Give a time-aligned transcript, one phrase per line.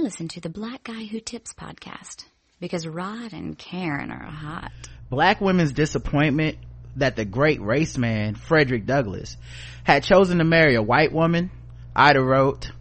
[0.00, 2.24] Listen to the Black Guy Who Tips podcast
[2.58, 4.72] because Rod and Karen are hot.
[5.10, 6.56] Black women's disappointment
[6.96, 9.36] that the great race man, Frederick Douglass,
[9.84, 11.50] had chosen to marry a white woman,
[11.94, 12.72] Ida wrote,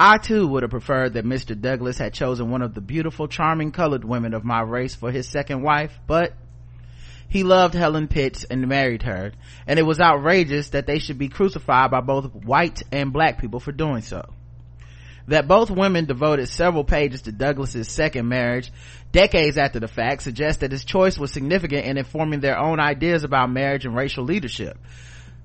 [0.00, 1.58] I too would have preferred that Mr.
[1.58, 5.28] Douglass had chosen one of the beautiful, charming colored women of my race for his
[5.28, 6.32] second wife, but
[7.28, 9.30] he loved Helen Pitts and married her,
[9.68, 13.60] and it was outrageous that they should be crucified by both white and black people
[13.60, 14.24] for doing so.
[15.28, 18.72] That both women devoted several pages to Douglass's second marriage
[19.12, 23.24] decades after the fact suggests that his choice was significant in informing their own ideas
[23.24, 24.78] about marriage and racial leadership.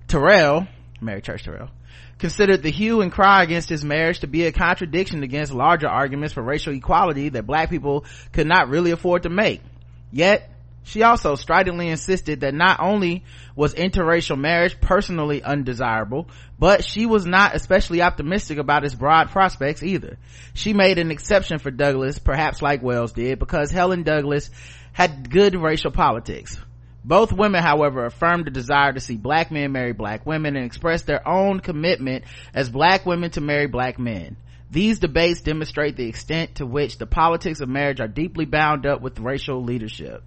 [0.08, 0.68] Terrell,
[1.02, 1.70] Mary Church Terrell,
[2.18, 6.34] considered the hue and cry against his marriage to be a contradiction against larger arguments
[6.34, 9.62] for racial equality that black people could not really afford to make.
[10.12, 10.50] Yet,
[10.84, 13.24] she also stridently insisted that not only
[13.56, 19.84] was interracial marriage personally undesirable, but she was not especially optimistic about its broad prospects
[19.84, 20.18] either.
[20.54, 24.50] She made an exception for Douglass, perhaps like Wells did, because Helen Douglass
[24.92, 26.60] had good racial politics.
[27.06, 31.06] Both women, however, affirmed a desire to see black men marry black women and expressed
[31.06, 32.24] their own commitment
[32.54, 34.38] as black women to marry black men.
[34.72, 39.02] These debates demonstrate the extent to which the politics of marriage are deeply bound up
[39.02, 40.24] with racial leadership,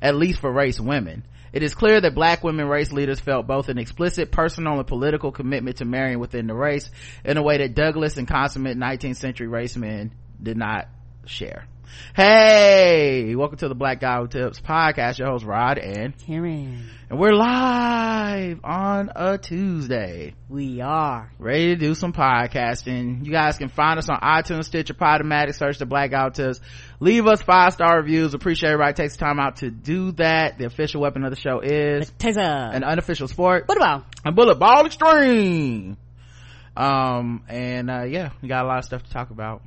[0.00, 1.24] at least for race women.
[1.52, 5.32] It is clear that black women race leaders felt both an explicit personal and political
[5.32, 6.90] commitment to marrying within the race
[7.24, 10.88] in a way that Douglass and consummate 19th century race men did not
[11.24, 11.66] share.
[12.14, 15.18] Hey, welcome to the Black Guy Who Tips podcast.
[15.18, 16.88] Your host Rod and Karen.
[17.08, 20.34] And we're live on a Tuesday.
[20.48, 21.30] We are.
[21.38, 23.24] Ready to do some podcasting.
[23.24, 26.60] You guys can find us on iTunes, Stitcher, Podomatic, search the Black Guy Who Tips.
[27.00, 28.34] Leave us five star reviews.
[28.34, 30.58] Appreciate everybody takes time out to do that.
[30.58, 32.74] The official weapon of the show is Taser.
[32.74, 33.68] an unofficial sport.
[33.68, 34.04] What about?
[34.24, 35.96] A bullet ball extreme.
[36.76, 39.62] Um, and, uh, yeah, we got a lot of stuff to talk about.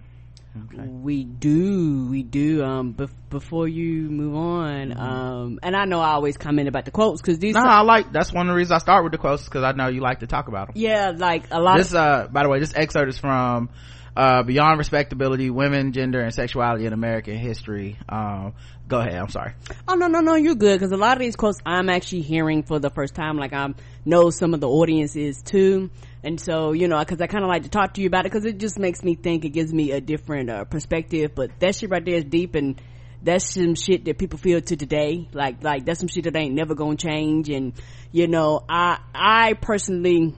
[0.58, 0.88] Okay.
[0.88, 2.64] We do, we do.
[2.64, 5.00] Um, bef- before you move on, mm-hmm.
[5.00, 7.53] um, and I know I always comment about the quotes because these.
[7.53, 8.11] No, I like.
[8.11, 10.21] That's one of the reasons I start with the quotes because I know you like
[10.21, 10.73] to talk about them.
[10.77, 11.77] Yeah, like a lot.
[11.77, 13.70] This, of- uh, by the way, this excerpt is from
[14.17, 17.98] uh, Beyond Respectability: Women, Gender, and Sexuality in American History.
[18.09, 18.54] Um,
[18.88, 19.15] go ahead.
[19.15, 19.54] I'm sorry.
[19.88, 22.64] Oh no, no, no, you're good because a lot of these quotes I'm actually hearing
[22.64, 23.38] for the first time.
[23.38, 23.73] Like I
[24.04, 25.92] know some of the audiences too
[26.24, 28.32] and so you know because i kind of like to talk to you about it
[28.32, 31.32] because it just makes me think it gives me a different uh, perspective.
[31.36, 32.82] But that shit right there is deep and
[33.22, 35.28] that's some shit that people feel to today.
[35.34, 37.50] Like like that's some shit that ain't never gonna change.
[37.50, 37.74] And
[38.12, 40.36] you know i i personally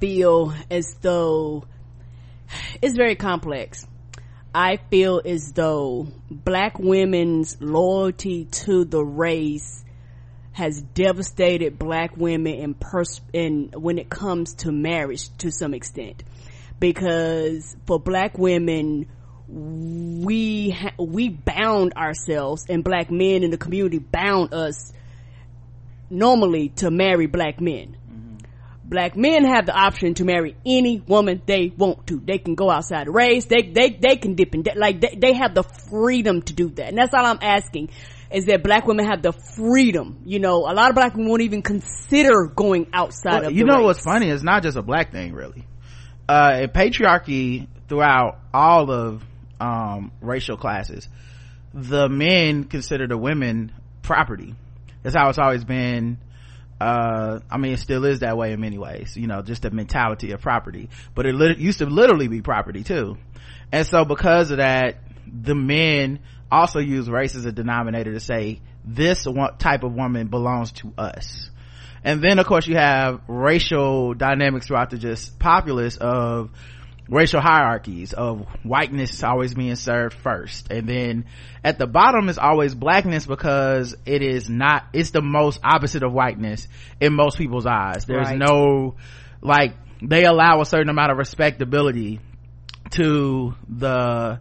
[0.00, 1.64] feel as though
[2.82, 3.86] it's very complex.
[4.56, 9.83] I feel as though black women's loyalty to the race
[10.54, 16.22] has devastated black women in pers- in when it comes to marriage to some extent.
[16.78, 19.06] Because for black women
[19.48, 24.92] we ha- we bound ourselves and black men in the community bound us
[26.08, 27.96] normally to marry black men.
[28.08, 28.36] Mm-hmm.
[28.84, 32.20] black men have the option to marry any woman they want to.
[32.20, 33.46] They can go outside the race.
[33.46, 36.68] They they they can dip in de- like they, they have the freedom to do
[36.70, 36.88] that.
[36.88, 37.90] And that's all i'm asking
[38.34, 40.20] is that black women have the freedom.
[40.24, 43.52] You know, a lot of black women won't even consider going outside well, of.
[43.52, 43.84] You know race.
[43.84, 44.28] what's funny?
[44.28, 45.66] It's not just a black thing, really.
[46.28, 49.22] Uh, patriarchy throughout all of
[49.60, 51.08] um, racial classes,
[51.72, 54.54] the men consider the women property.
[55.02, 56.18] That's how it's always been.
[56.80, 59.16] Uh, I mean, it still is that way in many ways.
[59.16, 60.90] You know, just the mentality of property.
[61.14, 63.16] But it lit- used to literally be property too.
[63.70, 66.20] And so, because of that, the men
[66.54, 69.26] also use race as a denominator to say this
[69.58, 71.50] type of woman belongs to us.
[72.02, 76.50] And then of course you have racial dynamics throughout the just populace of
[77.08, 80.70] racial hierarchies of whiteness always being served first.
[80.70, 81.26] And then
[81.62, 86.12] at the bottom is always blackness because it is not it's the most opposite of
[86.12, 86.68] whiteness
[87.00, 88.04] in most people's eyes.
[88.06, 88.38] There's right.
[88.38, 88.96] no
[89.40, 92.20] like they allow a certain amount of respectability
[92.90, 94.40] to the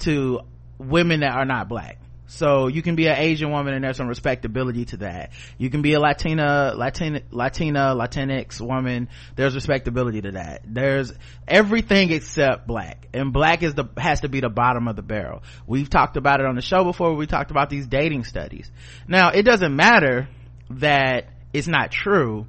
[0.00, 0.40] to
[0.80, 1.98] women that are not black.
[2.30, 5.32] So you can be an asian woman and there's some respectability to that.
[5.58, 9.08] You can be a latina latina latina latinx woman.
[9.34, 10.62] There's respectability to that.
[10.64, 11.12] There's
[11.48, 13.08] everything except black.
[13.12, 15.42] And black is the has to be the bottom of the barrel.
[15.66, 17.16] We've talked about it on the show before.
[17.16, 18.70] We talked about these dating studies.
[19.08, 20.28] Now it doesn't matter
[20.70, 22.46] that it's not true.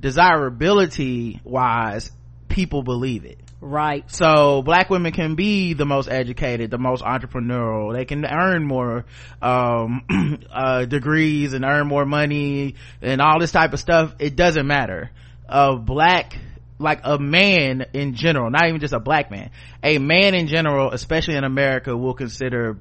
[0.00, 2.12] Desirability wise
[2.48, 4.04] people believe it Right.
[4.10, 7.94] So black women can be the most educated, the most entrepreneurial.
[7.94, 9.06] They can earn more,
[9.40, 10.04] um,
[10.52, 14.14] uh, degrees and earn more money and all this type of stuff.
[14.18, 15.10] It doesn't matter.
[15.48, 16.36] A black
[16.78, 19.50] like a man in general not even just a black man
[19.84, 22.76] a man in general especially in america will consider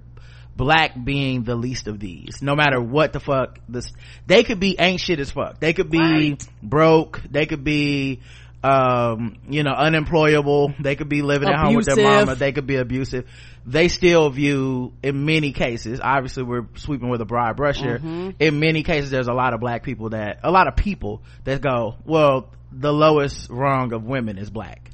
[0.56, 3.92] black being the least of these no matter what the fuck this
[4.26, 6.48] they could be ain't shit as fuck they could be Right.
[6.64, 8.20] broke they could be
[8.64, 12.26] um you know unemployable they could be living at home with their Abusive.
[12.28, 13.28] mama they could be abusive
[13.66, 18.32] they still view in many cases obviously we're sweeping with a broad brush here Mm-hmm.
[18.40, 21.62] in many cases there's a lot of black people that a lot of people that
[21.62, 24.90] go well the lowest rung of women is black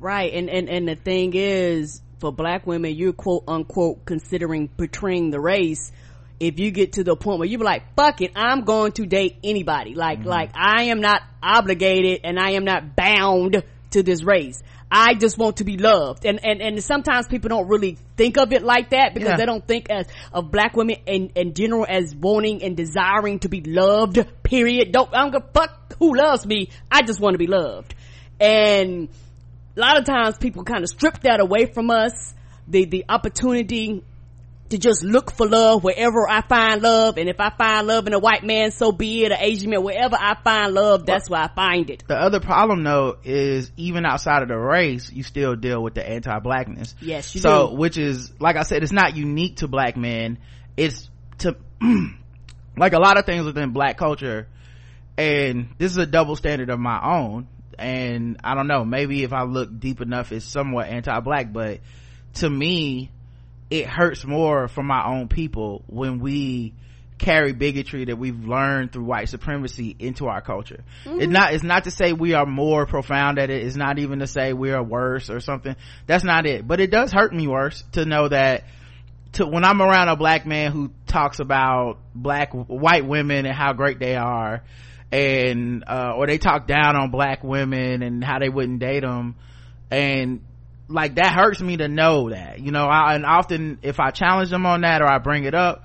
[0.00, 5.30] Right, and and and the thing is, for black women, you're quote unquote considering betraying
[5.30, 5.90] the race.
[6.40, 9.06] If you get to the point where you be like, "Fuck it, I'm going to
[9.06, 10.28] date anybody," like Mm-hmm.
[10.28, 14.62] like I am not obligated and I am not bound to this race.
[14.90, 18.52] I just want to be loved, and and and sometimes people don't really think of
[18.52, 19.36] it like that because Yeah.
[19.36, 23.48] they don't think as of black women in in general as wanting and desiring to
[23.48, 24.24] be loved.
[24.42, 24.92] Period.
[24.92, 26.70] Don't I don't give fuck who loves me.
[26.90, 27.94] I just want to be loved,
[28.40, 29.08] and
[29.76, 32.32] a lot of times people kind of strip that away from us
[32.66, 34.02] the the opportunity
[34.70, 37.16] to just look for love wherever I find love.
[37.16, 39.32] And if I find love in a white man so be it.
[39.32, 42.04] An Asian man wherever I find love that's where I find it.
[42.06, 46.06] The other problem though is even outside of the race you still deal with the
[46.06, 46.94] anti-blackness.
[47.00, 47.76] Yes, you so do.
[47.76, 50.38] which is like i said it's not unique to black men.
[50.76, 51.56] It's to
[52.76, 54.48] like a lot of things within black culture.
[55.16, 57.48] And this is a double standard of my own.
[57.78, 61.52] And i don't know maybe if i look deep enough it's somewhat anti-black.
[61.52, 61.80] But
[62.34, 63.10] to me
[63.70, 66.74] it hurts more for my own people when we
[67.18, 70.84] carry bigotry that we've learned through white supremacy into our culture.
[71.04, 73.64] It's not, it's not to say we are more profound at it.
[73.66, 75.74] It's not even to say we are worse or something.
[76.06, 76.66] That's not it.
[76.66, 78.64] But it does hurt me worse to know that
[79.32, 83.72] to, when I'm around a black man who talks about black, white women and how
[83.72, 84.62] great they are
[85.10, 89.34] and, uh, or they talk down on black women and how they wouldn't date them
[89.90, 90.44] and
[90.88, 94.50] like that hurts me to know that you know I, and often if i challenge
[94.50, 95.84] them on that or i bring it up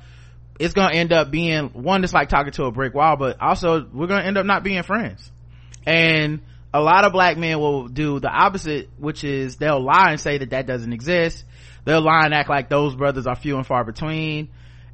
[0.59, 3.85] it's gonna end up being one that's like talking to a brick wall but also
[3.91, 5.31] we're gonna end up not being friends.
[5.85, 6.41] And
[6.73, 10.37] a lot of black men will do the opposite which is they'll lie and say
[10.37, 11.43] that that doesn't exist.
[11.85, 14.49] They'll lie and act like those brothers are few and far between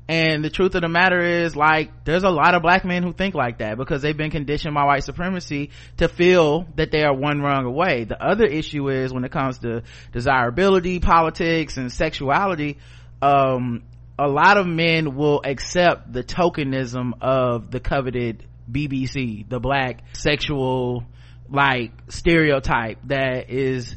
[0.10, 3.14] and the truth of the matter is like there's a lot of black men who
[3.14, 7.14] think like that because they've been conditioned by white supremacy to feel that they are
[7.14, 8.06] one rung away.
[8.06, 12.80] The other issue is when it comes to desirability politics and sexuality
[13.22, 13.84] um
[14.18, 21.04] a lot of men will accept the tokenism of the coveted bbc the black sexual
[21.50, 23.96] like stereotype that is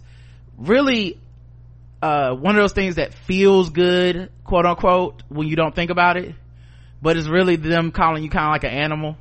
[0.58, 1.18] really
[2.02, 6.16] uh one of those things that feels good quote unquote when you don't think about
[6.16, 6.34] it
[7.02, 9.16] but it's really them calling you kind of like an animal.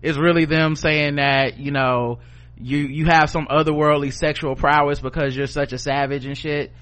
[0.00, 2.20] It's really them saying that you know
[2.56, 6.72] you you have some otherworldly sexual prowess because you're such a savage and shit.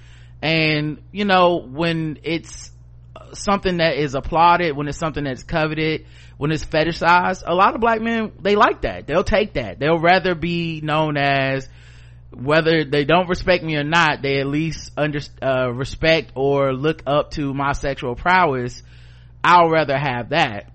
[0.41, 2.71] And you know when it's
[3.33, 6.05] something that is applauded when it's something that's coveted
[6.37, 9.07] when it's fetishized a lot of black men they like that.
[9.07, 9.79] They'll take that.
[9.79, 11.67] They'll rather be known as
[12.35, 17.03] whether they don't respect me or not they at least under uh, respect or look
[17.05, 18.81] up to my sexual prowess
[19.43, 20.71] i'll rather have that.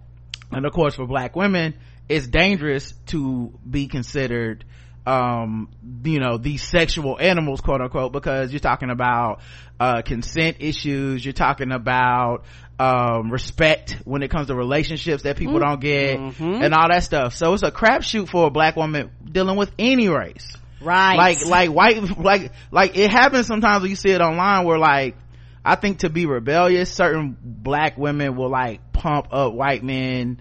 [0.50, 1.74] And of course for black women
[2.08, 4.64] it's dangerous to be considered
[5.06, 5.68] um
[6.04, 9.40] you know these sexual animals quote unquote because you're talking about
[9.80, 12.44] uh consent issues you're talking about
[12.78, 16.18] um respect when it comes to relationships that people don't get
[16.62, 17.34] and all that stuff.
[17.34, 21.16] So it's a crapshoot for a black woman dealing with any race right.
[21.16, 25.16] Like like white like like it happens sometimes when you see it online where like
[25.64, 30.40] i think to be rebellious certain black women will like pump up white men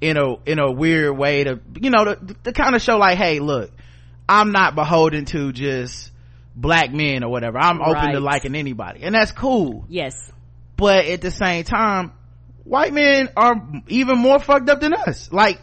[0.00, 3.16] in a in a weird way to you know to, to kind of show like
[3.16, 3.70] hey look
[4.28, 6.10] i'm not beholden to just
[6.56, 7.58] black men or whatever.
[7.58, 9.02] I'm open to liking anybody.
[9.02, 9.84] And that's cool.
[9.88, 10.14] Yes.
[10.76, 12.12] But at the same time
[12.64, 13.54] white men are
[13.88, 15.30] even more fucked up than us.
[15.30, 15.60] Like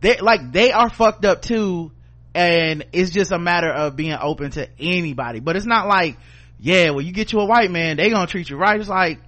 [0.00, 1.92] they like they are fucked up too
[2.34, 5.40] and it's just a matter of being open to anybody.
[5.40, 6.16] But it's not like
[6.62, 8.78] yeah well you get you a white man they gonna treat you right.
[8.78, 9.18] It's like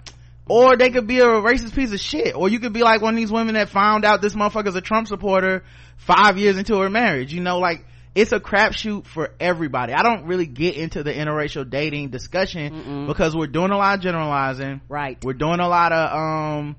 [0.45, 2.35] or they could be a racist piece of shit.
[2.35, 4.81] Or you could be like one of these women that found out this motherfucker's a
[4.81, 5.63] trump supporter
[5.97, 7.33] five years into her marriage.
[7.33, 9.93] You know like it's a crapshoot for everybody.
[9.93, 14.01] I don't really get into the interracial dating discussion because we're doing a lot of
[14.01, 14.81] generalizing.
[14.87, 15.17] Right.
[15.23, 16.75] We're doing a lot of um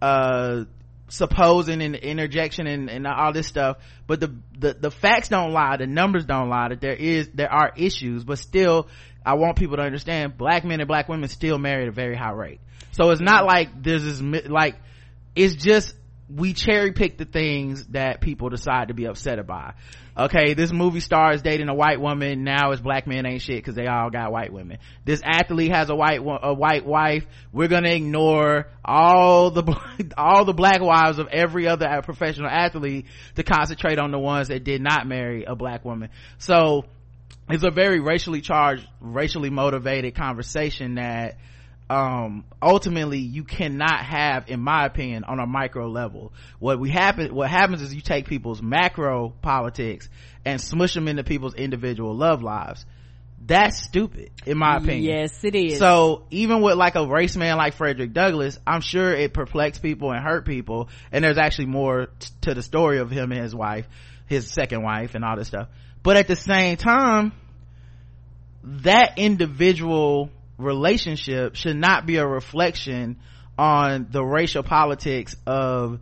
[0.00, 0.64] uh
[1.08, 5.76] supposing and interjection and, and all this stuff but the, the the facts don't lie
[5.76, 8.88] the numbers don't lie that there is there are issues but still
[9.24, 12.16] i want people to understand black men and black women still marry at a very
[12.16, 12.60] high rate.
[12.92, 14.76] So it's not like there's this like
[15.34, 15.94] it's just
[16.28, 19.74] we cherry pick the things that people decide to be upset by.
[20.16, 22.44] Okay, this movie star is dating a white woman.
[22.44, 24.78] Now it's black men ain't shit because they all got white women.
[25.04, 27.26] This athlete has a white a white wife.
[27.52, 29.64] We're gonna ignore all the
[30.16, 34.64] all the black wives of every other professional athlete to concentrate on the ones that
[34.64, 36.10] did not marry a black woman.
[36.38, 36.84] So
[37.50, 41.36] it's a very racially charged, racially motivated conversation that
[41.90, 46.32] um ultimately you cannot have in my opinion on a micro level.
[46.58, 50.08] What we happen what happens is you take people's macro politics
[50.44, 52.86] and smush them into people's individual love lives.
[53.46, 55.14] That's stupid in my opinion.
[55.14, 55.78] Yes it is.
[55.78, 60.10] So even with like a race man like frederick douglass i'm sure it perplexed people
[60.10, 63.54] and hurt people and there's actually more t- to the story of him and his
[63.54, 63.86] wife
[64.26, 65.68] his second wife and all this stuff.
[66.02, 67.32] But at the same time
[68.62, 73.16] that individual relationship should not be a reflection
[73.58, 76.00] on the racial politics of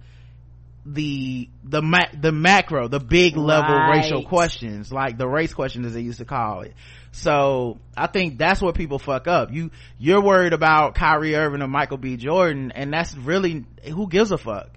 [0.84, 3.98] the the ma- the macro the big level right.
[3.98, 6.74] racial questions like the race question as they used to call it.
[7.12, 9.52] So i think that's what people fuck up.
[9.52, 12.16] You you're worried about Kyrie Irving or Michael B.
[12.16, 14.70] Jordan and that's really who gives a fuck?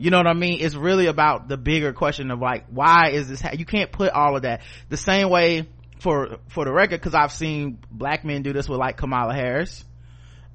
[0.00, 0.58] You know what I mean?
[0.60, 4.12] It's really about the bigger question of like, why is this, ha- you can't put
[4.12, 4.62] all of that.
[4.90, 5.66] The same way
[6.00, 9.84] for for the record because i've seen black men do this with like kamala harris.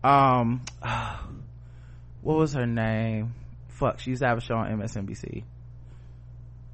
[0.03, 0.61] Um
[2.21, 3.33] what was her name?
[3.69, 5.43] Fuck she used to have a show on msnbc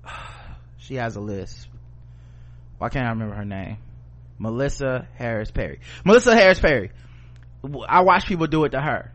[0.77, 1.67] she has a list.
[2.77, 3.77] Why can't i remember her name?
[4.37, 5.79] Melissa harris perry.
[6.05, 6.91] Melissa harris perry.
[7.87, 9.11] I watch people do it to her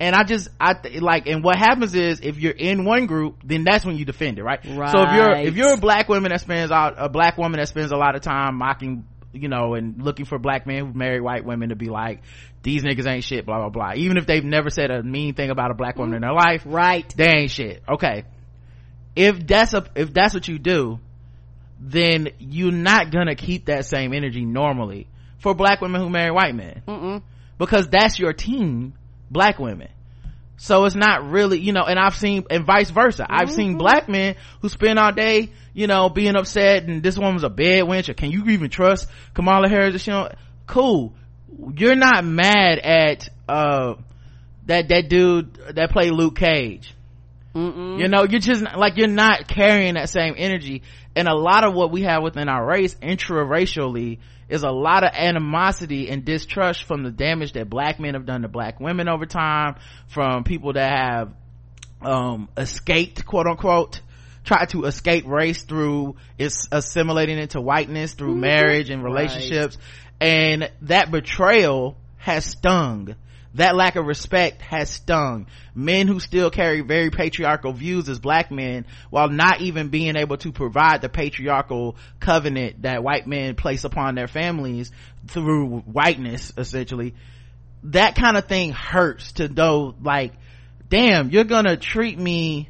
[0.00, 3.64] and I just I like and what happens is if you're in one group then
[3.64, 4.92] that's when you defend it right, right.
[4.92, 7.68] so if you're if you're a black woman that spends out a black woman that
[7.68, 11.20] spends a lot of time mocking you know and looking for black men who marry
[11.20, 12.22] white women to be like
[12.62, 13.92] these niggas ain't shit blah blah blah.
[13.94, 16.62] Even if they've never said a mean thing about a black woman in their life
[16.64, 17.12] right.
[17.16, 17.82] they ain't shit.
[17.88, 18.24] Okay.
[19.16, 20.98] If that's a if that's what you do
[21.80, 26.54] then you're not gonna keep that same energy normally for black women who marry white
[26.54, 26.82] men.
[26.88, 27.22] Mm-mm.
[27.58, 28.94] because that's your team
[29.30, 29.88] black women
[30.56, 33.34] so it's not really you know and i've seen and vice versa mm-hmm.
[33.34, 33.78] i've seen mm-hmm.
[33.78, 37.84] black men who spend all day you know being upset and this woman's a bad
[37.84, 40.30] wench or can you even trust kamala harris you know
[40.66, 41.14] cool
[41.76, 43.94] you're not mad at uh
[44.66, 46.92] that that dude that played luke cage
[47.54, 48.00] Mm-mm.
[48.00, 50.82] you know you're just like you're not carrying that same energy
[51.14, 55.10] and a lot of what we have within our race intra-racially is a lot of
[55.12, 59.26] animosity and distrust from the damage that black men have done to black women over
[59.26, 59.76] time
[60.08, 61.32] from people that have
[62.00, 64.00] um, escaped quote unquote
[64.44, 68.40] try to escape race through it's assimilating into whiteness through mm-hmm.
[68.40, 69.76] marriage and relationships
[70.20, 70.28] right.
[70.28, 73.14] and that betrayal has stung
[73.54, 75.46] that lack of respect has stung.
[75.74, 80.36] Men who still carry very patriarchal views as black men while not even being able
[80.38, 84.92] to provide the patriarchal covenant that white men place upon their families
[85.28, 87.14] through whiteness essentially
[87.84, 90.32] that kind of thing hurts to know like
[90.88, 92.68] damn you're gonna treat me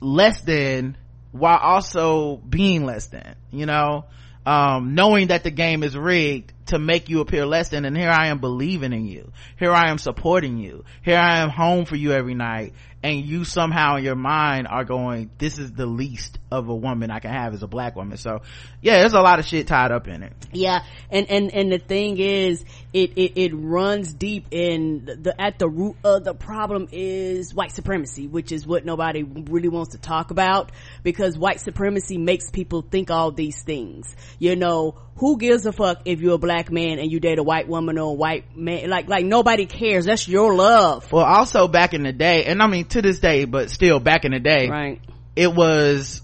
[0.00, 0.96] less than
[1.32, 4.04] while also being less than you know
[4.46, 8.10] um, knowing that the game is rigged to make you appear less than and here
[8.10, 9.32] i am believing in you.
[9.58, 10.84] Here i am supporting you.
[11.02, 12.72] Here i am home for you every night
[13.06, 17.08] and you somehow in your mind are going this is the least of a woman
[17.08, 18.16] i can have as a black woman.
[18.16, 18.42] So
[18.82, 20.32] yeah there's a lot of shit tied up in it.
[20.52, 25.58] Yeah and and and the thing is it it, it runs deep in the at
[25.60, 29.98] the root of the problem is white supremacy which is what nobody really wants to
[29.98, 30.72] talk about
[31.04, 36.02] because white supremacy makes people think all these things you know who gives a fuck
[36.04, 38.90] if you're a black man and you date a white woman or a white man?
[38.90, 40.04] Like like nobody cares.
[40.04, 41.10] That's your love.
[41.10, 44.24] Well also back in the day and i mean to this day but still back
[44.24, 45.00] in the day right.
[45.34, 46.22] it was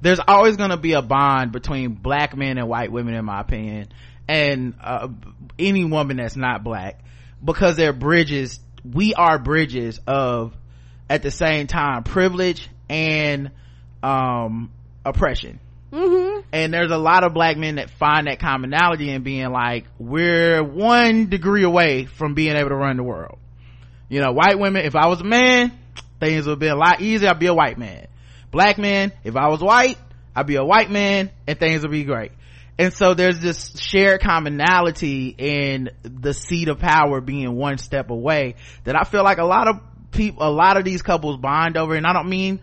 [0.00, 3.40] there's always going to be a bond between black men and white women in my
[3.40, 3.88] opinion
[4.28, 5.08] and uh,
[5.58, 7.00] any woman that's not black
[7.44, 10.54] because they're bridges we are bridges of
[11.08, 13.50] at the same time privilege and
[14.02, 14.70] um
[15.04, 15.60] oppression.
[15.92, 16.31] Mm-hmm.
[16.52, 20.62] And there's a lot of black men that find that commonality in being like we're
[20.62, 23.38] one degree away from being able to run the world.
[24.08, 25.72] You know white women if i was a man
[26.20, 27.30] things would be a lot easier.
[27.30, 28.06] I'd be a white man.
[28.50, 29.98] Black men if i was white
[30.36, 32.32] i'd be a white man and things would be great.
[32.78, 38.56] And so there's this shared commonality in the seat of power being one step away
[38.84, 39.80] that i feel like a lot of
[40.10, 41.94] people a lot of these couples bond over.
[41.94, 42.60] And i don't mean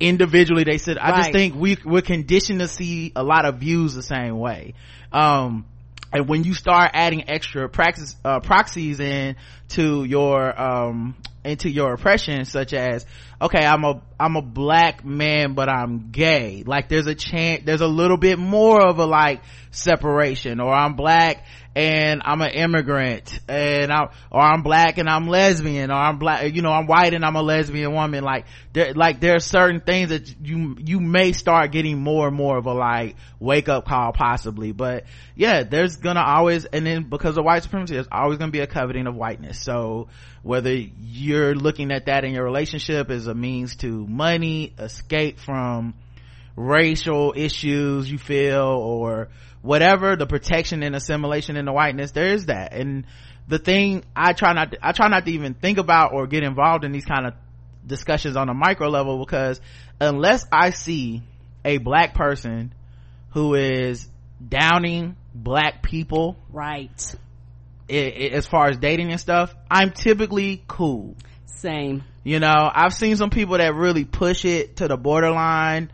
[0.00, 3.94] individually they said i just think we we're conditioned to see a lot of views
[3.94, 4.74] the same way.
[5.12, 5.66] Um
[6.12, 9.36] and when you start adding extra praxis uh, proxies in
[9.68, 13.06] to your um into your oppression such as
[13.40, 17.80] okay i'm a i'm a black man but i'm gay like there's a chance there's
[17.80, 21.44] a little bit more of a like separation or i'm black
[21.74, 26.54] and i'm an immigrant and i or i'm black and i'm lesbian or i'm black
[26.54, 28.22] you know i'm white and i'm a lesbian woman.
[28.22, 32.36] Like there like there are certain things that you you may start getting more and
[32.36, 34.72] more of a like wake up call possibly.
[34.72, 38.60] But yeah there's gonna always and then because of white supremacy there's always gonna be
[38.60, 39.58] a coveting of whiteness.
[39.60, 40.08] So
[40.42, 45.94] whether you're looking at that in your relationship as a means to money escape from
[46.56, 49.28] racial issues you feel or
[49.62, 52.72] whatever the protection and assimilation in the whiteness there is that.
[52.72, 53.04] And
[53.48, 56.44] the thing i try not to, i try not to even think about or get
[56.44, 57.34] involved in these kind of
[57.86, 59.60] discussions on a micro level because
[60.00, 61.22] unless i see
[61.64, 62.72] a black person
[63.30, 64.06] who is
[64.46, 67.14] downing black people right.
[67.88, 71.16] as far as dating and stuff i'm typically cool.
[71.46, 72.04] Same.
[72.22, 75.90] You know i've seen some people that really push it to the borderline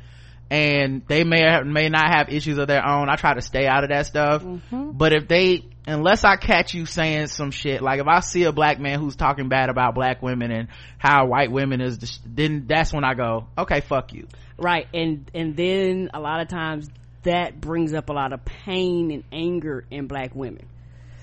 [0.50, 3.08] and they may have, may not have issues of their own.
[3.08, 4.42] I try to stay out of that stuff.
[4.42, 4.92] Mm-hmm.
[4.92, 8.52] but if they unless i catch you saying some shit like if i see a
[8.52, 12.90] black man who's talking bad about black women and how white women is then that's
[12.90, 14.26] when i go okay fuck you.
[14.56, 14.86] Right.
[14.94, 16.88] And and then a lot of times
[17.22, 20.66] that brings up a lot of pain and anger in black women.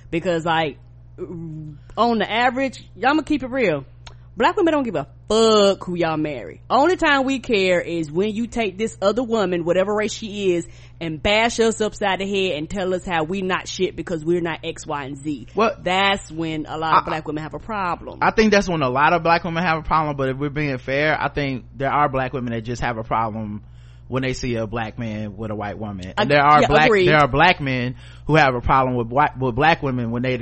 [0.10, 0.78] Because like
[1.18, 3.86] on the average y'all gonna keep it real
[4.42, 6.62] black women don't give a fuck who y'all marry.
[6.70, 10.68] Only time we care is when you take this other woman whatever race she is
[11.00, 14.42] and bash us upside the head and tell us how we not shit because we're
[14.42, 15.48] not x y and z.
[15.56, 18.20] Well that's when a lot of I, black women have a problem.
[18.22, 20.50] I think that's when a lot of black women have a problem but if we're
[20.50, 23.64] being fair i think there are black women that just have a problem
[24.12, 26.14] when they see a black man with a white woman.
[26.18, 27.08] And there are yeah, black agreed.
[27.08, 27.96] there are black men
[28.28, 30.38] who have a problem with white with black women when they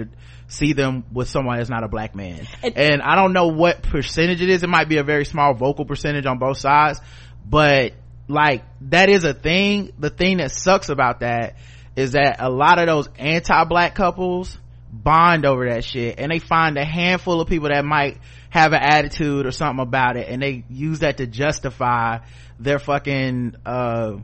[0.47, 2.47] see them with someone that's not a black man.
[2.63, 4.63] And, and I don't know what percentage it is.
[4.63, 6.99] It might be a very small vocal percentage on both sides,
[7.47, 7.93] but
[8.27, 9.93] like that is a thing.
[9.99, 11.55] The thing that sucks about that
[11.95, 14.57] is that a lot of those anti-black couples
[14.91, 18.17] bond over that shit and they find a handful of people that might
[18.49, 22.17] have an attitude or something about it and they use that to justify
[22.59, 24.17] their fucking uh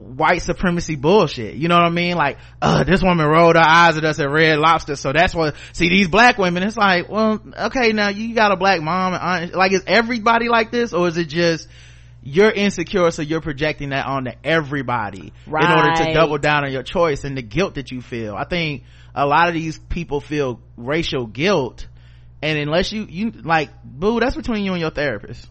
[0.00, 1.54] white supremacy bullshit.
[1.54, 2.16] You know what I mean?
[2.16, 4.96] Like, uh, this woman rolled her eyes at us at Red Lobster.
[4.96, 8.56] So that's what, see these black women, it's like, well, okay, now you got a
[8.56, 9.54] black mom and aunt.
[9.54, 11.68] Like, is everybody like this or is it just,
[12.22, 15.64] you're insecure so you're projecting that onto everybody right.
[15.64, 18.34] in order to double down on your choice and the guilt that you feel.
[18.34, 21.86] I think a lot of these people feel racial guilt
[22.42, 25.46] and unless you, you, like, boo, that's between you and your therapist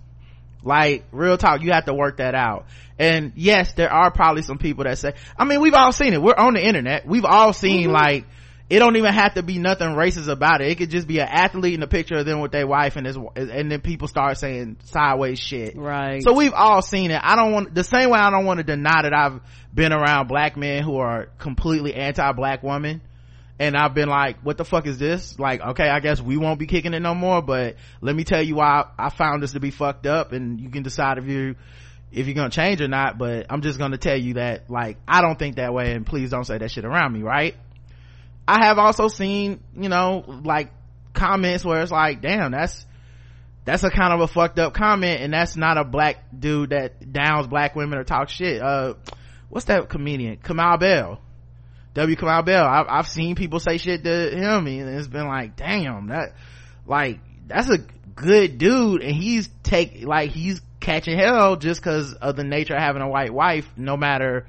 [0.63, 2.65] like real talk you have to work that out.
[2.97, 6.21] And yes there are probably some people that say i mean we've all seen it.
[6.21, 7.05] We're on the internet.
[7.05, 7.93] We've all seen mm-hmm.
[7.93, 8.25] like
[8.69, 10.69] it don't even have to be nothing racist about it.
[10.69, 13.07] It could just be an athlete in a picture of them with their wife and
[13.07, 15.75] his and then people start saying sideways shit.
[15.75, 16.21] Right.
[16.21, 17.19] So we've all seen it.
[17.23, 19.39] I don't want the same way i don't want to deny that i've
[19.73, 23.01] been around black men who are completely anti-black women
[23.59, 25.37] and I've been like, what the fuck is this?
[25.37, 28.41] Like, okay, I guess we won't be kicking it no more, but let me tell
[28.41, 31.55] you why I found this to be fucked up and you can decide if you
[32.11, 35.21] if you're gonna change or not, but I'm just gonna tell you that, like, I
[35.21, 37.55] don't think that way and please don't say that shit around me, right?
[38.47, 40.71] I have also seen, you know, like
[41.13, 42.85] comments where it's like, damn, that's,
[43.65, 47.11] that's a kind of a fucked up comment and that's not a black dude that
[47.11, 48.61] downs black women or talks shit.
[48.61, 48.95] Uh,
[49.49, 50.37] what's that comedian?
[50.37, 51.21] Kamal Bell
[51.93, 52.15] W.
[52.15, 52.65] Kamau Bell.
[52.65, 56.33] I've, I've seen people say shit to him and it's been like, damn, that,
[56.85, 57.79] like, that's a
[58.15, 62.81] good dude and he's take, like, he's catching hell just cause of the nature of
[62.81, 64.47] having a white wife, no matter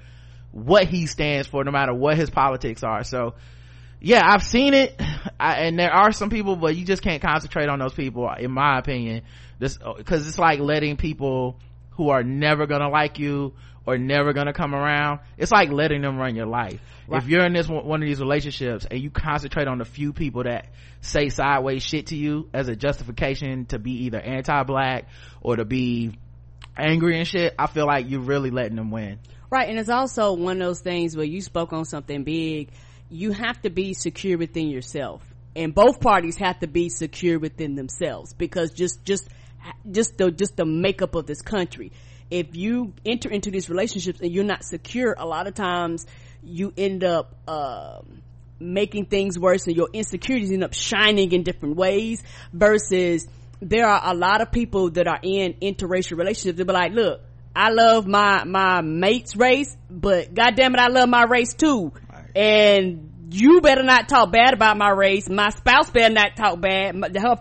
[0.53, 3.05] what he stands for, no matter what his politics are.
[3.05, 3.35] So,
[4.01, 5.01] yeah, I've seen it,
[5.41, 8.51] I, and there are some people, but you just can't concentrate on those people, in
[8.51, 9.23] my opinion.
[9.59, 11.59] This, cause it's like letting people
[11.91, 13.53] who are never gonna like you
[13.87, 15.21] or never gonna come around.
[15.39, 16.81] It's like letting them run your life.
[17.09, 17.23] Right.
[17.23, 20.45] if you're in this one of these relationships and you concentrate on the few people
[20.45, 20.67] that
[21.01, 25.07] say sideways shit to you as a justification to be either anti-black
[25.41, 26.13] or to be
[26.77, 29.19] angry and shit i feel like you're really letting them win.
[29.51, 32.71] Right and it's also one of those things where you spoke on something big.
[33.09, 35.23] You have to be secure within yourself.
[35.57, 39.29] And both parties have to be secure within themselves because just just
[39.91, 41.91] just the just the makeup of this country
[42.31, 46.07] if you enter into these relationships and you're not secure, a lot of times
[46.43, 48.23] you end up, um,
[48.61, 53.27] making things worse and your insecurities end up shining in different ways versus
[53.63, 56.57] there are a lot of people that are in interracial relationships.
[56.57, 57.23] They'll be like, look,
[57.55, 61.93] I love my, my mate's race, but goddamn it, I love my race too.
[62.11, 62.37] Right.
[62.37, 65.29] And you better not talk bad about my race.
[65.29, 67.17] My spouse better not talk bad.
[67.17, 67.37] Her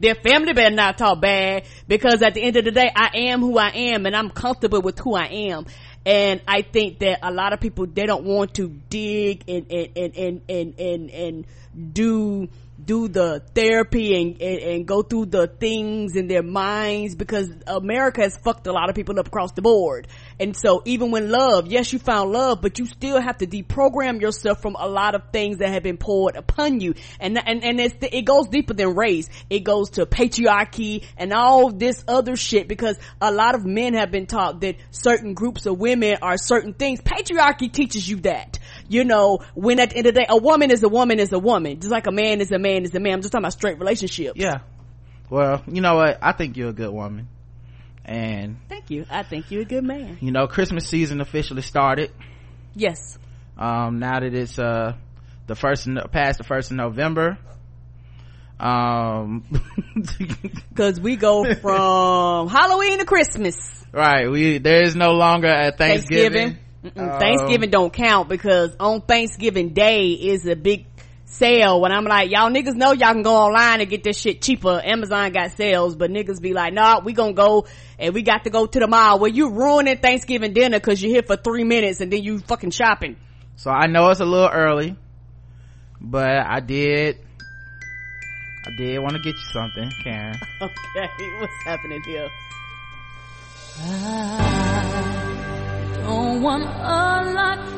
[0.00, 3.40] Their family better not talk bad because at the end of the day, I am
[3.40, 5.66] who I am and I'm comfortable with who I am.
[6.06, 9.96] And I think that a lot of people, they don't want to dig and, and,
[9.96, 11.46] and, and, and, and, and
[11.94, 12.48] do
[12.84, 18.22] do the therapy and, and, and, go through the things in their minds because America
[18.22, 20.08] has fucked a lot of people up across the board.
[20.38, 24.20] And so even when love, yes, you found love, but you still have to deprogram
[24.20, 26.94] yourself from a lot of things that have been poured upon you.
[27.20, 29.28] And, and, and it goes deeper than race.
[29.48, 34.10] It goes to patriarchy and all this other shit because a lot of men have
[34.10, 37.00] been taught that certain groups of women are certain things.
[37.00, 38.58] Patriarchy teaches you that.
[38.88, 41.32] You know, when at the end of the day, a woman is a woman is
[41.32, 43.14] a woman, just like a man is a man is a man.
[43.14, 44.38] I'm just talking about straight relationships.
[44.38, 44.60] Yeah.
[45.30, 46.18] Well, you know what?
[46.20, 47.28] I think you're a good woman.
[48.04, 49.06] And thank you.
[49.10, 50.18] I think you're a good man.
[50.20, 52.10] You know, Christmas season officially started.
[52.74, 53.18] Yes.
[53.56, 54.94] Um, now that it's, uh,
[55.46, 57.38] the first, past the first of November.
[58.60, 59.44] Um,
[60.74, 63.56] cause we go from Halloween to Christmas.
[63.92, 64.30] Right.
[64.30, 66.32] We, there is no longer a Thanksgiving.
[66.32, 66.63] Thanksgiving.
[66.84, 70.84] Um, Thanksgiving don't count because on Thanksgiving Day is a big
[71.24, 74.42] sale when I'm like, y'all niggas know y'all can go online and get this shit
[74.42, 74.80] cheaper.
[74.84, 77.66] Amazon got sales, but niggas be like, nah, we gonna go
[77.98, 81.12] and we got to go to the mall where you ruining Thanksgiving dinner cause you're
[81.12, 83.16] here for three minutes and then you fucking shopping.
[83.56, 84.96] So I know it's a little early,
[86.00, 87.18] but I did,
[88.66, 90.34] I did want to get you something, Karen.
[90.60, 91.08] Okay,
[91.40, 92.28] what's happening here?
[93.76, 95.63] I
[96.06, 96.64] Oh, don't want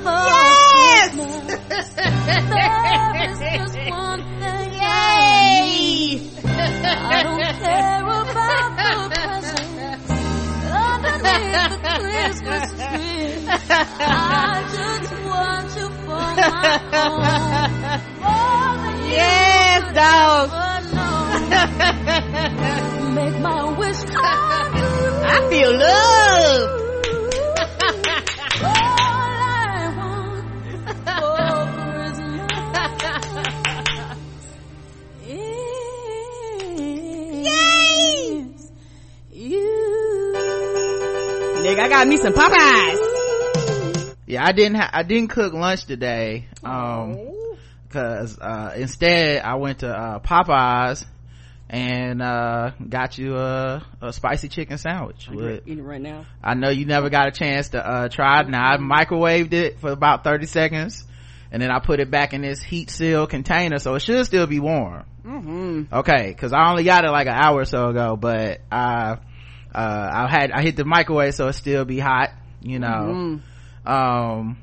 [0.03, 1.15] for yes!
[1.15, 1.89] Christmas.
[1.95, 5.61] there is just one thing Yay!
[6.45, 10.11] I don't care about the presents
[10.73, 13.47] underneath the Christmas tree.
[13.49, 17.23] I just want you for my own.
[19.11, 20.47] Yes, dog.
[23.15, 25.23] Make my wish come true.
[25.25, 26.86] I feel love.
[41.67, 41.81] Nigga.
[41.81, 44.15] I got me some Popeyes.
[44.27, 44.77] Yeah, I didn't.
[44.77, 46.47] Ha- I didn't cook lunch today.
[46.65, 47.33] Um,
[47.91, 51.05] cause uh, instead I went to uh, Popeyes
[51.69, 55.29] and uh, got you a, a, spicy chicken sandwich.
[55.29, 56.25] With, eating right now.
[56.43, 58.49] I know you never got a chance to uh, try it.
[58.49, 61.05] Now I microwaved it for about thirty seconds,
[61.51, 64.47] and then I put it back in this heat seal container, so it should still
[64.47, 65.05] be warm.
[65.25, 65.95] Mm-hmm.
[65.95, 69.19] Okay, because I only got it like an hour or so ago, but I
[69.77, 72.31] uh, I had I hit the microwave so it still be hot,
[72.63, 72.89] you know.
[72.89, 73.89] Mm-hmm.
[73.89, 74.59] Um,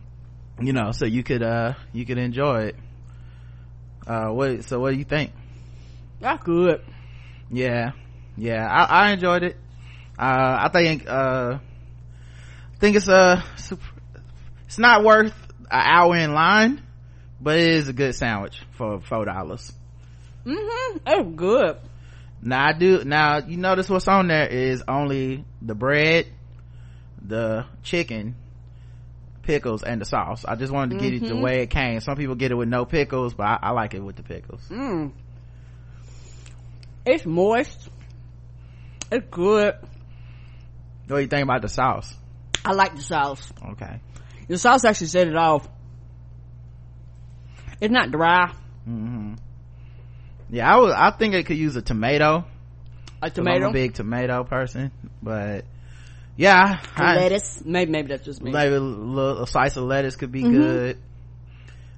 [0.60, 2.76] you know, so you could uh you could enjoy it.
[4.08, 4.64] Uh, what?
[4.66, 5.32] So what do you think?
[6.20, 6.84] That's good.
[7.52, 7.92] Yeah,
[8.36, 9.58] yeah, I, I enjoyed it.
[10.18, 13.44] Uh, I think uh, I think it's a
[14.66, 16.82] it's not worth an hour in line,
[17.40, 19.72] but it is a good sandwich for four dollars.
[20.46, 20.98] Mm-hmm.
[21.06, 21.78] Oh, good.
[22.46, 26.28] Now I do, now you notice what's on there is only the bread,
[27.22, 28.36] the chicken,
[29.44, 30.44] pickles, and the sauce.
[30.44, 31.26] I just wanted to get mm-hmm.
[31.26, 32.02] it the way it came.
[32.02, 34.62] Some people get it with no pickles, but I, I like it with the pickles.
[34.70, 35.14] Mm.
[37.06, 37.90] It's moist.
[39.10, 39.76] It's good.
[41.08, 42.14] What do you think about the sauce?
[42.66, 43.54] I like the sauce.
[43.72, 44.02] Okay.
[44.50, 45.66] The sauce actually set it off.
[47.80, 48.54] It's not dry.
[48.88, 49.36] Mm-hmm
[50.54, 52.46] yeah i was i think it could use a tomato.
[53.22, 55.66] A tomato i'm a big tomato person but
[56.36, 57.64] yeah I, lettuce?
[57.66, 58.52] Maybe maybe that's just me.
[58.52, 60.54] Maybe a, little, a slice of lettuce could be mm-hmm.
[60.54, 60.98] good.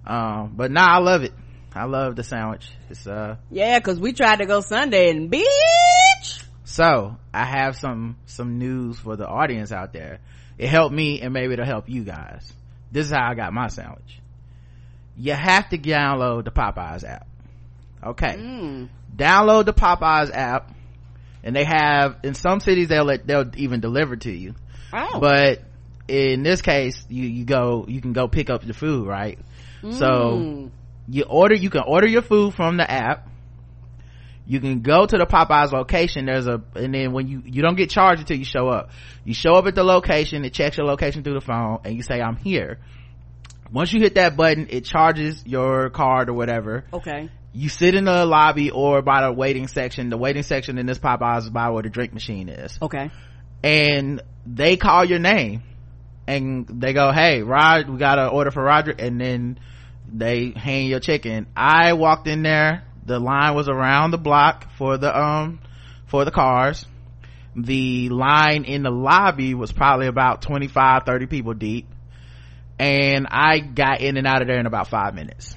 [0.05, 1.33] Um but nah, i love it.
[1.73, 2.69] I love the sandwich.
[2.89, 6.43] It's uh yeah because we tried to go sunday and bitch!
[6.63, 10.19] So i have some some news for the audience out there.
[10.57, 12.51] It helped me and maybe it'll help you guys.
[12.91, 14.19] This is how i got my sandwich.
[15.17, 17.27] You have to download the popeyes app
[18.05, 18.35] Okay.
[18.37, 18.89] Mm.
[19.15, 20.71] Download the Popeyes app
[21.43, 24.55] and they have, in some cities they'll let, they'll even deliver to you.
[24.93, 25.19] Oh.
[25.19, 25.61] But
[26.07, 29.39] in this case, you, you go, you can go pick up your food, right?
[29.81, 29.93] Mm.
[29.93, 30.71] So
[31.07, 33.29] you order, you can order your food from the app.
[34.47, 36.27] You can go to the Popeyes location.
[36.27, 38.91] There's a, and then when you, you don't get charged until you show up.
[39.23, 42.03] You show up at the location, it checks your location through the phone and you
[42.03, 42.79] say, I'm here.
[43.71, 46.85] Once you hit that button, it charges your card or whatever.
[46.93, 50.09] Okay you sit in the lobby or by the waiting section.
[50.09, 52.77] The waiting section in this Popeyes is by where the drink machine is.
[52.81, 53.09] Okay.
[53.63, 55.63] And they call your name
[56.27, 59.01] and they go, Hey, Rod, we got an order for Roderick.
[59.01, 59.59] And then
[60.11, 61.47] they hand your chicken.
[61.55, 62.83] I walked in there.
[63.05, 65.59] the line was around the block for the um
[66.07, 66.85] for the cars
[67.55, 71.87] the line in the lobby was probably about 25 30 people deep
[72.79, 75.55] and i got in and out of there in about five minutes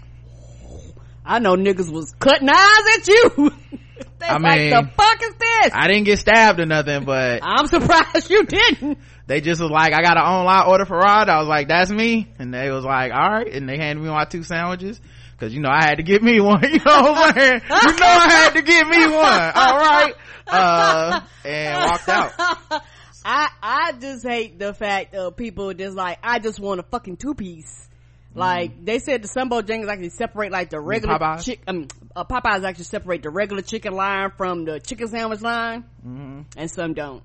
[1.29, 3.31] I know niggas was cutting eyes at you.
[4.19, 5.73] they I like, mean, the fuck is this?
[5.75, 8.99] i didn't get stabbed or nothing but I'm surprised you didn't.
[9.27, 11.91] they just was like i got an online order for rod i was like that's
[11.91, 15.01] me and they was like all right and they handed me my two sandwiches
[15.33, 17.93] because you know i had to get me one you know what i'm saying you
[17.99, 20.15] know i had to get me one all right
[20.49, 22.33] uh and walked out
[23.25, 27.19] I I just hate the fact of people just like I just want a fucking
[27.19, 27.87] two piece.
[28.35, 31.45] Like they said, the Sunbo Jenkins actually separate like the regular Popeyes?
[31.45, 31.61] chick.
[31.67, 36.41] Um, uh, Popeyes actually separate the regular chicken line from the chicken sandwich line, Mm-hmm.
[36.57, 37.23] and some don't.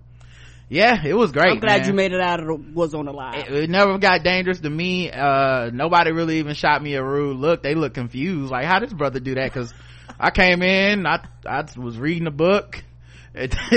[0.70, 1.88] yeah it was great I'm glad man.
[1.90, 3.36] you made it out of the was on the line.
[3.42, 7.38] it, it never got dangerous to me uh nobody really even shot me a rude
[7.38, 9.74] look they look confused like how does brother do that because
[10.20, 12.82] i came in i i was reading a book
[13.36, 13.54] and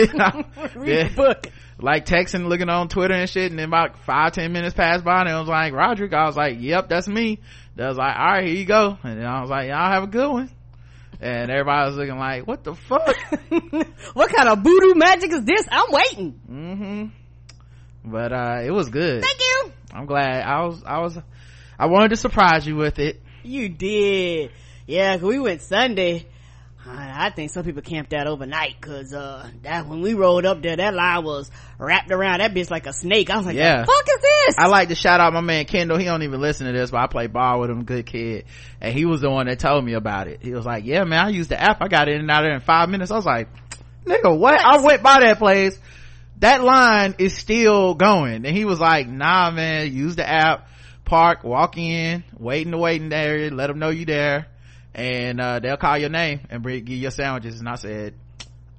[0.75, 1.49] Read the book.
[1.79, 5.21] Like texting looking on twitter and shit and then about five ten minutes passed by
[5.21, 7.39] and I was like roderick i was like yep that's me
[7.77, 10.05] they was like all right here you go and then i was like y'all have
[10.05, 10.51] a good one
[11.21, 13.15] and everybody was looking like what the fuck
[14.15, 15.67] what kind of voodoo magic is this?
[15.71, 16.31] I'm waiting.
[16.47, 17.05] hmm
[18.11, 19.73] but uh it was good Thank you.
[19.93, 21.19] i'm glad i was i was
[21.79, 24.51] i wanted to surprise you with it You did.
[24.87, 26.27] Yeah, 'cause we went Sunday.
[26.89, 30.63] I I think some people camped out overnight cause, uh, that when we rolled up
[30.63, 33.31] there, that line was wrapped around that bitch like a snake.
[33.31, 33.81] I was like, Yeah.
[33.81, 34.55] the fuck is this?
[34.59, 35.99] I like to shout out my man Kendall.
[35.99, 37.85] He don't even listen to this, but I play ball with him.
[37.85, 38.45] Good kid.
[38.81, 40.41] And he was the one that told me about it.
[40.43, 41.81] He was like, yeah, man, I used the app.
[41.81, 43.11] I got in and out of there in five minutes.
[43.11, 43.49] I was like,
[44.05, 44.61] nigga, what?
[44.61, 45.79] I went by that place.
[46.41, 48.45] That line is still going.
[48.45, 50.69] And he was like, nah, man, use the app,
[51.05, 54.47] park, walk in, wait in the waiting area, let them know you there.
[54.97, 57.61] And, uh, they'll call your name and bring, give you your sandwiches.
[57.61, 58.15] And I said,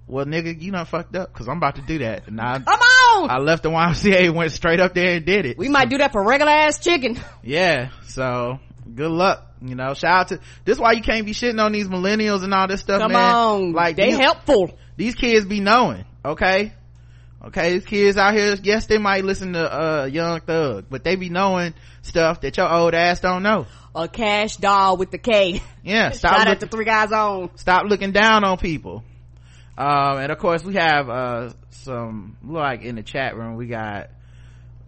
[0.08, 2.28] well, nigga, you not fucked up because I'm about to do that.
[2.28, 3.30] And I, Come on!
[3.30, 5.58] I left the YMCA, went straight up there and did it.
[5.58, 7.20] we might do that for regular ass chicken.
[7.44, 8.60] Yeah, so
[8.96, 9.44] good luck.
[9.62, 10.78] You know, shout out to this.
[10.80, 13.36] Why you can't be shitting on these millennials and all this stuff, Come man.
[13.36, 13.72] on.
[13.74, 14.78] like they these, helpful.
[14.98, 16.74] These kids be knowing, okay?
[17.46, 21.16] Okay, these kids out here, yes, they might listen to uh Young Thug, but they
[21.16, 23.66] be knowing stuff that your old ass don't know.
[23.98, 25.62] A cash doll with the K.
[25.84, 27.50] Yeah, stop Shout out look- to three guys on.
[27.58, 29.04] stop looking down on people.
[29.76, 34.10] Um, and of course we have uh some like in the chat room we got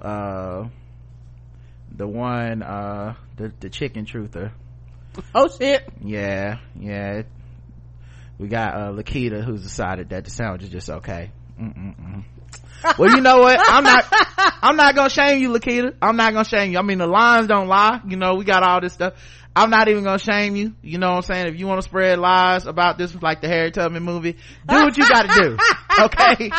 [0.01, 0.67] uh
[1.95, 4.51] the one uh the the chicken truther.
[5.33, 5.83] Oh shit.
[6.03, 7.23] Yeah, yeah.
[8.37, 11.31] We got uh Lakita who's decided that the sandwich is just okay.
[11.59, 12.23] Mm-mm-mm.
[12.97, 13.59] well, you know what?
[13.61, 14.05] I'm not.
[14.61, 15.95] I'm not gonna shame you, Lakita.
[16.01, 16.79] I'm not gonna shame you.
[16.79, 18.01] I mean, the lines don't lie.
[18.07, 19.13] You know, we got all this stuff.
[19.55, 20.75] I'm not even gonna shame you.
[20.81, 21.47] You know what I'm saying?
[21.47, 24.97] If you want to spread lies about this, like the Harry Tubman movie, do what
[24.97, 25.57] you got to do.
[26.01, 26.49] Okay.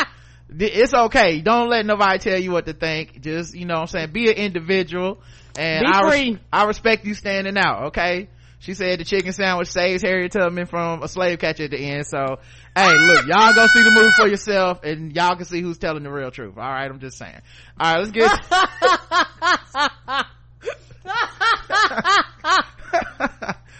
[0.50, 1.40] It's okay.
[1.40, 3.22] Don't let nobody tell you what to think.
[3.22, 4.12] Just, you know what I'm saying?
[4.12, 5.22] Be an individual.
[5.57, 7.85] And Be I, res- I respect you standing out.
[7.87, 8.29] Okay.
[8.60, 12.06] She said the chicken sandwich saves Harriet Tubman from a slave catcher at the end.
[12.06, 12.40] So,
[12.76, 16.02] hey, look, y'all go see the movie for yourself and y'all can see who's telling
[16.02, 16.58] the real truth.
[16.58, 16.90] All right.
[16.90, 17.40] I'm just saying.
[17.80, 18.00] All right.
[18.00, 18.30] Let's get,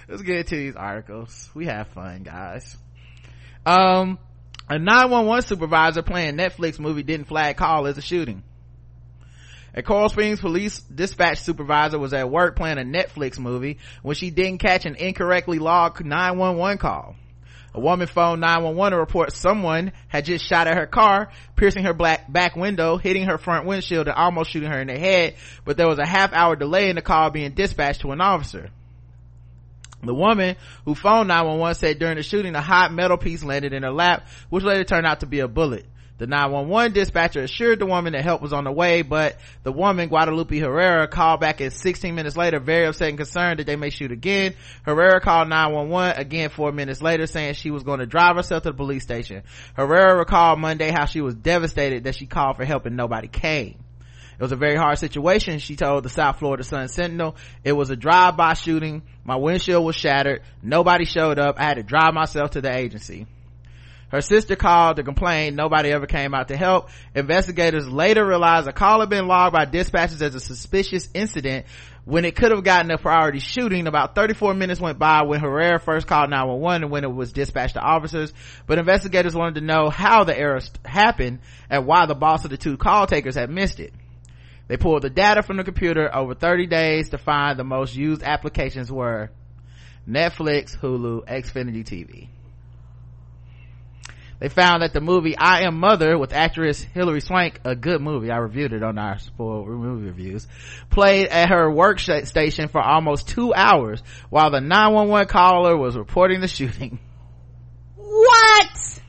[0.09, 1.51] let's get into these articles.
[1.53, 2.75] We have fun, guys.
[3.67, 4.19] Um,
[4.71, 8.45] a 911 supervisor playing Netflix movie didn't flag call as a shooting.
[9.75, 14.31] A Coral Springs police dispatch supervisor was at work playing a Netflix movie when she
[14.31, 17.15] didn't catch an incorrectly logged 911 call.
[17.73, 21.95] A woman phoned 911 to report someone had just shot at her car, piercing her
[21.95, 25.77] black back window, hitting her front windshield and almost shooting her in the head, but
[25.77, 28.71] there was a half hour delay in the call being dispatched to an officer.
[30.03, 33.85] The woman who phoned 911 said during the shooting a hot metal piece landed in
[33.85, 35.87] her lap, which later turned out to be a bullet.
[36.21, 40.11] The 911 dispatcher assured the woman that help was on the way, but the woman,
[40.11, 43.89] Guadalupe Herrera, called back at 16 minutes later, very upset and concerned that they may
[43.89, 44.53] shoot again.
[44.83, 48.69] Herrera called 911 again four minutes later, saying she was going to drive herself to
[48.69, 49.45] the police station.
[49.73, 53.83] Herrera recalled Monday how she was devastated that she called for help and nobody came.
[54.39, 57.37] It was a very hard situation, she told the South Florida Sun Sentinel.
[57.65, 59.05] It was a drive-by shooting.
[59.25, 60.43] My windshield was shattered.
[60.63, 61.59] Nobody showed up.
[61.59, 63.27] I had to drive myself to the agency.
[64.11, 65.55] Her sister called to complain.
[65.55, 66.89] Nobody ever came out to help.
[67.15, 71.67] Investigators later realized a call had been logged by dispatchers as a suspicious incident
[72.05, 73.87] when it could have gotten a priority shooting.
[73.87, 77.75] About 34 minutes went by when Herrera first called 911 and when it was dispatched
[77.75, 78.33] to officers.
[78.67, 82.57] But investigators wanted to know how the error happened and why the boss of the
[82.57, 83.95] two call takers had missed it.
[84.67, 88.25] They pulled the data from the computer over 30 days to find the most used
[88.25, 89.31] applications were
[90.09, 92.29] Netflix, Hulu, Xfinity TV.
[94.41, 98.31] They found that the movie I Am Mother with actress Hilary Swank, a good movie,
[98.31, 100.49] I reviewed it on our full movie reviews,
[100.89, 106.49] played at her workstation for almost two hours while the 911 caller was reporting the
[106.49, 106.99] shooting.
[107.97, 109.01] What?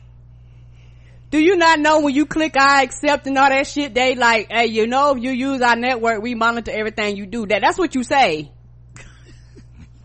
[1.30, 4.52] Do you not know when you click I accept and all that shit, they like,
[4.52, 7.46] hey, you know, if you use our network, we monitor everything you do.
[7.46, 8.52] That, that's what you say.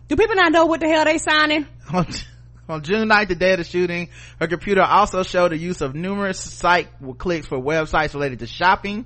[0.07, 1.67] do people not know what the hell they signing?
[2.69, 4.09] On June 9th, the day of the shooting,
[4.41, 9.05] her computer also showed the use of numerous site clicks for websites related to shopping,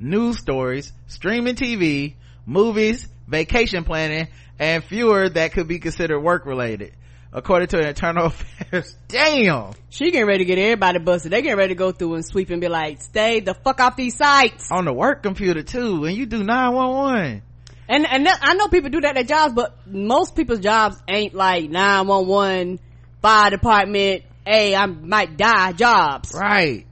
[0.00, 2.14] news stories, streaming TV,
[2.46, 6.94] movies, vacation planning, and fewer that could be considered work related.
[7.34, 8.96] According to internal affairs.
[9.08, 9.72] Damn!
[9.90, 11.32] She getting ready to get everybody busted.
[11.32, 13.94] They getting ready to go through and sweep and be like, stay the fuck off
[13.94, 14.70] these sites.
[14.70, 17.42] On the work computer too, and you do 911.
[17.88, 21.68] And, and I know people do that at jobs, but most people's jobs ain't like
[21.68, 22.78] 911
[23.22, 26.34] fire department, hey, I might die jobs.
[26.34, 26.86] Right.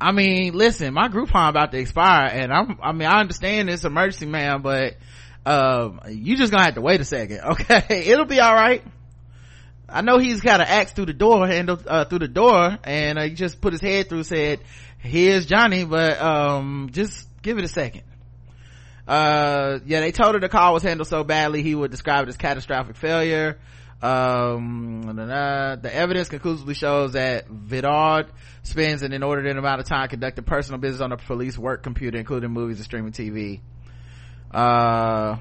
[0.00, 3.84] I mean, listen, my Groupon about to expire and I'm, I mean, I understand this
[3.84, 4.96] emergency, man, but,
[5.46, 8.04] um, you just gonna have to wait a second, okay?
[8.06, 8.84] It'll be alright.
[9.88, 13.18] I know he's got an axe through the door, handle, uh, through the door, and
[13.18, 14.60] uh, he just put his head through, said,
[14.98, 18.02] here's Johnny, but, um, just give it a second.
[19.06, 22.28] Uh, yeah, they told her the call was handled so badly, he would describe it
[22.28, 23.58] as catastrophic failure
[24.04, 28.26] um the evidence conclusively shows that vidard
[28.62, 32.50] spends an inordinate amount of time conducting personal business on the police work computer including
[32.50, 33.60] movies and streaming tv
[34.52, 35.36] uh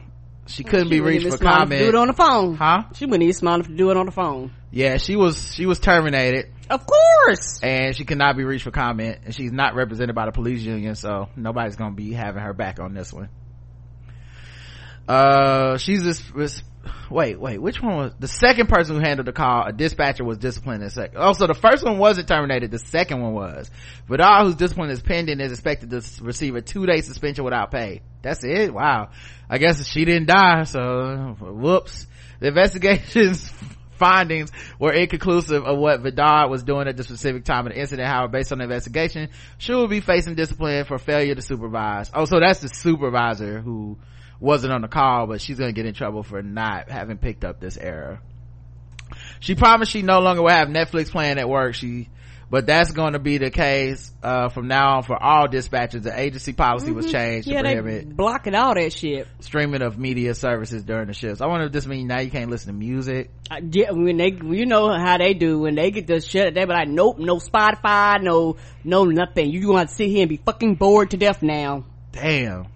[0.46, 1.82] she couldn't she be reached for comment.
[1.82, 2.56] do it on the phone.
[2.56, 2.84] Huh?
[2.96, 4.52] She wouldn't even smart enough to do it on the phone.
[4.72, 6.52] Yeah she was she was terminated.
[6.70, 7.62] Of course!
[7.62, 9.20] And she could not be reached for comment.
[9.26, 12.80] And she's not represented by the police union so nobody's gonna be having her back
[12.80, 13.30] on this one.
[15.08, 16.62] Uh she's this
[17.10, 20.38] wait wait which one was the second person who handled the call a dispatcher was
[20.38, 23.70] disciplined in second oh so the first one wasn't terminated the second one was.
[24.08, 28.02] Vidal whose discipline is pending is expected to receive a two-day suspension without pay.
[28.22, 28.74] That's it?
[28.74, 29.10] Wow.
[29.50, 32.08] I guess she didn't die so whoops.
[32.40, 33.52] The investigation's
[33.98, 38.08] findings were inconclusive of what Vidal was doing at the specific time of the incident.
[38.08, 42.12] However, based on the investigation, she will be facing discipline for failure to supervise.
[42.14, 43.98] Oh, so that's the supervisor who
[44.44, 47.62] wasn't on the call, but she's gonna get in trouble for not having picked up
[47.62, 48.20] this error.
[49.40, 51.76] She promised she no longer will have Netflix playing at work.
[51.76, 52.10] She,
[52.50, 56.04] but that's going to be the case uh, from now on for all dispatchers.
[56.04, 56.96] The agency policy mm-hmm.
[56.96, 61.14] was changed yeah, to prohibit blocking all that shit streaming of media services during the
[61.14, 61.42] shifts.
[61.42, 63.32] I wonder if this means now you can't listen to music.
[63.50, 66.66] Uh, yeah, when they, you know how they do when they get the shit, they
[66.66, 69.52] be like, nope, no Spotify, no, no nothing.
[69.52, 71.86] You want to sit here and be fucking bored to death now.
[72.12, 72.68] Damn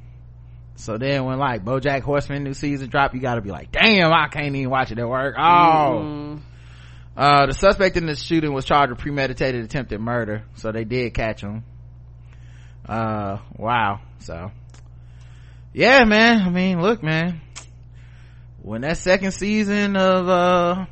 [0.78, 4.28] so then when like bojack horseman new season drop you gotta be like damn i
[4.28, 6.38] can't even watch it at work oh mm-hmm.
[7.18, 11.14] uh the suspect in the shooting was charged with premeditated attempted murder so they did
[11.14, 11.64] catch him
[12.88, 14.52] uh wow so
[15.74, 17.42] yeah man i mean look man
[18.62, 20.86] when that second season of uh,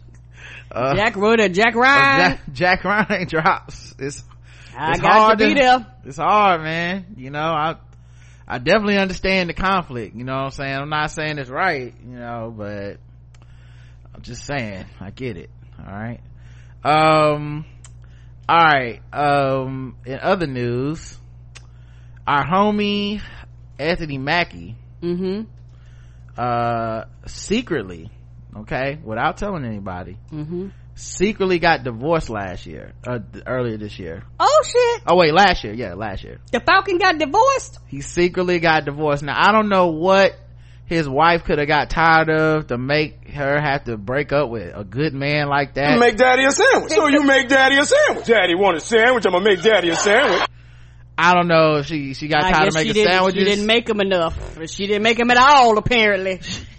[0.72, 4.24] uh jack Rhoda, jack ryan jack, jack ryan drops it's
[4.74, 5.86] I got to be there.
[6.06, 7.14] It's hard, man.
[7.18, 7.76] You know, I
[8.46, 10.74] I definitely understand the conflict, you know what I'm saying?
[10.74, 12.98] I'm not saying it's right, you know, but
[14.14, 15.50] I'm just saying, I get it.
[15.78, 16.20] All right.
[16.84, 17.64] Um,
[18.48, 19.00] all right.
[19.12, 21.18] Um, in other news,
[22.26, 23.22] our homie
[23.78, 25.42] Anthony Mackie, mm-hmm.
[26.36, 28.10] uh, secretly,
[28.58, 34.22] okay, without telling anybody, mm-hmm secretly got divorced last year uh, earlier this year.
[34.38, 35.02] Oh shit.
[35.06, 35.72] Oh wait last year.
[35.72, 36.38] Yeah last year.
[36.50, 37.78] The falcon got divorced?
[37.88, 39.22] He secretly got divorced.
[39.22, 40.38] Now i don't know what
[40.86, 44.72] his wife could have got tired of to make her have to break up with
[44.74, 45.98] a good man like that.
[45.98, 46.92] make daddy a sandwich.
[46.92, 48.26] So you make daddy a sandwich.
[48.26, 50.48] Daddy want a sandwich i'm gonna make daddy a sandwich.
[51.16, 51.76] I don't know.
[51.76, 53.38] If she she got I tired of making sandwiches.
[53.38, 54.68] She didn't make them enough.
[54.68, 56.40] She didn't make them at all, apparently.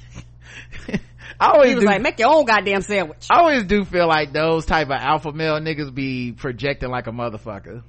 [1.44, 3.28] I always he was do, like, make your own goddamn sandwich.
[3.30, 7.12] I always do feel like those type of alpha male niggas be projecting like a
[7.12, 7.84] motherfucker.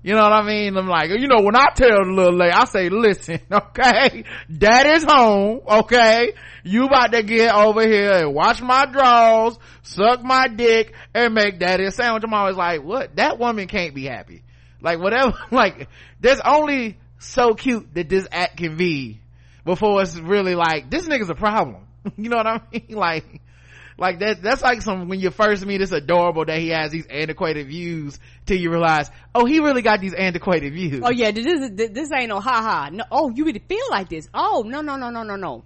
[0.00, 0.76] You know what I mean?
[0.76, 4.22] I'm like, you know, when I tell the little lady, I say, listen, okay,
[4.56, 6.34] daddy's home, okay?
[6.62, 11.58] You about to get over here and watch my drawers, suck my dick, and make
[11.58, 12.22] daddy a sandwich.
[12.24, 13.16] I'm always like, what?
[13.16, 14.44] That woman can't be happy.
[14.80, 15.88] Like, whatever, like,
[16.20, 19.20] there's only so cute that this act can be
[19.64, 21.87] before it's really like, this nigga's a problem.
[22.16, 22.84] you know what I mean?
[22.90, 23.40] Like,
[23.98, 27.06] like that, that's like some, when you first meet, it's adorable that he has these
[27.06, 31.02] antiquated views till you realize, oh, he really got these antiquated views.
[31.04, 32.90] Oh yeah, this, this, this ain't no ha ha.
[32.92, 34.28] No, oh, you really feel like this.
[34.32, 35.64] Oh, no, no, no, no, no, no.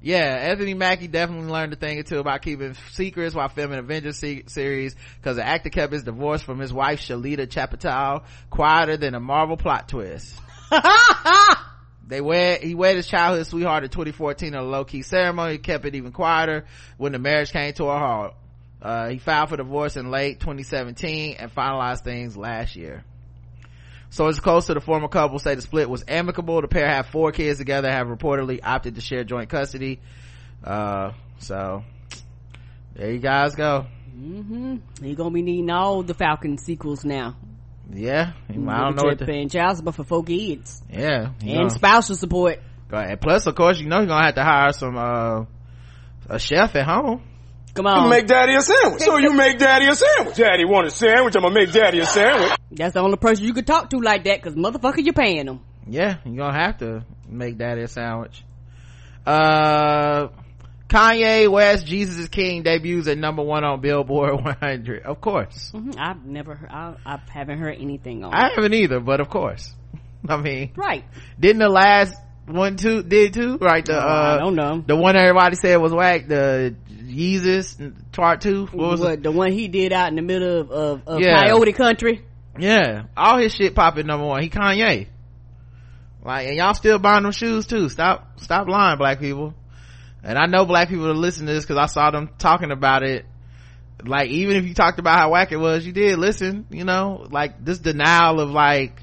[0.00, 4.18] yeah, Anthony Mackie definitely learned a thing or two about keeping secrets while filming Avengers
[4.18, 9.14] se- series because the actor kept his divorce from his wife Sheletta Chapital quieter than
[9.14, 10.40] a Marvel plot twist.
[12.06, 15.84] they wed he wed his childhood sweetheart in 2014 in a low-key ceremony he kept
[15.84, 16.64] it even quieter
[16.96, 18.34] when the marriage came to a halt
[18.82, 23.04] uh, he filed for divorce in late 2017 and finalized things last year
[24.14, 26.60] Sources close to the former couple say the split was amicable.
[26.60, 29.98] The pair have four kids together, have reportedly opted to share joint custody.
[30.62, 31.82] Uh, so
[32.94, 33.86] there you guys go.
[34.16, 34.76] Mm-hmm.
[35.02, 37.34] You're gonna be needing all the Falcon sequels now.
[37.92, 41.68] Yeah, I don't know what the, paying child support for four kids yeah, and know.
[41.68, 42.60] spousal support.
[42.88, 43.20] Go ahead.
[43.20, 45.44] Plus, of course, you know you're gonna have to hire some uh
[46.28, 47.22] a chef at home.
[47.74, 49.02] Come on, make daddy a sandwich.
[49.02, 50.36] So you make daddy a sandwich.
[50.36, 52.52] Daddy want a sandwich, I'm gonna make daddy a sandwich.
[52.70, 55.60] that's the only person you could talk to like that, cause motherfucker, you're paying them.
[55.86, 58.44] Yeah, you're gonna have to make daddy a sandwich.
[59.26, 60.28] Uh,
[60.94, 65.02] Kanye West, Jesus is King debuts at number one on Billboard 100.
[65.02, 65.70] Of course.
[65.70, 68.32] hmm I've never, heard, I, I haven't heard anything on.
[68.32, 69.74] I haven't either, but of course.
[70.28, 71.04] I mean, Right?
[71.38, 72.14] didn't the last
[72.46, 73.58] one two did too?
[73.58, 74.84] Right, the Oh, I uh, don't know.
[74.86, 78.66] the one everybody said was whack, the Yeezus part two.
[78.66, 79.22] What was What, it?
[79.24, 81.44] the one he did out in the middle of, of, of Yeah.
[81.44, 82.24] Coyote Country?
[82.58, 84.42] Yeah, all his shit popping number one.
[84.42, 85.08] He Kanye.
[86.22, 87.88] Like, and y'all still buying them shoes too.
[87.88, 89.54] Stop, stop lying, black people.
[90.24, 93.02] And I know black people are listening to this because I saw them talking about
[93.02, 93.26] it.
[94.02, 97.26] Like, even if you talked about how whack it was, you did listen, you know,
[97.30, 99.02] like this denial of like,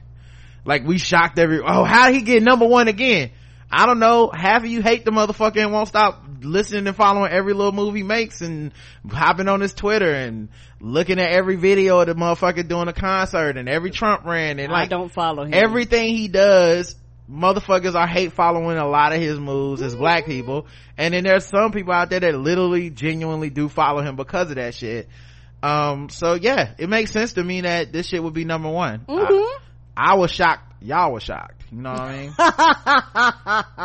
[0.66, 3.32] like we shocked every, oh, how did he get number one again?
[3.72, 4.30] I don't know.
[4.34, 7.96] Half of you hate the motherfucker and won't stop listening and following every little move
[7.96, 8.74] he makes and
[9.10, 10.50] hopping on his Twitter and
[10.80, 14.72] looking at every video of the motherfucker doing a concert and every Trump rant and
[14.72, 15.54] I like don't follow him.
[15.54, 16.96] everything he does
[17.30, 20.68] motherfuckers I hate following a lot of his moves as black people.
[20.98, 24.56] And then there's some people out there that literally genuinely do follow him because of
[24.56, 25.08] that shit.
[25.64, 29.06] Um so yeah it makes sense to me that this shit would be number one.
[29.08, 29.58] I,
[29.96, 30.74] I was shocked.
[30.82, 31.64] Y'all was shocked.
[31.72, 32.18] You know what i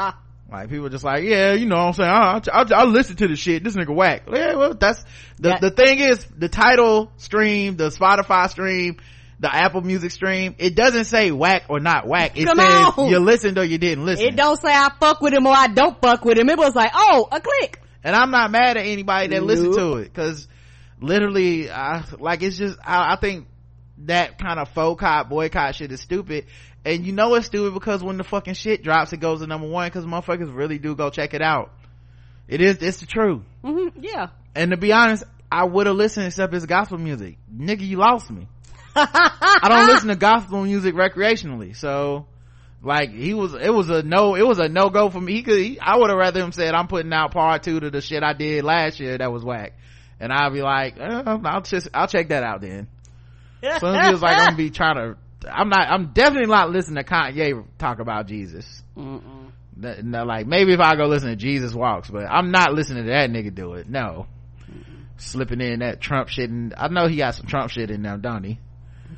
[0.06, 0.12] mean?
[0.48, 2.08] Like people just like yeah you know what i'm saying?
[2.08, 3.64] I i, I listen to the shit.
[3.64, 4.22] This nigga whack.
[4.32, 5.02] Yeah well that's
[5.38, 8.98] the That- the thing is the title stream the spotify stream
[9.38, 13.08] the apple music stream it doesn't say whack or not whack it Come says on.
[13.10, 15.66] you listened or you didn't listen It don't say I fuck with him or I
[15.66, 16.48] don't fuck with him.
[16.48, 17.80] It was like, oh, a click.
[18.02, 20.48] and i'm not mad at anybody that listened to it because
[21.00, 23.46] literally I, like it's just I, I think
[23.98, 26.46] that kind of faux cop boycott shit is stupid
[26.84, 29.68] and you know it's stupid because when the fucking shit drops it goes to number
[29.68, 31.70] one because motherfuckers really do go check it out
[32.48, 34.28] it is it's the truth hmm Yeah.
[34.54, 38.30] and to be honest i would have listened except it's gospel music nigga you lost
[38.30, 38.46] me
[38.96, 42.26] i don't listen to gospel music recreationally so
[42.82, 45.42] like he was it was a no it was a no go for me he
[45.42, 48.00] could he, i would have rather him said i'm putting out part two to the
[48.00, 49.72] shit i did last year that was whack
[50.18, 52.88] and I'd be like uh, i'll just i'll check that out then
[53.80, 55.16] so it feels like i'm gonna be trying to
[55.50, 59.50] i'm not i'm definitely not listening to kanye talk about jesus Mm-mm.
[59.78, 63.10] No, like maybe if I go listen to Jesus Walks, but I'm not listening to
[63.10, 63.86] that nigga do it.
[63.86, 64.26] No,
[65.18, 68.16] slipping in that Trump shit, and I know he got some Trump shit in there,
[68.16, 68.58] don't he?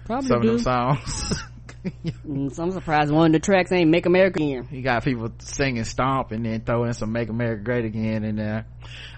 [0.04, 0.48] Probably Some do.
[0.50, 1.42] of them songs.
[2.26, 4.64] Mm, so I'm surprised one of the tracks ain't Make America Again.
[4.68, 8.34] he got people singing "Stomp" and then throw in some "Make America Great Again" in
[8.36, 8.66] there.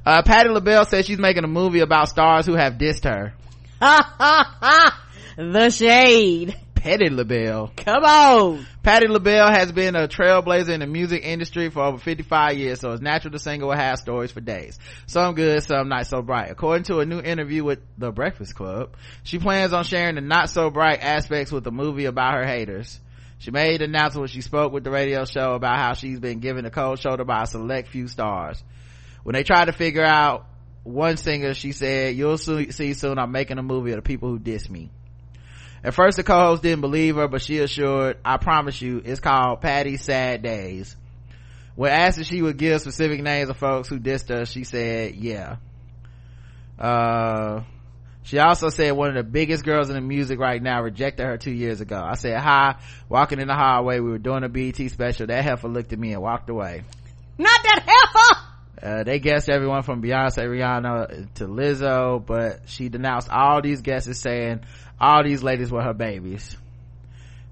[0.04, 3.32] Uh, Patti LaBelle says she's making a movie about stars who have dissed her.
[5.36, 6.54] the shade.
[6.80, 7.70] Patti LaBelle.
[7.76, 8.66] Come on.
[8.82, 12.92] Patti LaBelle has been a trailblazer in the music industry for over 55 years, so
[12.92, 14.78] it's natural to sing will have stories for days.
[15.06, 16.50] Some good, some not so bright.
[16.50, 20.48] According to a new interview with The Breakfast Club, she plans on sharing the not
[20.48, 22.98] so bright aspects with the movie about her haters.
[23.40, 26.40] She made an announcement when she spoke with the radio show about how she's been
[26.40, 28.64] given a cold shoulder by a select few stars.
[29.22, 30.46] When they tried to figure out
[30.82, 34.30] one singer, she said, you'll soon, see soon I'm making a movie of the people
[34.30, 34.90] who diss me.
[35.82, 39.60] At first the co-host didn't believe her, but she assured, I promise you, it's called
[39.62, 40.94] Patti's Sad Days.
[41.74, 45.14] When asked if she would give specific names of folks who dissed her, she said,
[45.14, 45.56] yeah.
[46.78, 47.62] Uh,
[48.22, 51.38] she also said one of the biggest girls in the music right now rejected her
[51.38, 52.02] two years ago.
[52.02, 52.76] I said hi,
[53.08, 55.26] walking in the hallway, we were doing a BET special.
[55.26, 56.82] That heifer looked at me and walked away.
[57.38, 58.40] Not that heifer.
[58.82, 64.18] Uh, they guessed everyone from Beyonce, Rihanna to Lizzo, but she denounced all these guesses
[64.18, 64.60] saying
[65.00, 66.56] all these ladies were her babies.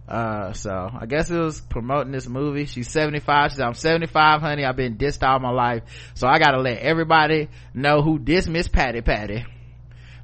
[0.09, 2.65] Uh, so I guess it was promoting this movie.
[2.65, 3.51] She's 75.
[3.51, 4.65] She said, I'm 75, honey.
[4.65, 5.83] I've been dissed all my life.
[6.15, 9.45] So I gotta let everybody know who dissed Miss Patti Patti.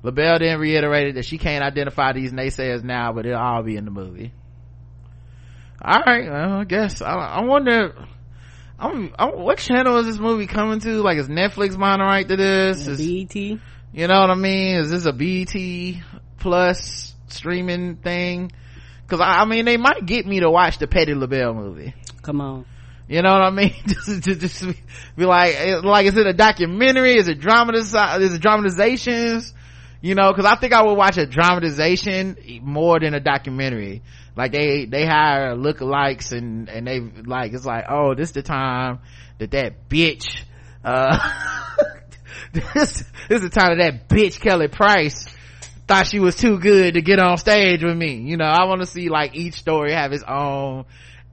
[0.02, 3.84] LaBelle then reiterated that she can't identify these naysayers now, but it'll all be in
[3.84, 4.32] the movie.
[5.82, 7.02] Alright, well, I guess.
[7.02, 7.94] I, I wonder,
[8.78, 11.02] I'm, I'm, what channel is this movie coming to?
[11.02, 12.86] Like, is Netflix buying the right to this?
[12.86, 13.34] Is, BET.
[13.34, 14.76] you know what I mean?
[14.76, 16.02] Is this a BT
[16.38, 18.52] plus streaming thing?
[19.06, 21.94] Cause I, I mean, they might get me to watch the Petty LaBelle movie.
[22.22, 22.64] Come on.
[23.06, 23.74] You know what I mean?
[23.86, 24.64] just, just, just
[25.16, 27.16] be like, eh, like, is it a documentary?
[27.16, 29.52] Is it dramatiz- is it dramatizations?
[30.00, 34.02] You know, cause I think I would watch a dramatization more than a documentary.
[34.36, 39.00] Like they, they hire lookalikes and, and they like, it's like, oh, this the time
[39.38, 40.42] that that bitch,
[40.82, 41.18] uh,
[42.52, 45.26] this, this is the time that that bitch Kelly Price
[45.86, 48.16] thought she was too good to get on stage with me.
[48.16, 50.86] You know, I want to see like each story have its own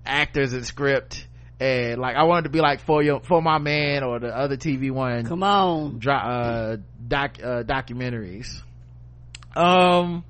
[0.06, 1.28] actors and script.
[1.60, 4.58] And like, I wanted to be like for your, for my man or the other
[4.58, 5.26] TV one.
[5.26, 6.00] Come on.
[6.00, 6.78] Dro- uh,
[7.08, 8.62] doc, uh, documentaries.
[9.56, 10.24] Um,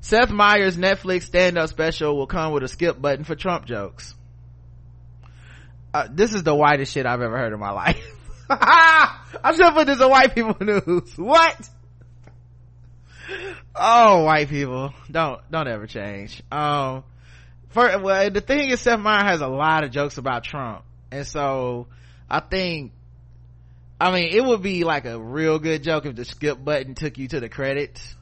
[0.00, 4.14] Seth Meyers Netflix stand-up special will come with a skip button for Trump jokes.
[5.92, 8.06] Uh, this is the whitest shit I've ever heard in my life.
[8.50, 11.12] I should put this in white people news.
[11.16, 11.68] What?
[13.78, 14.92] Oh, white people.
[15.10, 16.42] Don't, don't ever change.
[16.50, 17.04] Um,
[17.68, 20.84] for, well, the thing is Seth Meyers has a lot of jokes about Trump.
[21.10, 21.86] And so,
[22.28, 22.92] I think,
[24.00, 27.18] I mean, it would be like a real good joke if the skip button took
[27.18, 28.14] you to the credits.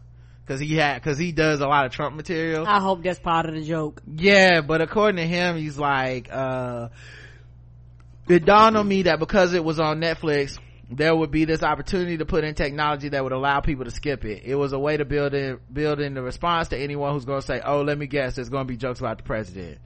[0.46, 2.64] Cause he had, cause he does a lot of Trump material.
[2.68, 4.00] I hope that's part of the joke.
[4.06, 6.90] Yeah, but according to him, he's like, uh,
[8.28, 10.58] it dawned on me that because it was on Netflix,
[10.88, 14.24] there would be this opportunity to put in technology that would allow people to skip
[14.24, 14.42] it.
[14.44, 17.40] It was a way to build in, build in the response to anyone who's going
[17.40, 19.78] to say, oh, let me guess, there's going to be jokes about the president.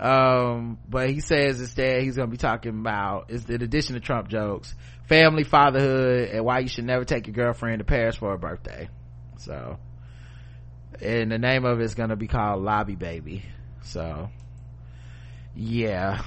[0.00, 4.00] Um, but he says instead he's going to be talking about, is in addition to
[4.00, 4.74] Trump jokes,
[5.08, 8.88] family, fatherhood, and why you should never take your girlfriend to Paris for her birthday.
[9.38, 9.78] So,
[11.00, 13.44] and the name of it's going to be called Lobby Baby.
[13.82, 14.28] So,
[15.54, 16.22] yeah.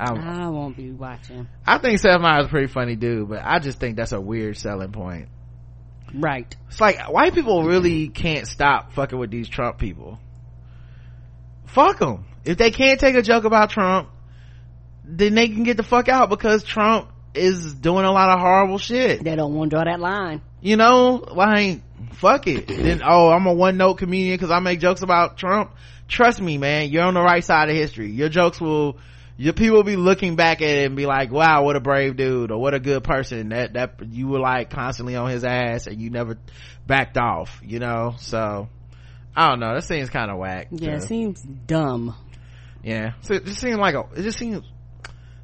[0.00, 1.48] I'm, I won't be watching.
[1.66, 4.20] I think Seth Meyers is a pretty funny dude, but I just think that's a
[4.20, 5.28] weird selling point.
[6.14, 6.54] Right.
[6.68, 10.18] It's like white people really can't stop fucking with these Trump people.
[11.66, 12.24] Fuck them.
[12.44, 14.08] If they can't take a joke about Trump,
[15.04, 18.78] then they can get the fuck out because Trump is doing a lot of horrible
[18.78, 19.22] shit.
[19.22, 20.42] They don't want to draw that line.
[20.60, 21.80] You know, like,
[22.14, 22.68] fuck it.
[22.68, 25.74] Then, oh, I'm a one note comedian because I make jokes about Trump.
[26.08, 28.10] Trust me, man, you're on the right side of history.
[28.10, 28.98] Your jokes will,
[29.40, 32.16] your people will be looking back at it and be like, wow, what a brave
[32.16, 35.86] dude or what a good person that, that you were like constantly on his ass
[35.86, 36.36] and you never
[36.86, 38.16] backed off, you know?
[38.18, 38.68] So,
[39.36, 39.74] I don't know.
[39.74, 40.66] That seems kind of whack.
[40.72, 42.16] Yeah, it seems dumb.
[42.82, 43.12] yeah.
[43.22, 44.64] So it just seems like a, it just seems,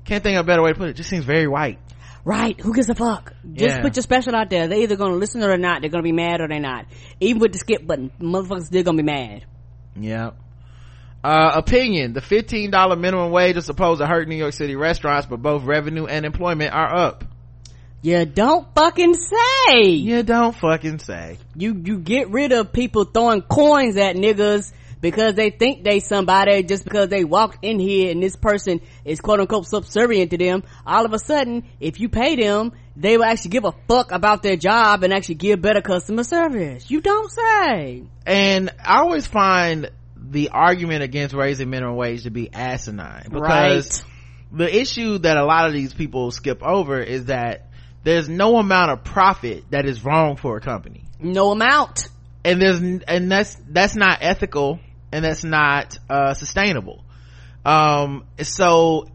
[0.05, 0.91] can't think of a better way to put it.
[0.91, 1.79] It just seems very white.
[2.25, 2.59] Right.
[2.61, 3.33] Who gives a fuck?
[3.53, 3.83] Just Yeah.
[3.83, 4.67] put your special out there.
[4.67, 5.83] They're either gonna listen or they're not.
[5.83, 6.87] They're gonna be mad or they're not.
[7.21, 9.45] Even with the skip button, motherfuckers still gonna be mad.
[9.95, 10.31] Yeah.
[11.25, 12.13] Uh, opinion.
[12.13, 16.05] The $15 minimum wage is supposed to hurt New York City restaurants, but both revenue
[16.05, 17.25] and employment are up.
[18.03, 19.85] You don't fucking say.
[19.89, 21.39] You don't fucking say.
[21.57, 24.71] You you get rid of people throwing coins at niggas
[25.01, 29.23] because they think they somebody just because they walked in here and this person is
[29.23, 30.65] quote unquote subservient to them.
[30.87, 34.43] All of a sudden, if you pay them, they will actually give a fuck about
[34.43, 36.91] their job and actually give better customer service.
[36.91, 38.05] You don't say.
[38.27, 39.91] And I always find
[40.35, 44.05] the argument against raising minimum wage to be asinine because
[44.53, 47.69] the issue that a lot of these people skip over is that
[48.03, 51.05] there's no amount of profit that is wrong for a company.
[51.21, 52.09] No amount.
[52.45, 54.81] and there's and that's that's not ethical
[55.13, 57.05] and that's not uh sustainable
[57.65, 59.07] um so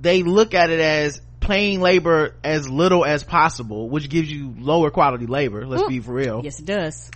[0.00, 4.90] they look at it as paying labor as little as possible which gives you lower
[4.90, 7.10] quality labor let's be for real Yes, it does.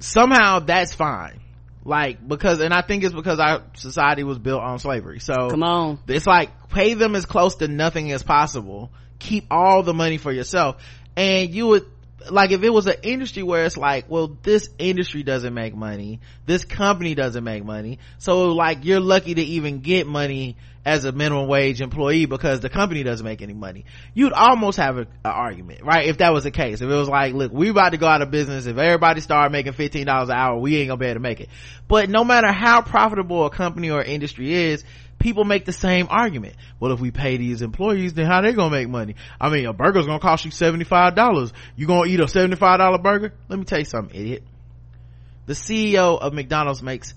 [0.00, 1.40] somehow that's fine
[1.84, 5.18] like because and i think it's because our society was built on slavery.
[5.18, 5.98] So Come on.
[6.06, 8.92] it's like pay them as close to nothing as possible.
[9.18, 10.82] Keep all the money for yourself.
[11.16, 11.86] And you would
[12.30, 16.20] like if it was an industry where it's like well this industry doesn't make money.
[16.46, 17.98] This company doesn't make money.
[18.18, 22.68] So like you're lucky to even get money as a minimum wage employee because the
[22.68, 26.50] company doesn't make any money you'd almost have an argument right if that was the
[26.50, 29.20] case if it was like look we about to go out of business if everybody
[29.20, 31.48] started making $15 an hour we ain't gonna be able to make it
[31.88, 34.84] but no matter how profitable a company or industry is
[35.22, 36.56] people make the same argument.
[36.80, 39.14] Well, if we pay these employees, then how they gonna make money?
[39.40, 41.52] I mean, a burger's gonna cost you $75.
[41.76, 43.32] You gonna eat a $75 burger?
[43.48, 44.42] Let me tell you something, idiot.
[45.46, 47.14] The CEO of McDonald's makes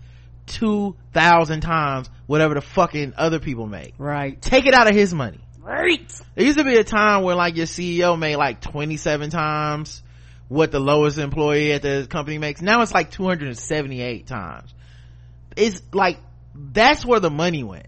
[0.48, 3.94] 2,000 times whatever the fucking other people make.
[3.98, 4.42] Right.
[4.42, 5.40] Take it out of his money.
[5.60, 6.12] Right.
[6.36, 10.04] There used to be a time where like your CEO made like 27 times
[10.48, 12.62] what the lowest employee at the company makes.
[12.62, 14.74] Now it's like 278 times.
[15.56, 16.20] It's like,
[16.54, 17.88] that's where the money went.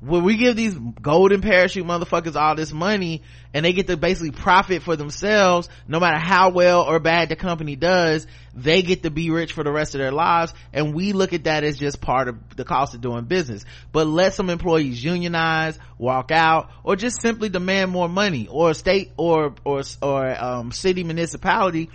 [0.00, 3.22] When we give these golden parachute motherfuckers all this money
[3.52, 7.36] and they get to basically profit for themselves no matter how well or bad the
[7.36, 10.52] company does they get to be rich for the rest of their lives.
[10.72, 13.64] And we look at that as just part of the cost of doing business.
[13.92, 18.48] But let some employees unionize walk out or just simply demand more money.
[18.48, 21.90] Or state or or or um, city municipality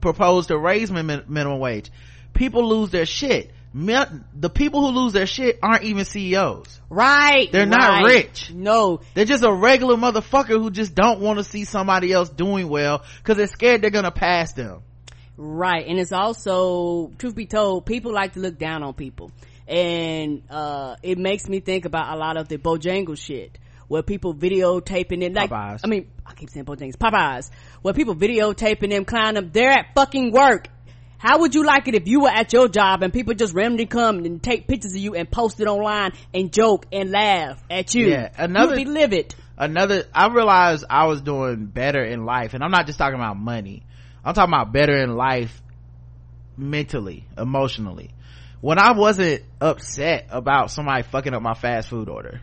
[0.00, 1.90] propose to raise min- minimum wage.
[2.32, 6.80] People lose their shit the people who lose their shit aren't even CEOs.
[6.88, 7.50] Right.
[7.52, 8.02] They're right.
[8.02, 8.52] not rich.
[8.52, 9.00] No.
[9.14, 13.04] They're just a regular motherfucker who just don't want to see somebody else doing well
[13.18, 14.82] because they're scared they're gonna pass them.
[15.36, 15.86] Right.
[15.86, 19.30] And it's also, truth be told, people like to look down on people.
[19.66, 23.56] And, uh, it makes me think about a lot of the Bojangle shit
[23.90, 25.80] where people videotaping it like Popeyes.
[25.82, 27.50] I mean I keep saying Bojangles Popeyes
[27.82, 30.68] where people videotaping them climbing them they're at fucking work
[31.20, 33.84] how would you like it if you were at your job and people just randomly
[33.84, 37.94] come and take pictures of you and post it online and joke and laugh at
[37.94, 38.06] you?
[38.06, 39.34] Yeah, another- You'd be livid.
[39.58, 43.36] Another, I realized I was doing better in life and I'm not just talking about
[43.36, 43.82] money.
[44.24, 45.60] I'm talking about better in life
[46.56, 48.10] mentally, emotionally.
[48.62, 52.40] When I wasn't upset about somebody fucking up my fast food order.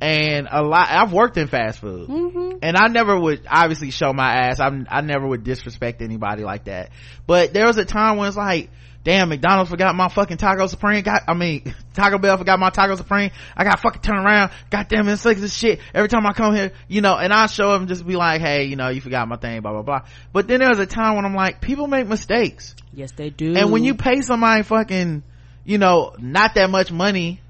[0.00, 2.08] And a lot, I've worked in fast food.
[2.08, 2.58] Mm-hmm.
[2.62, 4.58] And I never would obviously show my ass.
[4.58, 6.90] I'm, I never would disrespect anybody like that.
[7.26, 8.70] But there was a time when it's like,
[9.04, 11.02] damn, McDonald's forgot my fucking Taco Supreme.
[11.02, 13.30] Got, I mean, Taco Bell forgot my Taco Supreme.
[13.54, 14.52] I got fucking turn around.
[14.70, 15.80] Goddamn, it's like this shit.
[15.94, 18.40] Every time I come here, you know, and I show up and just be like,
[18.40, 20.00] hey, you know, you forgot my thing, blah, blah, blah.
[20.32, 22.74] But then there was a time when I'm like, people make mistakes.
[22.94, 23.54] Yes, they do.
[23.56, 25.22] And when you pay somebody fucking,
[25.64, 27.40] you know, not that much money,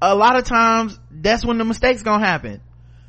[0.00, 2.60] a lot of times that's when the mistakes gonna happen.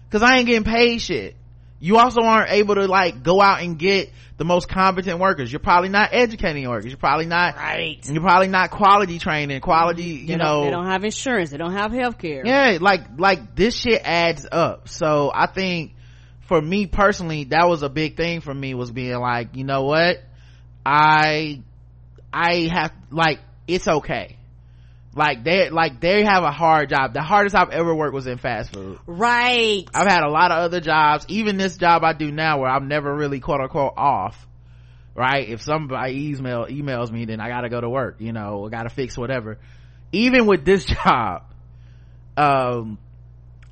[0.10, 1.36] Cause I ain't getting paid shit.
[1.80, 5.52] You also aren't able to like go out and get the most competent workers.
[5.52, 6.92] You're probably not educating workers.
[6.92, 8.00] You're probably not, right.
[8.08, 10.64] you're probably not quality training, quality, you don't- know.
[10.64, 11.50] they don't have insurance.
[11.50, 12.44] They don't have health care.
[12.46, 14.90] Yeah, like, like this shit adds up.
[14.90, 15.94] So I think
[16.42, 19.84] for me personally, that was a big thing for me was being like, you know
[19.84, 20.24] what?
[20.86, 21.64] I,
[22.32, 24.37] I have, like, it's okay.
[25.18, 27.14] Like they, like they have a hard job.
[27.14, 29.00] The hardest I've ever worked was in fast food.
[29.08, 29.86] Right.
[29.94, 32.88] I've had a lot of other jobs, even this job I do now where I'm
[32.88, 34.46] never really quote unquote off.
[35.16, 35.50] Right?
[35.50, 38.90] If somebody email, emails me, then I gotta go to work, you know, I gotta
[38.90, 39.58] fix whatever.
[40.12, 41.44] Even with this job,
[42.38, 43.00] um,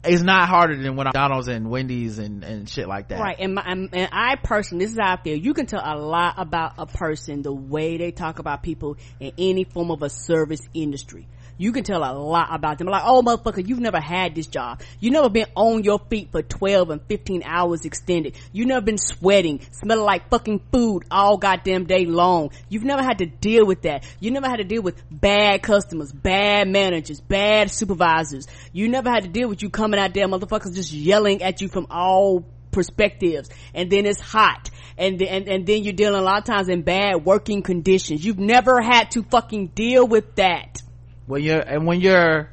[0.07, 3.19] it's not harder than when I'm McDonald's and Wendy's and, and shit like that.
[3.19, 5.35] Right, and, my, and and I personally, this is out there.
[5.35, 9.33] You can tell a lot about a person the way they talk about people in
[9.37, 11.27] any form of a service industry.
[11.57, 12.87] You can tell a lot about them.
[12.87, 14.81] Like, oh motherfucker, you've never had this job.
[14.99, 18.35] You've never been on your feet for 12 and 15 hours extended.
[18.51, 22.51] You've never been sweating, smelling like fucking food all goddamn day long.
[22.67, 24.03] You've never had to deal with that.
[24.19, 28.47] You never had to deal with bad customers, bad managers, bad supervisors.
[28.73, 31.67] You never had to deal with you coming out there motherfuckers just yelling at you
[31.67, 36.23] from all perspectives and then it's hot and, th- and and then you're dealing a
[36.23, 40.81] lot of times in bad working conditions you've never had to fucking deal with that
[41.27, 42.49] When you're, and when you're,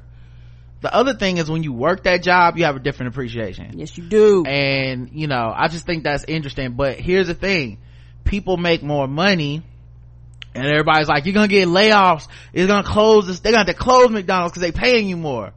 [0.82, 3.78] the other thing is when you work that job, you have a different appreciation.
[3.78, 4.44] yes you do.
[4.44, 6.72] And you know i just think that's interesting.
[6.72, 7.78] But here's the thing.
[8.24, 9.62] People make more money
[10.54, 12.26] and everybody's like you're gonna get layoffs.
[12.52, 15.52] It's gonna close this they're gonna have to close mcdonald's because they're paying you more.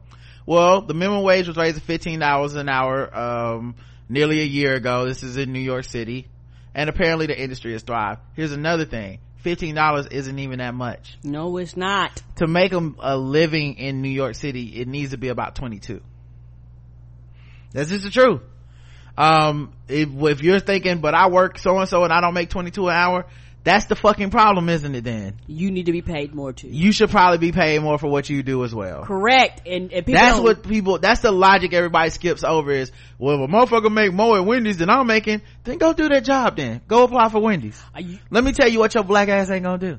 [0.46, 3.74] Well the minimum wage was raised to 15 dollars an hour um
[4.08, 5.06] nearly a year ago.
[5.06, 6.28] This is in new york city.
[6.72, 8.20] And apparently the industry has thrived.
[8.34, 11.18] Here's another thing $15 isn't even that much.
[11.22, 12.22] No it's not.
[12.36, 16.00] To make a, a living in new york city it needs to be about 22
[17.72, 18.40] that's just the truth.
[19.18, 22.50] Um if, if you're thinking but i work so and so and i don't make
[22.50, 23.26] 22 an hour
[23.66, 25.34] that's the fucking problem isn't it then?
[25.46, 26.68] You need to be paid more too.
[26.68, 29.02] You should probably be paid more for what you do as well.
[29.04, 29.66] Correct.
[29.66, 33.42] And, and people that's don't- what people that's the logic everybody skips over is well
[33.44, 36.56] if a motherfucker make more at wendy's than i'm making then go do that job
[36.56, 36.80] then.
[36.88, 37.82] Go apply for wendy's.
[37.98, 39.98] You- let me tell you what your black ass ain't gonna do.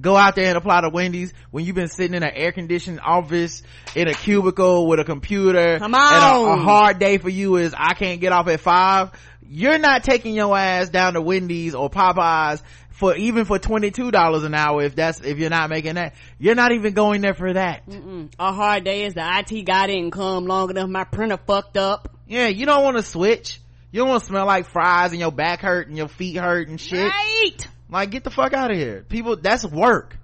[0.00, 3.00] Go out there and apply to wendy's when you've been sitting in an air conditioned
[3.04, 3.62] office
[3.96, 6.58] in a cubicle with a computer Come and a, on.
[6.60, 9.10] a hard day for you is i can't get off at five.
[9.52, 12.62] You're not taking your ass down to wendy's or popeyes
[13.00, 16.70] for even for $22 an hour if that's if you're not making that you're not
[16.72, 17.86] even going there for that.
[17.88, 20.90] Mm, a hard day is the IT guy didn't come long enough.
[20.90, 22.14] My printer fucked up.
[22.28, 23.58] yeah you don't want to switch.
[23.90, 26.68] You don't want to smell like fries and your back hurt and your feet hurt
[26.68, 27.10] and shit.
[27.10, 27.68] Right.
[27.88, 29.02] like get the fuck out of here.
[29.08, 30.18] People that's work.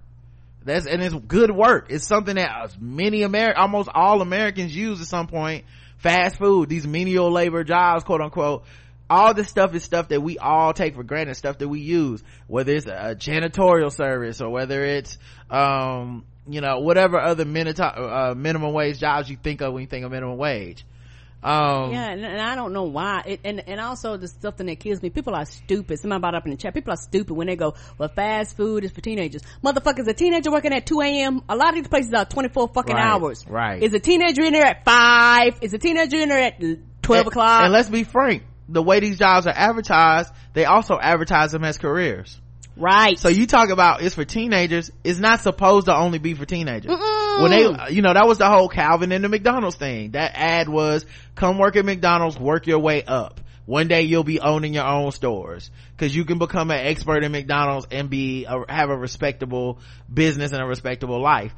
[0.63, 1.87] That's and it's good work.
[1.89, 5.65] It's something that many Amer almost all americans use at some point.
[5.97, 8.65] Fast food these menial labor jobs quote unquote
[9.09, 12.23] all this stuff is stuff that we all take for granted stuff that we use
[12.47, 15.19] whether it's a janitorial service or whether it's
[15.51, 20.05] um you know whatever other uh, minimum wage jobs you think of when you think
[20.05, 20.85] of minimum wage
[21.43, 23.23] um, yeah, and, and, I don't know why.
[23.25, 25.11] It, and and also the stuff that kills me.
[25.11, 26.01] People are stupid.
[26.01, 26.75] Somebody brought up in the chat.
[26.75, 30.51] People are stupid when they go, "Well, fast food is for teenagers." Motherfuckers, a teenager
[30.51, 31.43] working at two a.m.
[31.49, 33.47] A lot of these places are twenty four fucking right, hours.
[33.47, 33.81] Right?
[33.81, 35.59] Is a teenager in there at five?
[35.61, 36.59] Is a teenager in there at
[37.03, 37.63] twelve and, o'clock?
[37.63, 41.79] And let's be frank, the way these jobs are advertised, they also advertise them as
[41.79, 42.41] careers.
[42.77, 43.19] Right.
[43.19, 44.91] So you talk about it's for teenagers.
[45.03, 46.93] It's not supposed to only be for teenagers.
[46.93, 47.43] Mm-mm.
[47.43, 50.11] When they, you know, that was the whole Calvin and the McDonald's thing.
[50.11, 53.41] That ad was, come work at McDonald's, work your way up.
[53.65, 57.33] One day you'll be owning your own stores because you can become an expert in
[57.33, 59.81] McDonald's and be a, have a respectable
[60.13, 61.53] business and a respectable life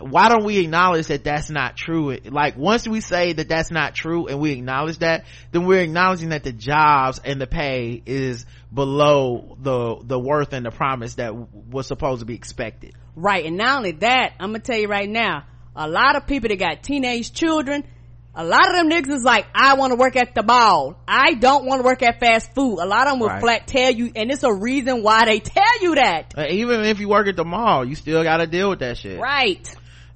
[0.00, 3.94] why don't we acknowledge that that's not true like once we say that that's not
[3.94, 8.46] true and we acknowledge that then we're acknowledging that the jobs and the pay is
[8.72, 13.56] below the the worth and the promise that was supposed to be expected right and
[13.56, 15.44] not only that i'm gonna tell you right now
[15.76, 17.84] a lot of people that got teenage children
[18.32, 20.96] a lot of them niggas is like, I want to work at the mall.
[21.06, 22.78] I don't want to work at fast food.
[22.78, 23.40] A lot of them will right.
[23.40, 26.34] flat tell you, and it's a reason why they tell you that.
[26.38, 28.98] Uh, even if you work at the mall, you still got to deal with that
[28.98, 29.18] shit.
[29.18, 29.68] Right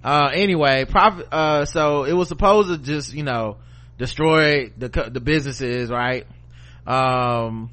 [0.05, 3.57] uh anyway uh so it was supposed to just you know
[3.99, 6.27] destroy the the businesses right
[6.87, 7.71] um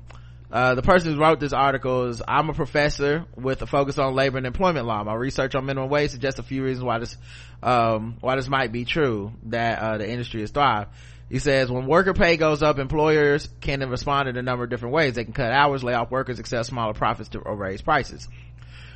[0.52, 4.16] uh, the person who wrote this article is I'm a professor with a focus on
[4.16, 5.02] labor and employment law.
[5.04, 7.16] My research on minimum wage suggests a few reasons why this,
[7.64, 10.90] um, why this might be true that, uh, the industry has thrived.
[11.30, 14.94] He says when worker pay goes up, employers can respond in a number of different
[14.94, 15.14] ways.
[15.14, 18.28] They can cut hours, lay off workers, accept smaller profits to, or raise prices.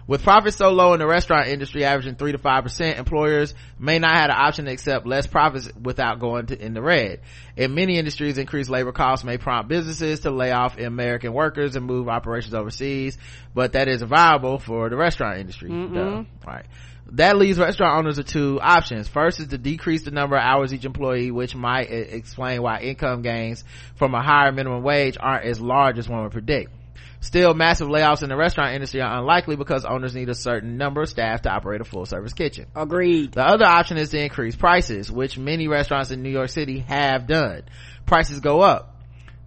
[0.07, 3.97] With profits so low in the restaurant industry, averaging three to five percent, employers may
[3.97, 7.21] not have the option to accept less profits without going to, in the red.
[7.57, 11.85] In many industries, increased labor costs may prompt businesses to lay off American workers and
[11.85, 13.17] move operations overseas,
[13.55, 15.71] but that is viable for the restaurant industry.
[16.45, 16.65] Right.
[17.13, 19.07] That leaves restaurant owners with two options.
[19.07, 22.79] First is to decrease the number of hours each employee, which might eh, explain why
[22.79, 23.63] income gains
[23.95, 26.71] from a higher minimum wage aren't as large as one would predict.
[27.25, 31.01] Still, massive layoffs in the restaurant industry are unlikely because owners need a certain number
[31.01, 32.67] of staff to operate a full service kitchen.
[32.75, 33.31] Agreed.
[33.31, 37.25] The other option is to increase prices, which many restaurants in New York City have
[37.25, 37.63] done.
[38.05, 38.94] Prices go up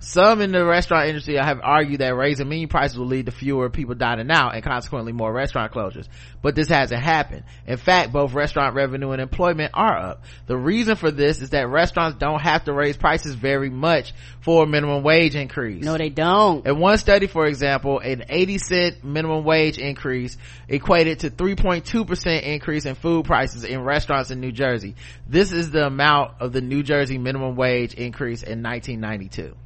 [0.00, 3.68] some in the restaurant industry have argued that raising menu prices will lead to fewer
[3.68, 6.06] people dining out and consequently more restaurant closures.
[6.40, 7.42] But this hasn't happened.
[7.66, 10.24] In fact, both restaurant revenue and employment are up.
[10.46, 14.62] The reason for this is that restaurants don't have to raise prices very much for
[14.62, 15.84] a minimum wage increase.
[15.84, 16.64] No, they don't.
[16.64, 20.36] In one study, for example, an 80 cent minimum wage increase
[20.68, 24.94] equated to 3.2% increase in food prices in restaurants in New Jersey.
[25.26, 29.56] This is the amount of the New Jersey minimum wage increase in 1992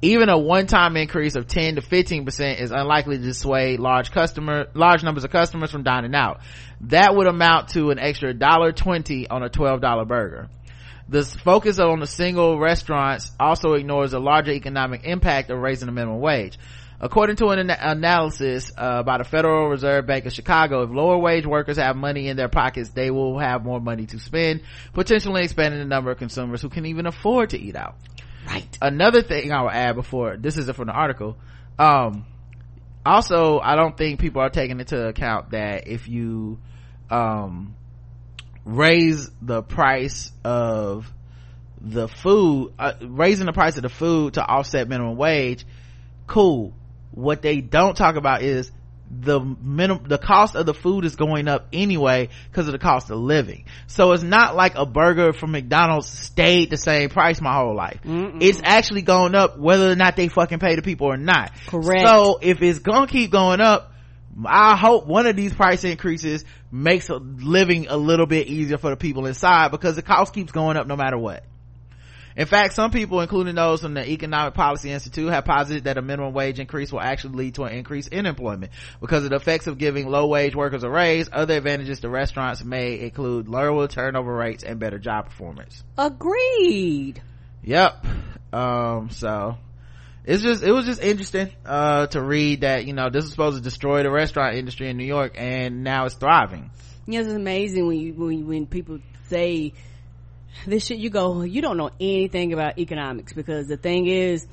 [0.00, 5.02] even a one-time increase of 10 to 15% is unlikely to dissuade large customer large
[5.02, 6.40] numbers of customers from dining out.
[6.82, 10.48] That would amount to an extra $1.20 on a $12 burger.
[11.08, 15.92] The focus on the single restaurants also ignores the larger economic impact of raising the
[15.92, 16.58] minimum wage.
[17.00, 21.46] According to an analysis uh, by the federal reserve bank of chicago if lower wage
[21.46, 24.62] workers have money in their pockets they will have more money to spend
[24.94, 27.94] potentially expanding the number of consumers who can even afford to eat out
[28.48, 28.78] Right.
[28.80, 31.36] Another thing I will add before this isn't from the article.
[31.78, 32.24] Um,
[33.04, 36.58] also, I don't think people are taking into account that if you,
[37.10, 37.74] um,
[38.64, 41.12] raise the price of
[41.80, 45.66] the food, uh, raising the price of the food to offset minimum wage,
[46.26, 46.72] cool.
[47.10, 48.70] What they don't talk about is
[49.10, 53.10] the minimum the cost of the food is going up anyway because of the cost
[53.10, 53.64] of living.
[53.86, 58.00] So it's not like a burger from mcdonald's stayed the same price my whole life.
[58.04, 58.42] Mm-mm.
[58.42, 61.52] it's actually going up whether or not they fucking pay the people or not.
[61.66, 62.06] Correct.
[62.06, 63.92] So if it's gonna keep going up
[64.44, 68.96] I hope one of these price increases makes living a little bit easier for the
[68.96, 71.44] people inside because the cost keeps going up no matter what
[72.38, 76.02] in fact, some people, including those from the Economic Policy Institute, have posited that a
[76.02, 78.70] minimum wage increase will actually lead to an increase in employment.
[79.00, 82.62] Because of the effects of giving low wage workers a raise, other advantages to restaurants
[82.62, 85.82] may include lower turnover rates and better job performance.
[85.98, 87.20] Agreed.
[87.64, 88.06] Yep.
[88.52, 89.58] Um, so
[90.24, 93.56] it's just it was just interesting uh, to read that you know this is supposed
[93.56, 96.70] to destroy the restaurant industry in New York and now it's thriving.
[97.08, 99.72] Yes, it's amazing when you when, when people say
[100.66, 104.46] this shit you go you don't know anything about economics because the thing is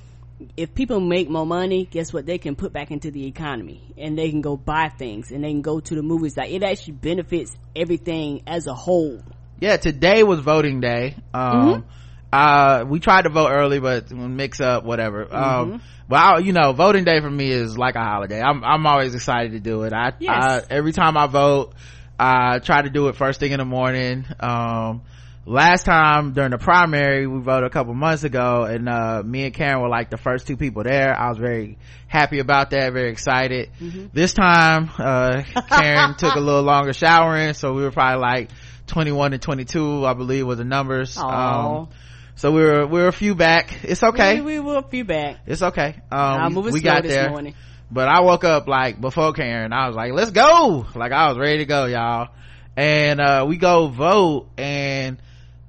[0.57, 4.17] if people make more money guess what they can put back into the economy and
[4.17, 6.93] they can go buy things and they can go to the movies like it actually
[6.93, 9.21] benefits everything as a whole
[9.59, 11.89] yeah today was voting day um mm-hmm.
[12.33, 15.35] uh we tried to vote early but mix up whatever mm-hmm.
[15.35, 18.85] um but I, you know voting day for me is like a holiday i'm i'm
[18.85, 20.33] always excited to do it i, yes.
[20.35, 21.73] I every time i vote
[22.17, 24.25] I try to do it first thing in the morning.
[24.39, 25.01] Um,
[25.45, 29.53] last time during the primary we voted a couple months ago and uh, me and
[29.53, 31.15] karen were like the first two people there.
[31.15, 31.77] I was very
[32.07, 33.69] happy about that very excited.
[33.79, 34.07] Mm-hmm.
[34.13, 38.49] this time uh, karen took a little longer showering so we were probably like
[38.87, 41.17] 21 and 22 i believe were the numbers.
[41.17, 41.89] Um,
[42.37, 43.83] so we were we were a few back.
[43.83, 44.41] It's okay.
[44.41, 45.37] We, we were a few back.
[45.45, 46.01] It's okay.
[46.11, 47.29] Um, we, got there.
[47.29, 47.55] morning.
[47.89, 49.71] but i woke up like before karen.
[49.71, 50.85] I was like let's go!
[50.95, 52.29] Like i was ready to go y'all.
[52.77, 55.17] And uh, we go vote and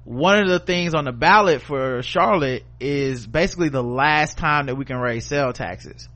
[0.07, 4.75] one of the things on the ballot for Charlotte is basically the last time that
[4.75, 6.07] we can raise sales taxes,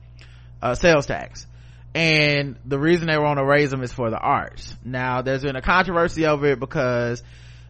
[0.62, 1.46] uh, sales tax.
[1.94, 4.74] And the reason they want to raise them is for the arts.
[4.82, 7.22] Now, there's been a controversy over it because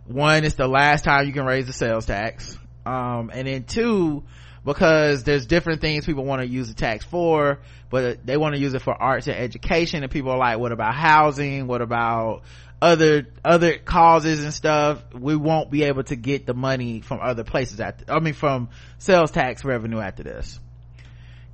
[0.07, 2.57] one, it's the last time you can raise the sales tax.
[2.87, 4.23] Um, and then two,
[4.65, 7.61] because there's different things people want to use the tax for,
[7.91, 10.03] but they want to use it for arts and education.
[10.03, 11.67] And people are like, what about housing?
[11.67, 12.43] What about
[12.83, 17.45] other other causes and stuff we won't be able to get the money from other
[17.45, 20.59] places at i mean from sales tax revenue after this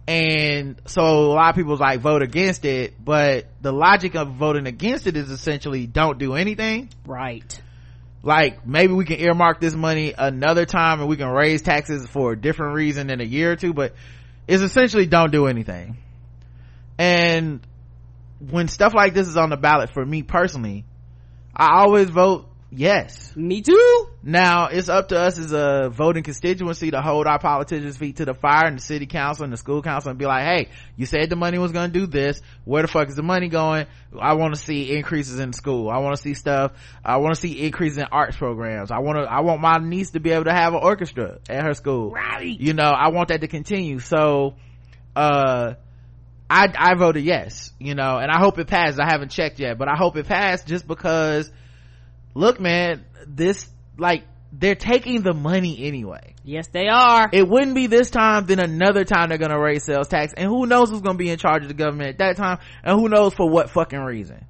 [0.07, 4.67] and so a lot of people like vote against it but the logic of voting
[4.67, 7.61] against it is essentially don't do anything right
[8.23, 12.33] like maybe we can earmark this money another time and we can raise taxes for
[12.33, 13.95] a different reason in a year or two but
[14.47, 15.99] it's essentially don't do anything.
[16.97, 17.61] And
[18.39, 20.85] when stuff like this is on the ballot for me personally
[21.55, 23.35] I always vote yes.
[23.37, 24.09] Me too.
[24.23, 28.25] Now it's up to us as a voting constituency to hold our politicians' feet to
[28.25, 31.07] the fire and the city council and the school council and be like, hey, you
[31.07, 32.41] said the money was going to do this.
[32.65, 33.87] Where the fuck is the money going?
[34.19, 35.91] I want to see increases in school.
[35.91, 36.73] I want to see stuff.
[37.05, 38.91] I want to see increases in arts programs.
[38.91, 41.65] I want to, I want my niece to be able to have an orchestra at
[41.65, 42.11] her school.
[42.11, 42.59] Right.
[42.59, 43.99] You know, I want that to continue.
[43.99, 44.55] So,
[45.17, 45.75] uh,
[46.51, 48.99] I, I voted yes, you know, and I hope it passed.
[48.99, 51.51] I haven't checked yet, but I hope it passed just because,
[52.35, 56.35] look, man, this, like, they're taking the money anyway.
[56.45, 57.29] Yes, they are.
[57.33, 60.67] It wouldn't be this time, then another time they're gonna raise sales tax, and who
[60.67, 63.35] knows who's gonna be in charge of the government at that time, and who knows
[63.35, 64.45] for what fucking reason.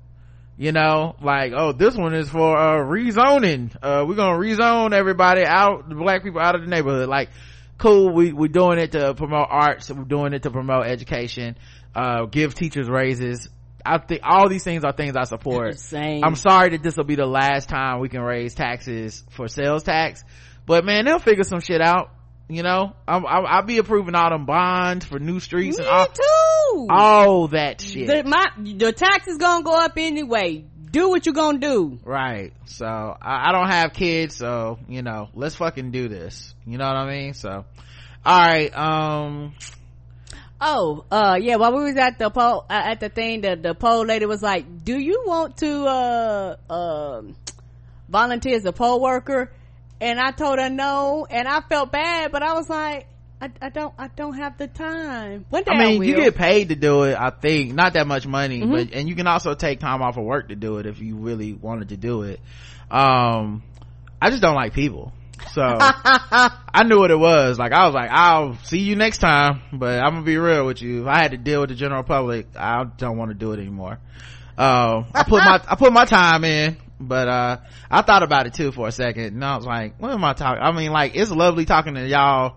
[0.57, 3.74] You know, like, oh, this one is for, uh, rezoning.
[3.81, 7.09] Uh, we're gonna rezone everybody out, the black people out of the neighborhood.
[7.09, 7.31] Like,
[7.79, 11.57] cool, we, we're doing it to promote arts, we're doing it to promote education
[11.99, 13.49] uh, give teachers raises
[13.89, 15.78] I think all these things are things I support.
[15.78, 16.22] Same.
[16.24, 19.82] I'm sorry that this will be the last time we can raise taxes for sales
[19.82, 20.22] tax,
[20.66, 22.11] but man, they'll figure some shit out.
[22.51, 26.07] You know, I'm, I'll, be approving all them bonds for new streets Me and all,
[26.07, 26.86] too.
[26.89, 28.07] all that shit.
[28.07, 30.64] The, my, the tax is gonna go up anyway.
[30.91, 31.99] Do what you're gonna do.
[32.03, 32.55] Right.
[32.64, 36.55] So I, I don't have kids, so you know, let's fucking do this.
[36.66, 37.34] You know what I mean?
[37.34, 37.66] So,
[38.24, 38.74] all right.
[38.74, 39.55] Um,
[40.61, 43.75] Oh, uh, yeah, while we was at the poll, uh, at the thing, the, the
[43.75, 47.23] poll lady was like, do you want to, uh, uh,
[48.09, 49.53] volunteer as a poll worker?
[50.01, 53.07] And I told her no, and I felt bad, but I was like,
[53.41, 55.47] I, I don't, I don't have the time.
[55.49, 57.73] One day I mean, I you get paid to do it, I think.
[57.73, 58.73] Not that much money, mm-hmm.
[58.73, 61.17] but, and you can also take time off of work to do it if you
[61.17, 62.41] really wanted to do it.
[62.91, 63.63] Um,
[64.21, 65.13] I just don't like people.
[65.53, 67.59] So I knew what it was.
[67.59, 70.82] Like I was like, I'll see you next time, but I'm gonna be real with
[70.82, 71.03] you.
[71.03, 73.61] If I had to deal with the general public, I don't want to do it
[73.61, 73.99] anymore.
[74.57, 77.57] Uh, I put my, I put my time in, but, uh,
[77.89, 80.32] I thought about it too for a second and I was like, what am I
[80.32, 80.61] talking?
[80.61, 82.57] I mean, like, it's lovely talking to y'all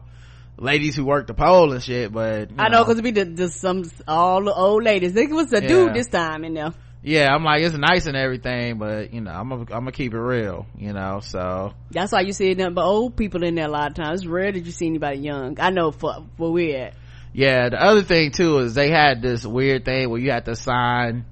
[0.57, 2.49] ladies who work the poll and shit, but.
[2.57, 5.15] I know, cause it be the, the, some, all the old ladies.
[5.15, 5.67] It was a yeah.
[5.67, 6.73] dude this time in there
[7.03, 10.13] yeah i'm like it's nice and everything but you know i'm gonna, I'm gonna keep
[10.13, 11.73] it real you know so.
[11.89, 14.21] That's why you see nothing but old people in there a lot of times.
[14.21, 15.59] It's rare that you see anybody young.
[15.59, 16.93] I know for where we're at.
[17.33, 20.55] Yeah the other thing too is they had this weird thing where you had to
[20.55, 21.25] sign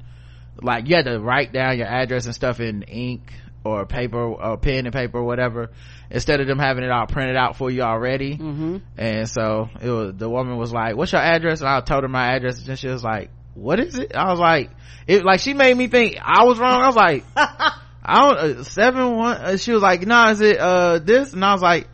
[0.62, 4.58] like you had to write down your address and stuff in ink or paper or
[4.58, 5.70] pen and paper or whatever
[6.10, 8.38] instead of them having it all printed out for you already.
[8.38, 8.78] Mm-hmm.
[8.98, 11.60] and so it was the woman was like what's your address?
[11.62, 14.16] And i told her my address and she was like what is it?
[14.16, 14.72] I was like
[15.08, 16.82] it like she made me think i was wrong.
[16.82, 20.42] I was like i don't uh, seven one uh, she was like no nah, is
[20.42, 21.34] it uh this?
[21.34, 21.88] And i was like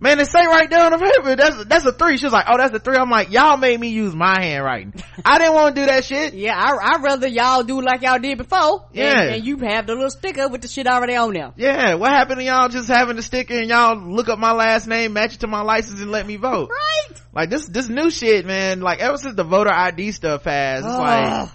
[0.00, 2.16] man it say right there on the paper that's that's a three.
[2.16, 2.96] She was like oh that's a three.
[2.96, 4.94] I'm like y'all made me use my handwriting.
[5.24, 6.34] I didn't want to do that shit.
[6.34, 8.86] Yeah i i rather y'all do like y'all did before.
[8.92, 9.20] Yeah.
[9.20, 11.52] and, and, you have the little sticker with the shit already on there.
[11.56, 14.86] Yeah what happened to y'all just having the sticker and y'all look up my last
[14.86, 16.70] name match it to my license and let me vote?
[16.70, 17.20] Right.
[17.32, 20.94] Like this this new shit man like ever since the voter id stuff passed it's
[20.94, 21.50] like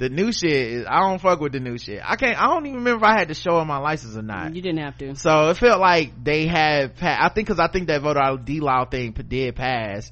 [0.00, 2.00] the new shit is, I don't fuck with the new shit.
[2.02, 4.22] I can't, I don't even remember if I had to show them my license or
[4.22, 4.54] not.
[4.56, 5.14] You didn't have to.
[5.14, 8.86] So it felt like they had, I think cause I think that voter ID law
[8.86, 10.10] thing did pass,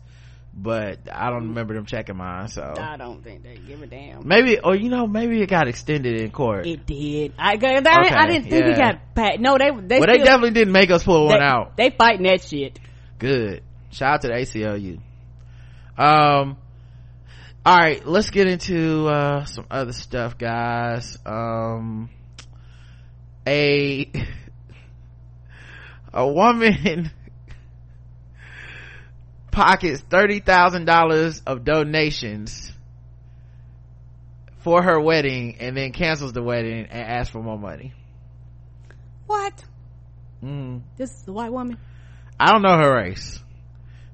[0.53, 2.49] but I don't remember them checking mine.
[2.49, 4.29] So I don't think they give a damn.
[4.29, 6.67] maybe, or you know, maybe it got extended in court.
[6.67, 7.33] It did.
[7.39, 8.77] I, I, I didn't think yeah.
[8.77, 9.41] got pat.
[9.41, 11.79] No, they they well, they definitely didn't make us pull one they, out.
[11.79, 12.79] They fighting that shit.
[13.19, 13.63] Good.
[13.91, 15.01] Shout out to the ACLU.
[15.97, 16.59] Um,
[17.69, 21.19] all right, let's get into uh some other stuff, guys.
[21.27, 22.09] Um,
[23.47, 24.11] a
[26.15, 27.11] a woman
[29.53, 32.73] pockets thirty thousand dollars of donations
[34.61, 37.93] for her wedding, and then cancels the wedding and asks for more money.
[39.27, 39.63] What?
[40.43, 40.85] Mm.
[40.97, 41.77] This is a white woman.
[42.41, 43.41] I don't know her race.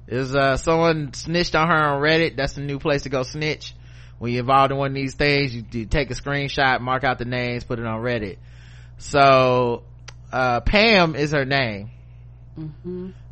[0.07, 2.35] Is uh someone snitched on her on Reddit?
[2.37, 3.73] That's the new place to go snitch.
[4.19, 7.19] When you're involved in one of these things, you, you take a screenshot, mark out
[7.19, 8.37] the names, put it on Reddit.
[8.97, 9.83] So,
[10.31, 11.89] uh, Pam is her name.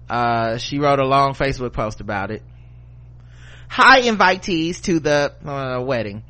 [0.09, 2.43] Uh, she wrote a long Facebook post about it.
[3.69, 6.23] Hi invitees to the uh, wedding.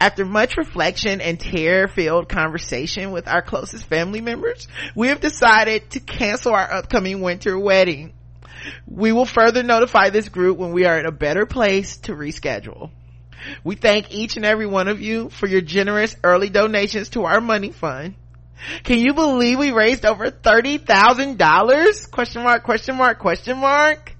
[0.00, 6.00] After much reflection and tear-filled conversation with our closest family members, we have decided to
[6.00, 8.12] cancel our upcoming winter wedding.
[8.86, 12.90] We will further notify this group when we are in a better place to reschedule.
[13.64, 17.40] We thank each and every one of you for your generous early donations to our
[17.40, 18.14] money fund.
[18.84, 22.10] Can you believe we raised over $30,000?
[22.10, 24.14] Question mark, question mark, question mark.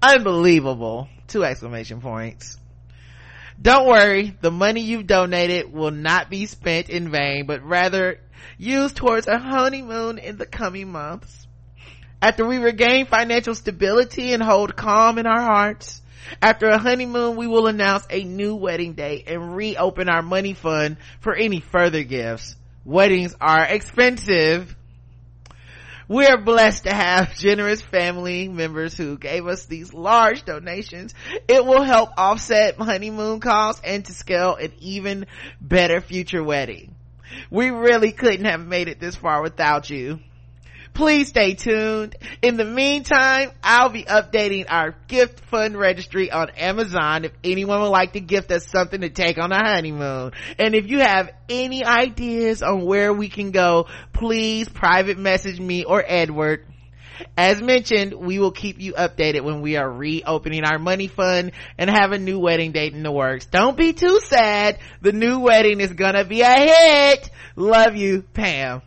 [0.00, 1.08] Unbelievable.
[1.26, 2.58] Two exclamation points.
[3.60, 8.20] Don't worry, the money you've donated will not be spent in vain, but rather
[8.56, 11.47] used towards a honeymoon in the coming months.
[12.20, 16.02] After we regain financial stability and hold calm in our hearts,
[16.42, 20.96] after a honeymoon, we will announce a new wedding date and reopen our money fund
[21.20, 22.56] for any further gifts.
[22.84, 24.74] Weddings are expensive.
[26.08, 31.14] We are blessed to have generous family members who gave us these large donations.
[31.46, 35.26] It will help offset honeymoon costs and to scale an even
[35.60, 36.94] better future wedding.
[37.50, 40.18] We really couldn't have made it this far without you.
[40.98, 42.16] Please stay tuned.
[42.42, 47.90] In the meantime, I'll be updating our gift fund registry on Amazon if anyone would
[47.90, 50.32] like to gift us something to take on our honeymoon.
[50.58, 55.84] And if you have any ideas on where we can go, please private message me
[55.84, 56.66] or Edward.
[57.36, 61.88] As mentioned, we will keep you updated when we are reopening our money fund and
[61.88, 63.46] have a new wedding date in the works.
[63.46, 64.80] Don't be too sad.
[65.00, 67.30] The new wedding is gonna be a hit.
[67.54, 68.82] Love you, Pam.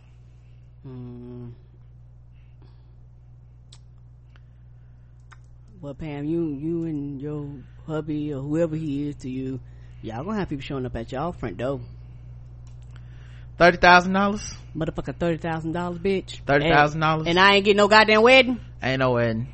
[5.81, 7.49] Well, Pam, you you and your
[7.87, 9.59] hubby or whoever he is to you,
[10.03, 11.81] y'all gonna have people showing up at y'all front door.
[13.57, 14.53] Thirty thousand dollars?
[14.75, 16.43] Motherfucker, thirty thousand dollars, bitch.
[16.43, 17.27] $30,000?
[17.27, 18.59] And I ain't getting no goddamn wedding.
[18.83, 19.47] Ain't no wedding.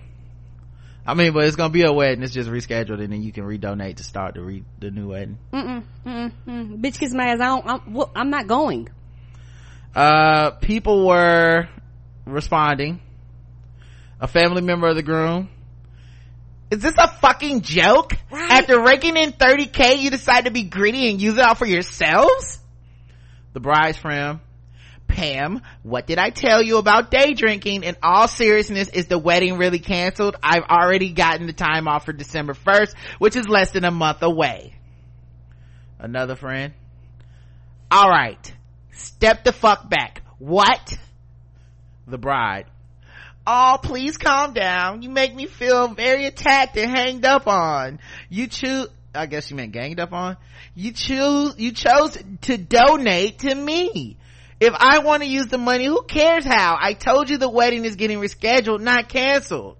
[1.05, 2.21] I mean, but it's gonna be a wedding.
[2.23, 5.37] It's just rescheduled, and then you can redonate to start the re- the new wedding.
[5.53, 6.81] Mm-mm, mm-mm, mm.
[6.81, 7.39] Bitch, kiss my ass.
[7.39, 7.65] I don't.
[7.65, 8.89] I'm, well, I'm not going.
[9.95, 11.69] Uh, people were
[12.25, 12.99] responding.
[14.19, 15.47] A family member of the groom.
[16.69, 18.13] Is this a fucking joke?
[18.29, 18.51] Right.
[18.51, 22.59] After raking in 30k, you decide to be greedy and use it all for yourselves?
[23.53, 24.39] The bride's friend.
[25.07, 27.83] Pam, what did I tell you about day drinking?
[27.83, 30.35] In all seriousness, is the wedding really canceled?
[30.43, 34.21] I've already gotten the time off for December 1st, which is less than a month
[34.21, 34.75] away.
[35.99, 36.73] Another friend.
[37.91, 38.53] Alright.
[38.91, 40.21] Step the fuck back.
[40.37, 40.97] What?
[42.05, 42.65] The bride.
[43.49, 45.03] Oh, please calm down.
[45.03, 47.99] You make me feel very attacked and hanged up on.
[48.29, 50.35] You choose, I guess you meant ganged up on.
[50.75, 54.17] You choose, you chose to donate to me.
[54.59, 56.77] If I want to use the money, who cares how?
[56.77, 59.77] I told you the wedding is getting rescheduled, not canceled.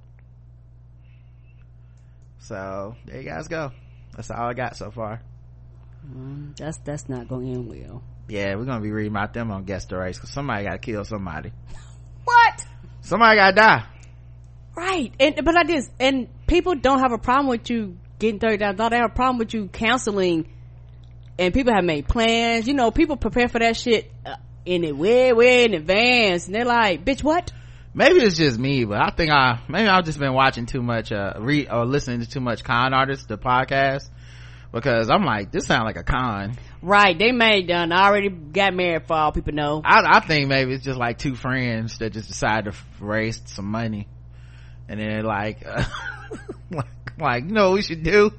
[2.39, 3.74] So, there you guys go.
[4.15, 5.22] That's all I got so far.
[6.09, 8.01] Mm, that's that's not going to end well.
[8.30, 11.51] Yeah, we're gonna be reading about them on guest race because somebody gotta kill somebody.
[12.24, 12.65] What?
[13.08, 13.86] Somebody gotta die.
[14.76, 15.14] Right.
[15.18, 18.89] And but like this, and people don't have a problem with you getting thirty dollars.
[18.89, 20.49] They have a problem with you counseling,
[21.39, 22.68] and people have made plans.
[22.68, 24.36] You know, people prepare for that shit uh,
[24.66, 27.53] in it way way in advance, and they're like, "Bitch, what?"
[27.93, 31.12] maybe it's just me but i think i maybe i've just been watching too much
[31.12, 34.08] uh read or listening to too much con artists the podcast
[34.72, 37.17] because i'm like this sounds like a con Right.
[37.17, 37.91] They made done.
[37.91, 39.07] I already got married.
[39.07, 39.82] For all people know.
[39.84, 43.65] I, I think maybe it's just like two friends that just decide to raise some
[43.65, 44.07] money
[44.89, 45.84] and then like uh,
[46.71, 48.32] like, like you know what we should do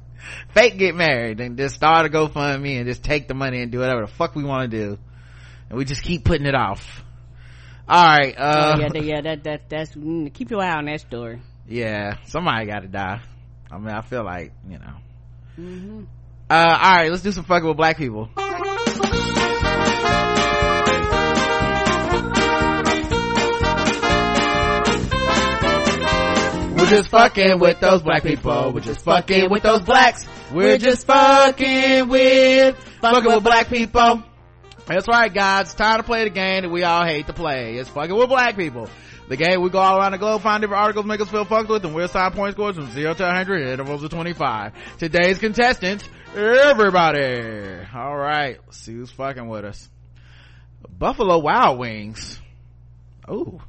[0.50, 3.78] fake get married and just start a gofundme and just take the money and do
[3.78, 4.98] whatever the fuck we want to do
[5.70, 7.02] and we just keep putting it off
[7.88, 9.20] all right uh oh, yeah, yeah.
[9.22, 11.40] That that that's mm, keep your eye on that story.
[11.66, 13.22] yeah somebody gotta die
[13.74, 14.94] I mean, I feel like, you know.
[15.58, 16.04] Mm-hmm.
[16.50, 18.28] Uh, all right, let's do some fucking with black people.
[26.76, 28.72] We're just fucking with those black people.
[28.72, 30.26] We're just fucking with those blacks.
[30.52, 34.22] We're just fucking with, fucking with black people.
[34.86, 35.66] That's right, guys.
[35.68, 37.76] It's time to play the game that we all hate to play.
[37.76, 38.90] It's fucking with black people.
[39.28, 41.70] The game we go all around the globe, find different articles, make us feel fucked
[41.70, 44.72] with, and we'll assign point scores from 0 to 100 intervals of 25.
[44.98, 46.04] Today's contestants,
[46.36, 47.86] everybody.
[47.94, 49.88] Alright, let's see who's fucking with us.
[50.98, 52.38] Buffalo Wild Wings.
[53.30, 53.62] Ooh.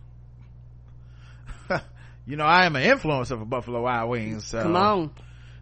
[2.25, 4.45] you know, I am an influencer for Buffalo Wild Wings.
[4.45, 5.11] So Come on.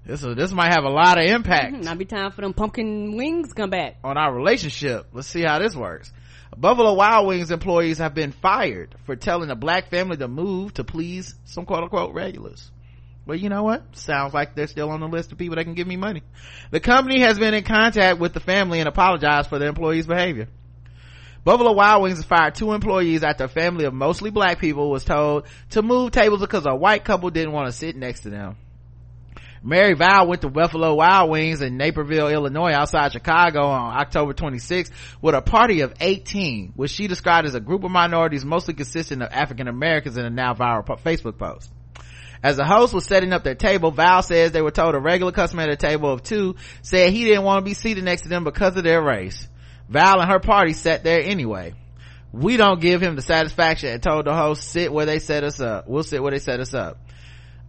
[0.06, 1.74] This, this might have a lot of impact.
[1.74, 3.98] Mm-hmm, now be time for them pumpkin wings come back.
[4.04, 5.08] On our relationship.
[5.14, 6.12] Let's see how this works.
[6.58, 10.84] Buffalo Wild Wings employees have been fired for telling a black family to move to
[10.84, 12.72] please some quote unquote regulars.
[13.26, 13.95] Well, you know what?
[13.95, 16.24] Sounds like they're still on the list of people that can give me money.
[16.72, 20.49] The company has been in contact with the family and apologized for the employees' behavior.
[21.45, 25.45] Buffalo Wild Wings fired two employees after a family of mostly black people was told
[25.72, 28.56] to move tables because a white couple didn't want to sit next to them.
[29.66, 34.91] Mary Val went to Buffalo Wild Wings in Naperville, Illinois, outside Chicago on October 26th
[35.22, 39.22] with a party of 18, which she described as a group of minorities mostly consisting
[39.22, 41.72] of African Americans in a now viral Facebook post.
[42.43, 45.32] As the host was setting up their table, Val says they were told a regular
[45.32, 48.30] customer at a table of two said he didn't want to be seated next to
[48.30, 49.47] them because of their race.
[49.88, 51.74] Val and her party sat there anyway.
[52.34, 55.61] We don't give him the satisfaction and told the host sit where they set us
[55.61, 55.88] up.
[55.88, 56.97] We'll sit where they set us up.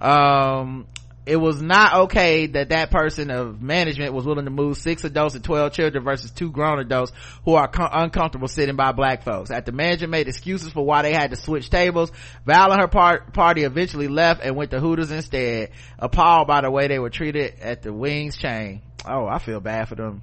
[0.00, 0.88] Um,
[1.26, 5.34] it was not okay that that person of management was willing to move six adults
[5.34, 7.12] and 12 children versus two grown adults
[7.44, 9.50] who are com- uncomfortable sitting by black folks.
[9.50, 12.12] After management made excuses for why they had to switch tables,
[12.44, 16.70] Val and her par- party eventually left and went to Hooters instead, appalled by the
[16.70, 18.82] way they were treated at the Wings chain.
[19.06, 20.22] Oh, I feel bad for them.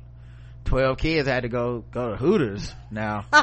[0.65, 3.25] 12 kids had to go, go to Hooters now.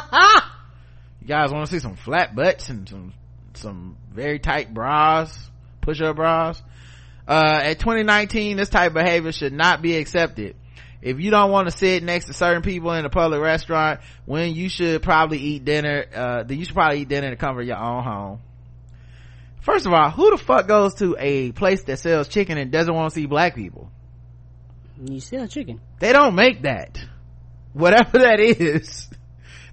[1.21, 3.15] you guys want to see some flat butts and some,
[3.55, 5.51] some very tight bras,
[5.81, 6.63] push-up bras?
[7.29, 10.57] Uh, at 2019 this type of behavior should not be accepted
[11.01, 14.55] if you don't want to sit next to certain people in a public restaurant when
[14.55, 17.61] you should probably eat dinner uh, then you should probably eat dinner in the comfort
[17.61, 18.41] of your own home
[19.61, 22.95] first of all who the fuck goes to a place that sells chicken and doesn't
[22.95, 23.91] want to see black people
[25.05, 26.99] you sell chicken they don't make that
[27.75, 29.09] whatever that is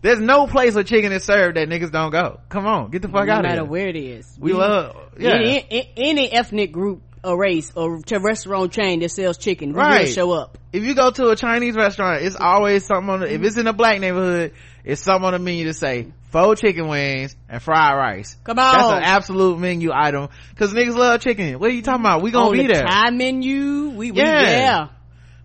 [0.05, 2.39] there's no place where chicken is served that niggas don't go.
[2.47, 3.55] Come on, get the fuck no out of here.
[3.55, 4.37] No matter where it is.
[4.39, 5.31] We, we love, yeah.
[5.31, 10.05] Any, any, ethnic group a race or to restaurant chain that sells chicken we right.
[10.05, 10.57] will show up.
[10.71, 13.67] If you go to a chinese restaurant it's always something on the, if it's in
[13.67, 13.77] a mm-hmm.
[13.77, 14.53] black neighborhood
[14.83, 18.35] it's something on the menu to say four chicken wings and fried rice.
[18.43, 20.29] Come on that's an absolute menu item.
[20.51, 21.57] Because niggas love chicken.
[21.59, 22.21] What are you talking about?
[22.21, 22.83] We gonna on be the there.
[22.83, 23.89] Thai menu?
[23.89, 24.41] We, we yeah.
[24.41, 24.87] yeah.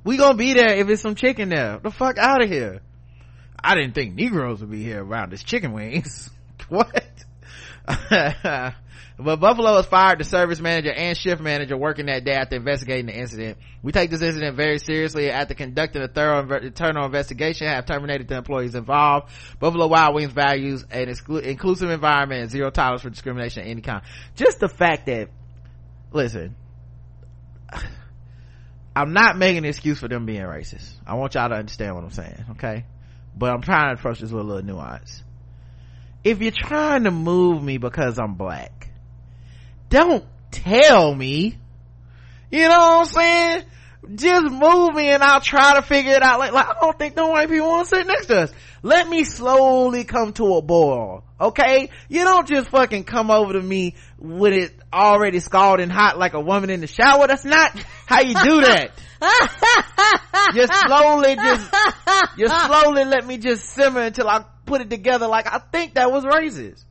[0.04, 1.78] We gonna be there if it's some chicken there.
[1.78, 2.80] The fuck out of here.
[3.62, 6.30] I didn't think negroes would be here around this chicken wings.
[6.68, 7.02] What
[9.22, 13.06] but Buffalo has fired the service manager and shift manager working that day after investigating
[13.06, 13.58] the incident.
[13.82, 15.30] We take this incident very seriously.
[15.30, 19.30] After conducting a thorough internal investigation, have terminated the employees involved.
[19.58, 23.80] Buffalo Wild Wings values an exclu- inclusive environment and zero tolerance for discrimination of any
[23.80, 24.02] kind.
[24.36, 25.28] Just the fact that,
[26.12, 26.56] listen,
[28.94, 30.90] I'm not making an excuse for them being racist.
[31.06, 32.84] I want y'all to understand what I'm saying, okay?
[33.36, 35.22] But I'm trying to approach this with a little nuance.
[36.24, 38.89] If you're trying to move me because I'm black,
[39.90, 41.58] don't tell me.
[42.50, 43.64] You know what I'm saying?
[44.14, 46.38] Just move me and I'll try to figure it out.
[46.38, 48.52] Like, like I don't think no white people want to sit next to us.
[48.82, 51.22] Let me slowly come to a boil.
[51.38, 51.90] Okay?
[52.08, 56.40] You don't just fucking come over to me with it already scalding hot like a
[56.40, 57.26] woman in the shower.
[57.26, 57.72] That's not
[58.06, 58.92] how you do that.
[60.54, 61.74] you slowly just,
[62.38, 66.10] you slowly let me just simmer until I put it together like I think that
[66.10, 66.84] was racist.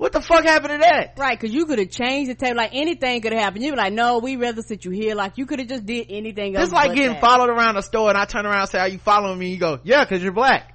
[0.00, 1.18] What the fuck happened to that?
[1.18, 3.62] Right, cause you could have changed the table, like anything could have happened.
[3.62, 5.14] You'd be like, no, we rather sit you here.
[5.14, 6.64] Like you could have just did anything else.
[6.64, 7.20] It's like getting that.
[7.20, 9.50] followed around a store and I turn around and say, are you following me?
[9.50, 10.74] You go, yeah, cause you're black.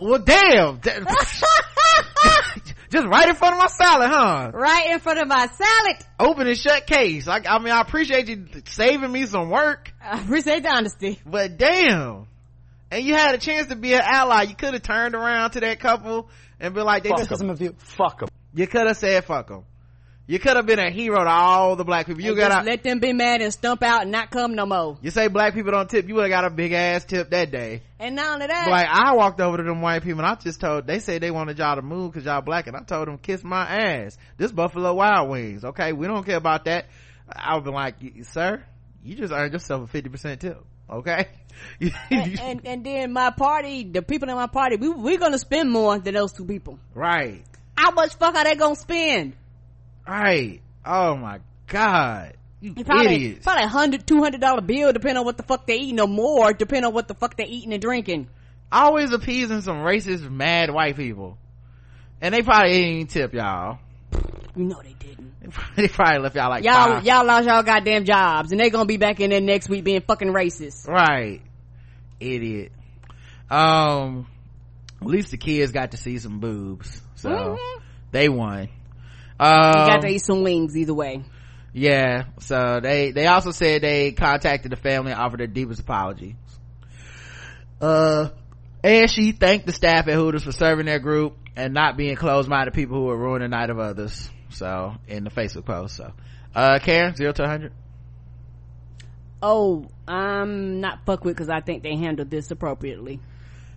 [0.00, 0.80] Well, damn.
[0.84, 1.44] just
[3.04, 4.52] right in front of my salad, huh?
[4.54, 5.96] Right in front of my salad.
[6.20, 7.26] Open and shut case.
[7.26, 9.92] Like, I mean, I appreciate you saving me some work.
[10.00, 11.20] I appreciate the honesty.
[11.26, 12.28] But damn.
[12.92, 14.42] And you had a chance to be an ally.
[14.42, 16.30] You could have turned around to that couple
[16.60, 17.74] and be like, they fuck just, of you.
[17.78, 18.28] Fuck them.
[18.54, 19.64] You could have said fuck them.
[20.26, 22.22] You could have been a hero to all the black people.
[22.22, 24.96] You got to let them be mad and stump out and not come no more.
[25.02, 27.50] You say black people don't tip, you would have got a big ass tip that
[27.50, 27.82] day.
[27.98, 30.60] And not only that, like I walked over to them white people and I just
[30.60, 33.18] told they said they wanted y'all to move because y'all black, and I told them
[33.18, 34.16] kiss my ass.
[34.36, 35.92] This Buffalo Wild Wings, okay?
[35.92, 36.86] We don't care about that.
[37.28, 38.64] I would be like, sir,
[39.02, 41.28] you just earned yourself a 50% tip okay
[42.10, 45.70] and, and, and then my party the people in my party we, we're gonna spend
[45.70, 47.44] more than those two people right
[47.76, 49.34] how much fuck are they gonna spend?
[50.06, 50.60] Right.
[50.84, 52.34] Oh my god.
[52.60, 53.44] You probably, idiots.
[53.44, 56.06] probably a hundred two hundred dollar bill depending on what the fuck they eating or
[56.06, 58.28] more depending on what the fuck they eating and drinking.
[58.70, 61.38] Always appeasing some racist mad white people.
[62.20, 63.78] And they probably ain't even tip y'all.
[64.54, 65.32] You know they didn't.
[65.76, 67.04] They probably left y'all like y'all five.
[67.04, 70.00] y'all lost y'all goddamn jobs and they gonna be back in there next week being
[70.00, 70.86] fucking racist.
[70.86, 71.42] Right.
[72.20, 72.70] Idiot.
[73.50, 74.28] Um
[75.00, 77.80] at least the kids got to see some boobs so Mhm.
[78.10, 78.62] they won.
[78.62, 78.68] You
[79.38, 81.24] got to um, eat some wings either way.
[81.72, 86.34] yeah so they they also said they contacted the family and offered their deepest apologies
[87.80, 88.28] uh
[88.84, 92.74] and she thanked the staff at hooters for serving their group and not being closed-minded
[92.74, 96.12] people who were ruining the night of others so in the facebook post so.
[96.54, 97.72] Uh karen zero to 100
[99.42, 103.18] oh i'm not fuck with because i think they handled this appropriately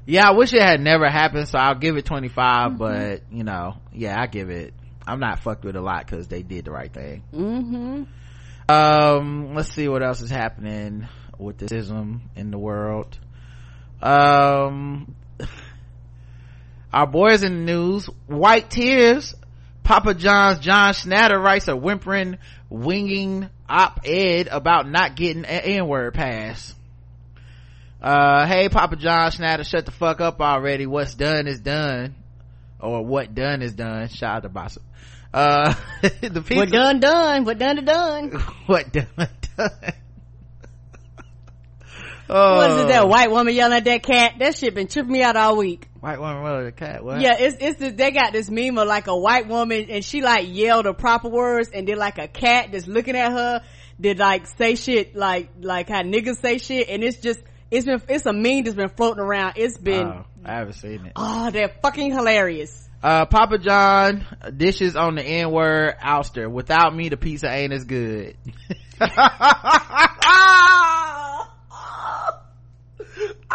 [0.06, 3.76] yeah i wish it had never happened so i'll give it 25 but you know
[3.91, 4.73] yeah i give it
[5.07, 7.23] i'm not fucked with a lot because they did the right thing.
[7.34, 8.72] Mm-hmm.
[8.72, 11.07] Um let's see what else is happening
[11.38, 13.18] with this ism in the world.
[14.02, 15.15] Um
[16.94, 19.36] our boys in the news white tears.
[19.84, 26.74] Papa john's john schnatter writes a whimpering winging op-ed about not getting an n-word pass
[28.06, 30.86] uh hey papa john schnatter shut the fuck up already.
[30.86, 32.14] What's done is done.
[32.80, 34.10] Or what done is done.
[34.10, 34.77] Shout out to Bossa.
[35.34, 35.73] uh
[36.22, 37.45] the people we're done done.
[37.45, 38.30] We're done to done.
[38.68, 39.69] What done done.
[42.27, 44.34] Oh what is it that white woman yelling at that cat?
[44.40, 45.88] That shit been tripping me out all week.
[45.99, 47.22] White woman with a cat what?
[47.22, 50.22] Yeah it's it's the, they got this meme of like a white woman and she
[50.22, 53.61] like yelled the proper words and then like a cat that's looking at her
[53.99, 57.40] did like say shit like like how niggas say shit and it's just
[57.76, 59.53] it's been it's a meme that's been floating around.
[59.57, 61.14] It's been oh, i haven't seen it.
[61.15, 62.88] Oh they're fucking hilarious.
[63.03, 64.26] Uh papa john
[64.56, 66.49] dishes on the n-word ouster.
[66.49, 68.38] Without me the pizza ain't as good.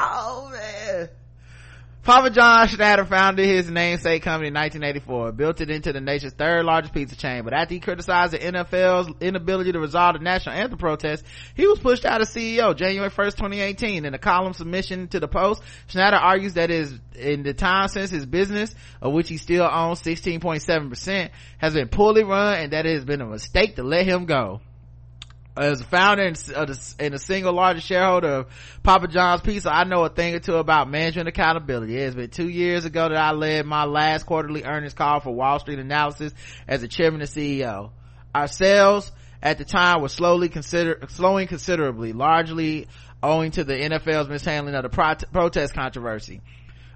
[0.03, 1.09] Oh man
[2.03, 6.65] Papa John Schnatter founded his namesake company in 1984, built it into the nation's third
[6.65, 7.45] largest pizza chain.
[7.45, 11.23] But after he criticized the NFL's inability to resolve the national anthem protest,
[11.55, 14.07] he was pushed out as CEO January 1st, 2018.
[14.07, 18.11] In a column submission to the Post, Schnatter argues that is in the time since
[18.11, 22.95] his business, of which he still owns 16.7%, has been poorly run and that it
[22.95, 24.63] has been a mistake to let him go
[25.57, 28.47] as a founder and, uh, and the single largest shareholder of
[28.83, 31.97] Papa John's Pizza, I know a thing or two about management accountability.
[31.97, 35.35] It has been two years ago that I led my last quarterly earnings call for
[35.35, 36.33] Wall Street Analysis
[36.69, 37.91] as the chairman and CEO.
[38.35, 39.11] Our sales
[39.43, 42.87] at the time were slowly consider, slowing considerably, largely
[43.23, 46.41] owing to the NFL's mishandling of the pro- protest controversy.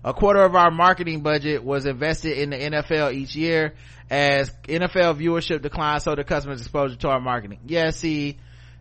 [0.05, 3.74] A quarter of our marketing budget was invested in the NFL each year
[4.10, 7.60] as NFL viewership declined so the customers exposure to our marketing.
[7.66, 8.36] Yeah, see,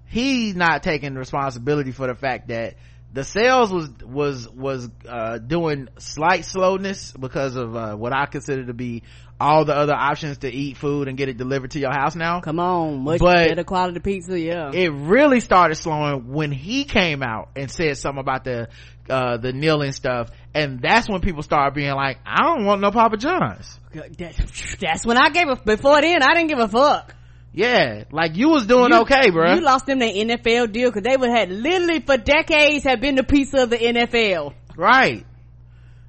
[0.07, 2.75] he's not taking responsibility for the fact that
[3.11, 8.65] the sales was was was uh, doing slight slowness because of uh, what I consider
[8.65, 9.03] to be
[9.39, 12.39] all the other options to eat food and get it delivered to your house now.
[12.39, 17.21] come on much But- better quality pizza yeah It really started slowing when he came
[17.21, 18.69] out and said something about the
[19.09, 22.89] uh, the kneeling stuff, and that's when people started being like, "I don't want no
[22.89, 27.13] Papa John's." That- that's when i gave a before then i didn't give a fuck
[27.55, 29.53] Yeah, like you was doing You- okay, bro.
[29.53, 33.15] You lost them the NFL deal because they would had literally for decades have been
[33.15, 34.53] the piece of the NFL.
[34.75, 35.25] right.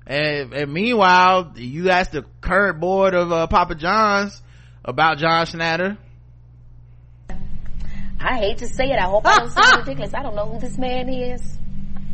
[0.06, 4.42] And, and meanwhile, you asked the current board of uh, Papa John's
[4.84, 5.96] about John Schnatter.
[8.20, 8.98] I hate to say it.
[8.98, 10.12] I hope I don't sound ridiculous.
[10.14, 11.58] I don't know who this man is.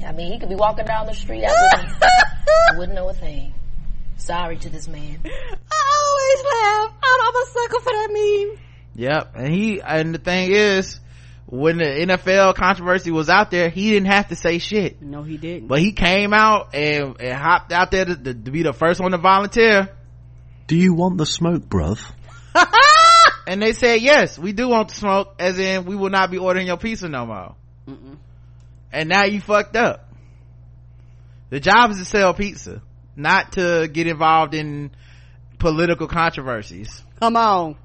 [0.06, 1.44] I mean, he could be walking down the street.
[1.44, 3.54] I wouldn't, I wouldn't know a thing.
[4.16, 5.18] Sorry to this man.
[5.24, 5.30] I
[5.98, 6.94] always laugh.
[7.02, 8.58] I'm, I'm a sucker for that meme.
[9.00, 11.00] Yep, and he and the thing is,
[11.46, 15.00] when the NFL controversy was out there, he didn't have to say shit.
[15.00, 15.68] No, he didn't.
[15.68, 19.00] But he came out and, and hopped out there to, to, to be the first
[19.00, 19.88] one to volunteer.
[20.66, 21.98] Do you want the smoke, bruv?
[23.46, 26.38] And they said, yes, we do want the smoke, as in we will not be
[26.38, 27.56] ordering your pizza no more.
[28.92, 30.08] And now you fucked up.
[31.48, 32.80] The job is to sell pizza,
[33.16, 34.92] not to get involved in
[35.58, 37.02] political controversies.
[37.18, 37.76] Come on.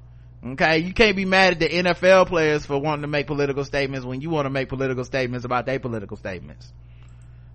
[0.52, 4.06] Okay, you can't be mad at the NFL players for wanting to make political statements
[4.06, 6.70] when you want to make political statements about their political statements.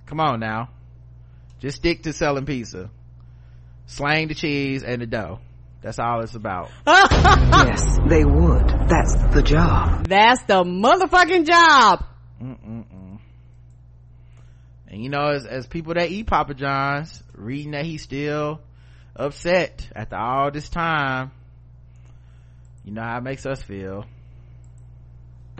[0.07, 0.69] Come on now.
[1.59, 2.89] Just stick to selling pizza.
[3.85, 5.39] Slang the cheese and the dough.
[5.81, 6.69] That's all it's about.
[7.61, 8.67] Yes, they would.
[8.89, 10.07] That's the job.
[10.07, 12.03] That's the motherfucking job.
[12.41, 13.19] Mm-mm-mm.
[14.87, 18.61] And you know, as, as people that eat Papa John's, reading that he's still
[19.15, 21.31] upset after all this time,
[22.83, 24.05] you know how it makes us feel.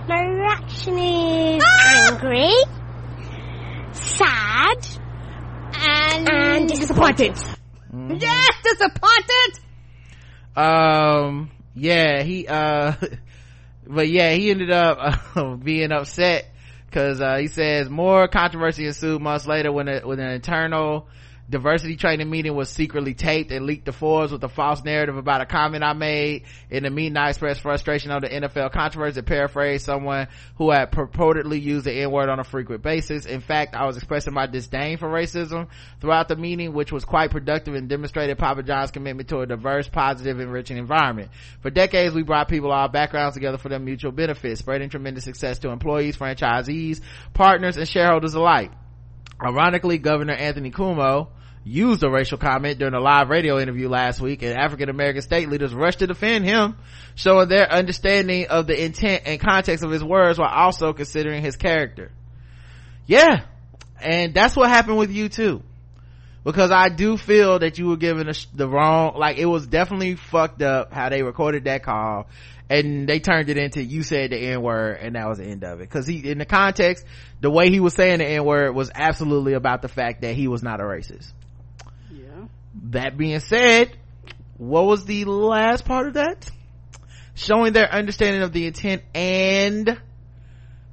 [0.08, 2.52] My reaction is angry,
[3.92, 4.88] sad,
[5.74, 7.38] and, And disappointed.
[7.94, 9.60] Yes, disappointed.
[10.56, 12.94] um yeah he uh
[13.88, 14.98] but yeah he ended up
[15.36, 16.50] uh, being upset
[16.86, 21.08] because uh he says more controversy ensued months later when a, when an internal
[21.52, 25.42] diversity training meeting was secretly taped and leaked to Forbes with a false narrative about
[25.42, 26.46] a comment I made.
[26.70, 30.92] In the meeting, I expressed frustration over the NFL controversy to paraphrase someone who had
[30.92, 33.26] purportedly used the N-word on a frequent basis.
[33.26, 35.68] In fact, I was expressing my disdain for racism
[36.00, 39.90] throughout the meeting, which was quite productive and demonstrated Papa John's commitment to a diverse,
[39.90, 41.30] positive, enriching environment.
[41.60, 45.26] For decades, we brought people of all backgrounds together for their mutual benefit, spreading tremendous
[45.26, 47.02] success to employees, franchisees,
[47.34, 48.72] partners, and shareholders alike.
[49.44, 51.28] Ironically, Governor Anthony Cuomo
[51.64, 55.50] used a racial comment during a live radio interview last week and African American state
[55.50, 56.76] leaders rushed to defend him,
[57.16, 61.56] showing their understanding of the intent and context of his words while also considering his
[61.56, 62.12] character.
[63.06, 63.46] Yeah.
[64.02, 65.62] And that's what happened with you too.
[66.44, 70.64] Because I do feel that you were given the wrong, like it was definitely fucked
[70.64, 72.28] up how they recorded that call
[72.72, 75.64] and they turned it into you said the n word and that was the end
[75.66, 77.06] of it because he in the context
[77.42, 80.48] the way he was saying the n word was absolutely about the fact that he
[80.48, 81.32] was not a racist.
[82.90, 83.96] That being said
[84.62, 86.48] what was the last part of that?
[87.34, 90.00] Showing their understanding of the intent and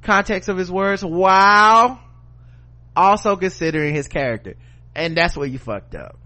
[0.01, 2.01] context of his words while
[2.97, 4.55] also considering his character.
[4.95, 6.17] And that's where you fucked up.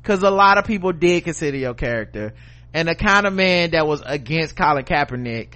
[0.00, 2.34] Because a lot of people did consider your character.
[2.72, 5.54] And the kind of man that was against Colin Kaepernick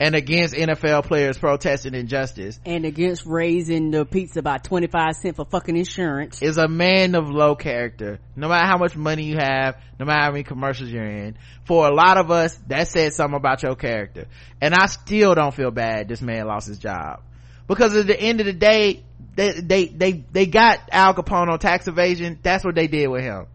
[0.00, 5.44] and against NFL players protesting injustice And against raising the pizza by 25 cents for
[5.44, 6.40] fucking insurance.
[6.40, 8.18] is a man of low character.
[8.34, 11.36] No matter how much money you have, no matter how many commercials you're in.
[11.66, 14.26] For a lot of us, that said something about your character.
[14.60, 17.20] And I still don't feel bad this man lost his job.
[17.68, 19.04] Because at the end of the day,
[19.36, 22.38] they, they, they, they got Al Capone on tax evasion.
[22.42, 23.46] That's what they did with him.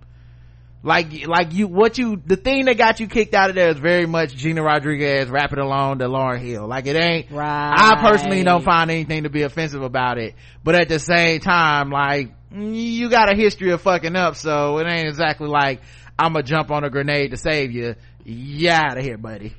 [0.85, 3.79] Like, like you, what you, the thing that got you kicked out of there is
[3.79, 6.67] very much Gina Rodriguez rapping along to Lauryn Hill.
[6.67, 7.73] Like it ain't, Right.
[7.75, 10.35] I personally don't find anything to be offensive about it.
[10.63, 14.85] But at the same time, like, you got a history of fucking up, so it
[14.85, 15.81] ain't exactly like,
[16.19, 17.95] I'ma jump on a grenade to save you.
[18.23, 19.55] You out of here, buddy.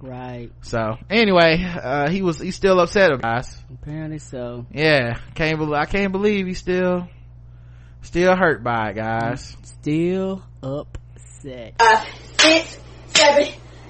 [0.00, 0.50] Right.
[0.62, 3.62] So, anyway, uh, he was, he's still upset about us.
[3.82, 4.64] Apparently so.
[4.72, 7.06] Yeah, can't believe, I can't believe he's still,
[8.00, 9.58] still hurt by it, guys.
[9.62, 11.74] Still upset.
[11.78, 12.06] five,
[12.38, 12.78] six,
[13.14, 13.42] seven,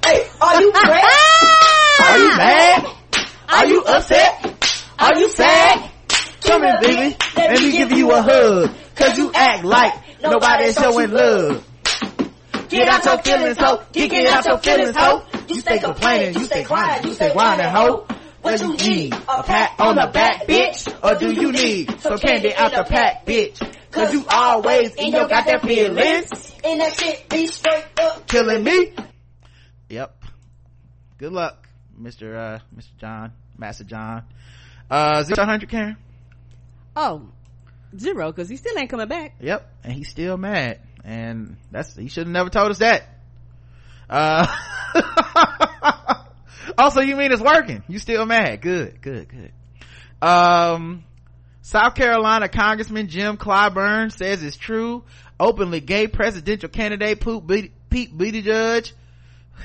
[0.06, 0.30] eight.
[0.40, 1.06] Are you ready?
[2.00, 2.86] Are you mad?
[3.48, 4.82] Are you upset?
[4.98, 5.90] Are you sad?
[6.42, 7.16] Come in, baby.
[7.36, 8.70] Let me give you a hug.
[8.94, 11.66] Cause you act like nobody's showing love.
[12.68, 13.82] Get out your feelings, ho.
[13.92, 15.24] Get, get out your feelings, ho.
[15.48, 18.06] You stay complaining, you stay crying, you stay whining, ho.
[18.42, 19.12] What you need?
[19.14, 20.88] A pat on the back, bitch?
[21.04, 23.60] Or do you need some candy out the pack, bitch?
[23.90, 26.52] Cause you always in your goddamn feelings.
[26.64, 28.26] And that shit be straight up.
[28.26, 28.94] killing me.
[29.88, 30.24] Yep.
[31.18, 31.68] Good luck,
[32.00, 32.36] Mr.
[32.36, 32.96] Uh, Mr.
[32.98, 34.24] John, Master John.
[34.90, 35.96] Uh, zero to 100, Karen?
[36.96, 37.28] Oh,
[37.96, 39.34] zero, cause he still ain't coming back.
[39.40, 39.70] Yep.
[39.84, 40.80] And he's still mad.
[41.04, 43.02] And that's, he should have never told us that.
[44.08, 44.46] Uh,
[46.78, 47.82] also, you mean it's working.
[47.88, 48.60] You still mad.
[48.60, 49.52] Good, good, good.
[50.26, 51.04] Um,
[51.62, 55.04] South Carolina Congressman Jim Clyburn says it's true.
[55.38, 57.72] Openly gay presidential candidate Pete Buttig-
[58.16, 58.92] Buttigieg.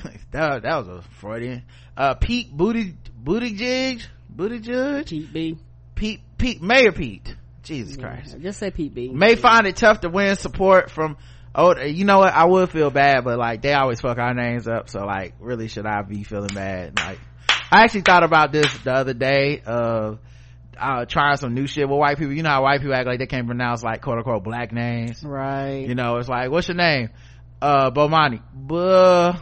[0.31, 1.63] that, that was a Freudian.
[1.97, 4.05] Uh, Pete Booty, Buttigieg?
[4.33, 5.05] Buttigieg?
[5.07, 5.57] Pete B.
[5.95, 7.35] Pete, Pete, Mayor Pete.
[7.63, 9.09] Jesus Christ Just say Pete B.
[9.09, 11.17] may find it tough to win support from
[11.55, 12.33] oh you know what?
[12.33, 15.67] I would feel bad but like they always fuck our names up so like really
[15.67, 16.99] should i be feeling bad?
[16.99, 17.19] Like
[17.71, 20.19] i actually thought about this the other day of
[20.77, 22.33] uh trying some new shit with white people.
[22.33, 25.23] You know how white people act like they can't pronounce like quote unquote black names?
[25.23, 25.87] Right.
[25.87, 27.09] you know it's like what's your name?
[27.61, 28.41] Uh bomani.
[28.53, 29.33] Bo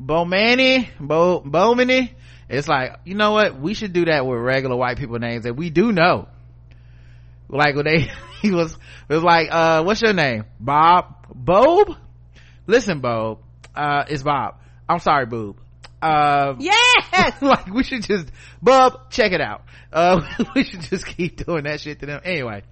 [0.00, 0.88] bomani?
[1.00, 2.10] Bo bomani?
[2.48, 3.60] It's like you know what?
[3.60, 6.28] We should do that with regular white people names that we do know.
[7.48, 8.10] Like when they
[8.42, 8.72] he was
[9.08, 10.44] it was like uh what's your name?
[10.58, 11.26] Bob?
[11.34, 11.96] Bob?
[12.66, 13.40] Listen bob
[13.74, 14.56] uh it's bob.
[14.88, 15.58] I'm sorry boob
[16.02, 17.34] uh Yes!
[17.42, 18.30] like we should just
[18.62, 19.62] bub check it out.
[19.92, 20.20] Uh
[20.54, 22.20] we should just keep doing that shit to them.
[22.24, 22.62] Anyway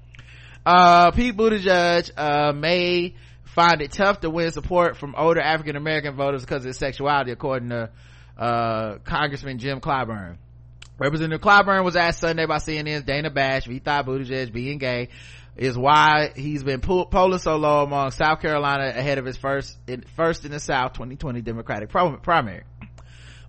[0.67, 3.15] uh pete buttigieg uh may
[3.45, 7.31] find it tough to win support from older african american voters because of his sexuality
[7.31, 7.91] according to
[8.39, 10.39] uh congressman jim clyburn.
[10.97, 15.09] Representative Clyburn was asked Sunday by CNN's Dana Bash if he thought Buttigieg being gay
[15.57, 20.05] is why he's been polling so low among South Carolina ahead of his first in,
[20.17, 22.65] first in the South 2020 Democratic primary.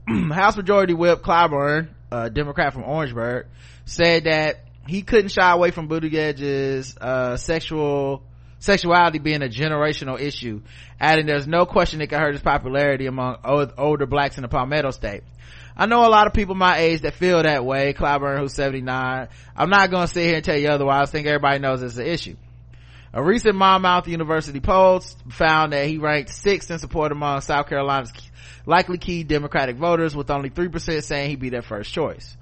[0.32, 3.48] House Majority Whip Clyburn, a Democrat from Orangeburg,
[3.86, 8.24] said that he couldn't shy away from Buttigieg's uh, sexual
[8.60, 10.62] sexuality being a generational issue,
[11.00, 14.48] adding there's no question it could hurt his popularity among old, older blacks in the
[14.48, 15.24] Palmetto State.
[15.78, 17.94] I know a lot of people my age that feel that way.
[17.94, 19.28] Clyburn, who's 79.
[19.56, 21.10] I'm not gonna sit here and tell you otherwise.
[21.10, 22.36] I think everybody knows it's an issue.
[23.14, 28.12] A recent Monmouth University poll found that he ranked sixth in support among South Carolina's
[28.66, 32.36] likely key Democratic voters, with only 3% saying he'd be their first choice.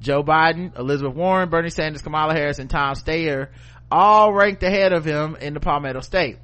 [0.00, 3.48] Joe Biden, Elizabeth Warren, Bernie Sanders, Kamala Harris, and Tom Steyer
[3.90, 6.38] all ranked ahead of him in the Palmetto State.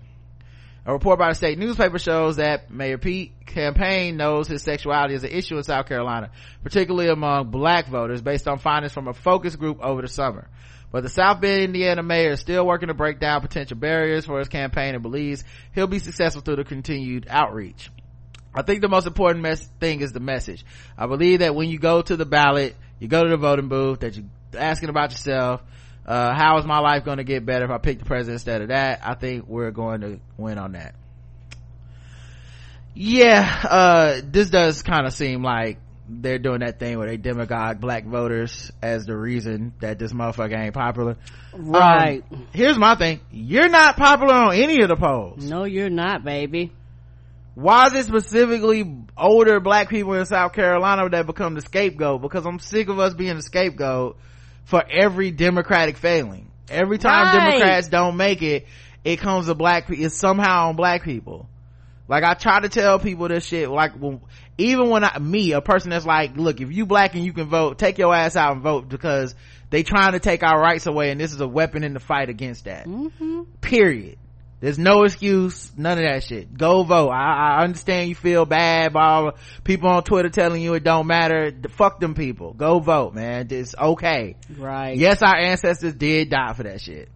[0.86, 5.24] A report by the state newspaper shows that Mayor Pete campaign knows his sexuality is
[5.24, 6.30] an issue in South Carolina,
[6.62, 10.48] particularly among black voters based on findings from a focus group over the summer.
[10.90, 14.38] But the South Bend, Indiana mayor is still working to break down potential barriers for
[14.38, 15.44] his campaign and believes
[15.74, 17.90] he'll be successful through the continued outreach.
[18.54, 20.64] I think the most important mes- thing is the message.
[20.98, 24.00] I believe that when you go to the ballot, you go to the voting booth,
[24.00, 24.24] that you're
[24.56, 25.62] asking about yourself,
[26.06, 28.62] uh, how is my life going to get better if I pick the president instead
[28.62, 29.00] of that?
[29.02, 30.94] I think we're going to win on that.
[32.94, 35.78] Yeah, uh, this does kind of seem like
[36.08, 40.58] they're doing that thing where they demagogue black voters as the reason that this motherfucker
[40.58, 41.16] ain't popular.
[41.52, 42.24] Right.
[42.32, 43.20] Um, here's my thing.
[43.30, 45.44] You're not popular on any of the polls.
[45.44, 46.72] No, you're not, baby.
[47.54, 52.22] Why is it specifically older black people in South Carolina that become the scapegoat?
[52.22, 54.18] Because I'm sick of us being the scapegoat
[54.70, 57.50] for every democratic failing every time right.
[57.50, 58.66] democrats don't make it
[59.04, 61.48] it comes to black people it's somehow on black people
[62.06, 64.20] like i try to tell people this shit like when,
[64.58, 67.48] even when i me a person that's like look if you black and you can
[67.48, 69.34] vote take your ass out and vote because
[69.70, 72.28] they trying to take our rights away and this is a weapon in the fight
[72.28, 73.42] against that mm-hmm.
[73.60, 74.18] period
[74.60, 76.56] there's no excuse, none of that shit.
[76.56, 77.08] Go vote.
[77.08, 81.50] I, I understand you feel bad about people on Twitter telling you it don't matter.
[81.70, 82.52] Fuck them people.
[82.52, 83.48] Go vote, man.
[83.50, 84.36] It's okay.
[84.58, 84.98] Right.
[84.98, 87.08] Yes, our ancestors did die for that shit.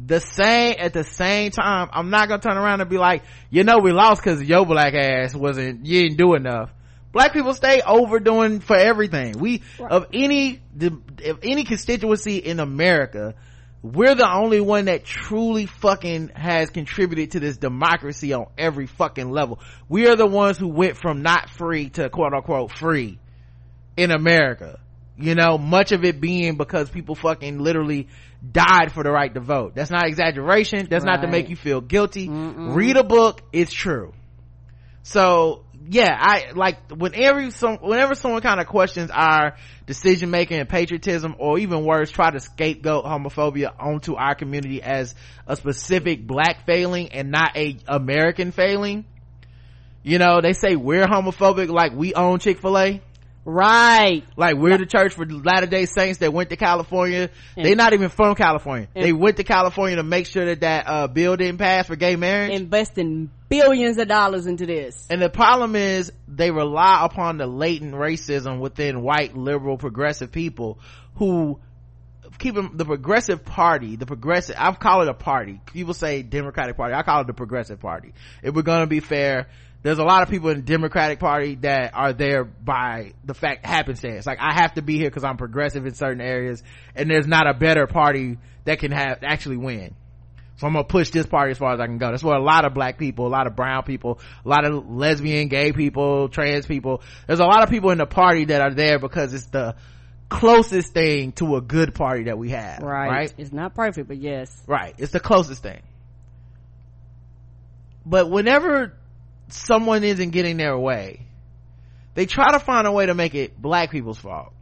[0.00, 3.64] The same, at the same time, I'm not gonna turn around and be like, you
[3.64, 6.70] know, we lost cause your black ass wasn't, you didn't do enough.
[7.10, 9.40] Black people stay overdoing for everything.
[9.40, 9.90] We, right.
[9.90, 13.34] of any, of any constituency in America,
[13.82, 19.30] we're the only one that truly fucking has contributed to this democracy on every fucking
[19.30, 19.60] level.
[19.88, 23.18] We are the ones who went from not free to quote unquote free
[23.96, 24.80] in America.
[25.16, 28.08] You know, much of it being because people fucking literally
[28.52, 29.74] died for the right to vote.
[29.74, 30.86] That's not exaggeration.
[30.88, 31.16] That's right.
[31.16, 32.28] not to make you feel guilty.
[32.28, 32.74] Mm-mm.
[32.74, 33.42] Read a book.
[33.52, 34.12] It's true.
[35.02, 39.56] So yeah, I like whenever some whenever someone kind of questions our
[39.86, 45.14] decision making and patriotism, or even worse, try to scapegoat homophobia onto our community as
[45.46, 49.06] a specific black failing and not a American failing.
[50.02, 53.00] You know, they say we're homophobic like we own Chick-fil-A.
[53.50, 54.24] Right.
[54.36, 57.30] Like we're the church for Latter day Saints that went to California.
[57.56, 58.88] And They're not even from California.
[58.92, 62.16] They went to California to make sure that that, uh, bill didn't pass for gay
[62.16, 62.52] marriage.
[62.52, 65.06] Investing billions of dollars into this.
[65.08, 70.78] And the problem is they rely upon the latent racism within white liberal progressive people
[71.14, 71.58] who
[72.38, 75.58] keep them, the progressive party, the progressive, I call it a party.
[75.72, 76.94] People say Democratic party.
[76.94, 78.12] I call it the progressive party.
[78.42, 79.48] If we're going to be fair,
[79.82, 83.64] there's a lot of people in the democratic party that are there by the fact
[83.64, 84.26] happenstance.
[84.26, 86.62] Like i have to be here because i'm progressive in certain areas
[86.94, 89.94] and there's not a better party that can have actually win.
[90.56, 92.10] So i'm gonna push this party as far as i can go.
[92.10, 94.90] That's where a lot of black people a lot of brown people a lot of
[94.90, 98.74] lesbian gay people trans people there's a lot of people in the party that are
[98.74, 99.76] there because it's the
[100.28, 103.34] closest thing to a good party that we have right, right?
[103.38, 104.62] it's not perfect but yes.
[104.66, 104.94] Right.
[104.98, 105.80] It's the closest thing.
[108.04, 108.94] But whenever
[109.48, 111.26] someone isn't getting their way.
[112.14, 114.52] They try to find a way to make it black people's fault.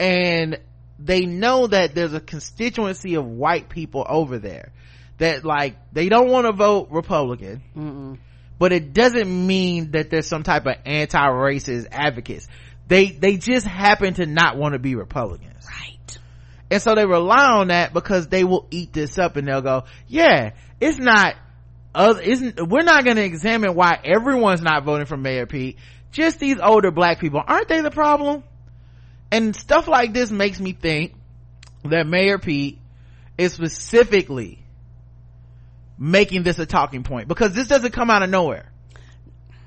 [0.00, 0.58] And
[0.98, 4.72] they know that there's a constituency of white people over there
[5.18, 7.62] that like they don't want to vote republican.
[7.76, 8.18] Mm-mm.
[8.58, 12.48] but it doesn't mean that there's some type of anti-racist advocates.
[12.86, 15.66] They they just happen to not want to be republicans.
[15.66, 16.18] Right.
[16.70, 19.84] And so they rely on that because they will eat this up and they'll go
[20.08, 21.34] yeah it's not
[21.98, 25.76] other isn't we're not going to examine why everyone's not voting for mayor pete.
[26.12, 27.42] Just these older black people.
[27.46, 28.44] Aren't they the problem?
[29.30, 31.14] And stuff like this makes me think
[31.84, 32.78] that mayor pete
[33.36, 34.64] is specifically
[35.98, 38.70] making this a talking point because this doesn't come out of nowhere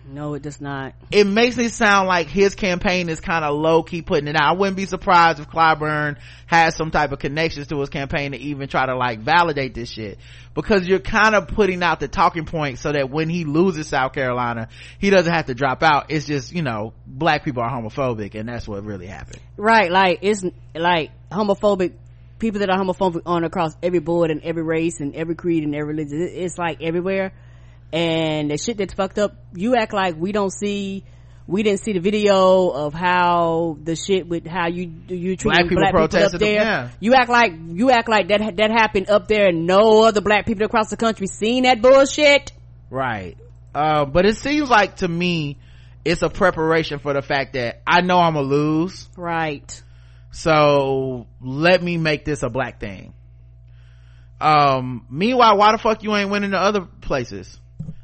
[0.06, 0.94] No, it does not.
[1.12, 4.44] It makes me sound like his campaign is kind of low key putting it out.
[4.44, 6.18] I wouldn't be surprised if Clyburn
[6.48, 9.90] has some type of connections to his campaign to even try to like validate this
[9.90, 10.18] shit.
[10.54, 14.14] Because you're kind of putting out the talking point so that when he loses South
[14.14, 14.68] Carolina,
[15.00, 16.08] he doesn't have to drop out.
[16.10, 19.40] It's just, you know, black people are homophobic and that's what really happened.
[19.56, 20.44] Right, like it's
[20.76, 21.94] like homophobic
[22.40, 25.74] people that are homophobic on across every board and every race and every creed and
[25.76, 26.22] every religion.
[26.22, 27.32] It's like everywhere.
[27.94, 31.04] And the shit that's fucked up, you act like we don't see,
[31.46, 35.64] we didn't see the video of how the shit with how you, you treat Black
[35.68, 36.54] people black people up there.
[36.54, 36.90] yeah.
[37.00, 40.46] You act like, you act like that, that happened up there and no other black
[40.46, 42.54] people across the country seen that bullshit.
[42.90, 43.38] Right.
[43.76, 45.58] Uh, but it seems like to me,
[46.04, 49.08] it's a preparation for the fact that I know I'm gonna lose.
[49.16, 49.82] Right.
[50.32, 53.14] So let me make this a black thing.
[54.40, 57.60] Um, meanwhile, why the fuck you ain't winning the other places?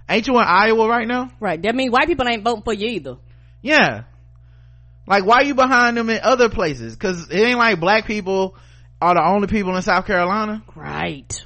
[0.10, 1.32] Ain't you in Iowa right now?
[1.40, 1.62] Right.
[1.62, 3.18] That means white people ain't voting for you either.
[3.62, 4.04] Yeah.
[5.06, 6.96] Like, why you behind them in other places?
[6.96, 8.56] Cause it ain't like black people
[9.02, 10.64] are the only people in South Carolina.
[10.76, 11.46] Right.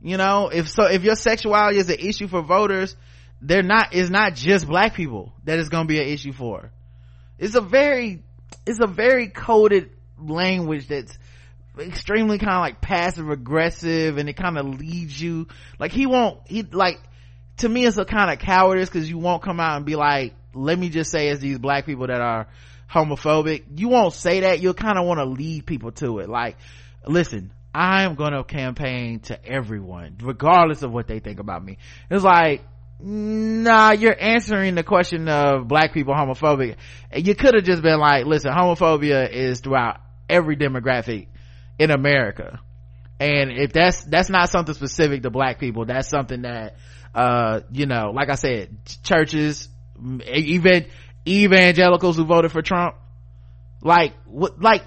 [0.00, 2.96] You know, if so, if your sexuality is an issue for voters,
[3.40, 6.70] they're not, it's not just black people that it's gonna be an issue for.
[7.38, 8.22] It's a very,
[8.66, 11.16] it's a very coded language that's
[11.78, 15.46] extremely kind of like passive aggressive and it kind of leads you,
[15.78, 17.00] like he won't, he, like,
[17.58, 20.34] to me it's a kind of cowardice because you won't come out and be like,
[20.54, 22.48] let me just say as these black people that are
[22.90, 26.28] homophobic, you won't say that, you'll kind of want to lead people to it.
[26.28, 26.56] Like,
[27.06, 31.78] listen, I'm gonna campaign to everyone, regardless of what they think about me.
[32.10, 32.62] It's like,
[33.00, 36.76] nah, you're answering the question of black people homophobic.
[37.14, 41.28] You could have just been like, listen, homophobia is throughout every demographic
[41.78, 42.60] in America.
[43.20, 46.76] And if that's, that's not something specific to black people, that's something that,
[47.14, 49.68] uh, you know, like I said, churches,
[50.26, 50.86] even
[51.26, 52.94] evangelicals who voted for Trump,
[53.82, 54.82] like, what, like,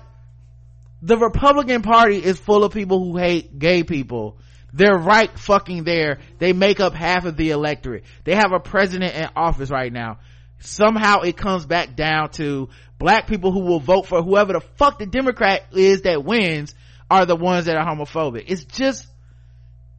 [1.01, 4.37] the Republican party is full of people who hate gay people.
[4.73, 6.19] They're right fucking there.
[6.37, 8.05] They make up half of the electorate.
[8.23, 10.19] They have a president in office right now.
[10.59, 14.99] Somehow it comes back down to black people who will vote for whoever the fuck
[14.99, 16.75] the Democrat is that wins
[17.11, 18.45] are the ones that are homophobic.
[18.47, 19.05] It's just,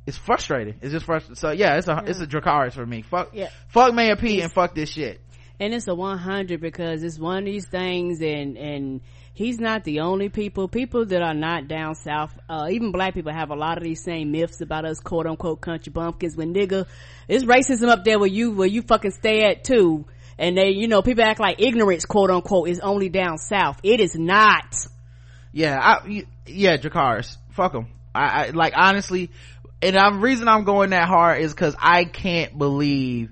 [0.06, 0.74] it's frustrating.
[0.80, 1.36] It's just frustrating.
[1.36, 3.02] So yeah, it's a, it's a Dracarys for me.
[3.02, 3.48] Fuck, Yeah.
[3.68, 5.20] fuck Mayor P and fuck this shit.
[5.60, 9.00] and it's a 100 because it's one of these things and and
[9.34, 13.32] he's not the only people people that are not down south uh, even black people
[13.32, 16.86] have a lot of these same myths about us quote unquote country bumpkins when nigga
[17.28, 20.04] it's racism up there where you where you fucking stay at too
[20.38, 24.00] and they you know people act like ignorance quote unquote is only down south it
[24.00, 24.74] is not
[25.52, 29.30] yeah I, yeah Dracarys fuck them I, I like honestly
[29.80, 33.30] and the reason i'm going that hard is because i can't believe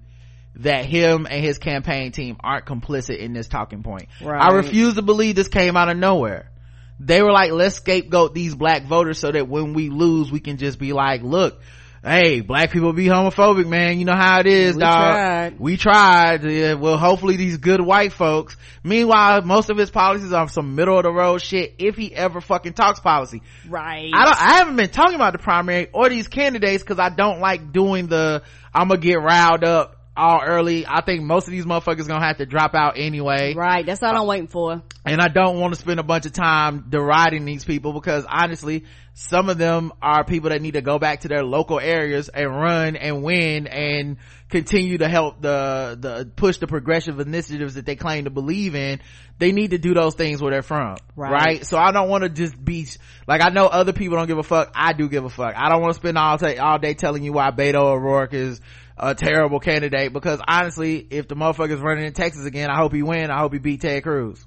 [0.56, 4.08] that him and his campaign team aren't complicit in this talking point.
[4.20, 4.40] Right.
[4.40, 6.50] i refuse to believe this came out of nowhere.
[6.98, 10.58] They were like let's scapegoat these black voters so that when we lose we can
[10.58, 11.60] just be like look
[12.02, 13.98] hey black people be homophobic man.
[13.98, 15.60] You know how it is We dog tried.
[15.60, 16.44] we tried.
[16.44, 20.96] Yeah, well hopefully these good white folks meanwhile most of his policies are some middle
[20.96, 23.42] of the road shit if he ever fucking talks policy.
[23.68, 24.10] Right.
[24.14, 27.40] I don't, I haven't been talking about the primary or these candidates because I don't
[27.40, 30.86] like doing the, I'm gonna get riled up all early.
[30.86, 33.54] I think most of these motherfuckers gonna have to drop out anyway.
[33.54, 33.84] right.
[33.86, 34.82] That's all i'm waiting for.
[35.04, 38.84] And I don't want to spend a bunch of time deriding these people because honestly,
[39.20, 42.48] some of them are people that need to go back to their local areas and
[42.48, 44.16] run and win and
[44.48, 48.98] continue to help the, the, push the progressive initiatives that they claim to believe in.
[49.38, 50.96] They need to do those things where they're from.
[51.16, 51.32] Right.
[51.32, 51.66] right?
[51.66, 52.88] So I don't want to just be,
[53.26, 54.72] like I know other people don't give a fuck.
[54.74, 55.54] I do give a fuck.
[55.54, 58.58] I don't want to spend all day, all day telling you why Beto O'Rourke is
[58.96, 63.02] a terrible candidate because honestly, if the motherfucker's running in Texas again, I hope he
[63.02, 63.30] win.
[63.30, 64.46] I hope he beat Ted Cruz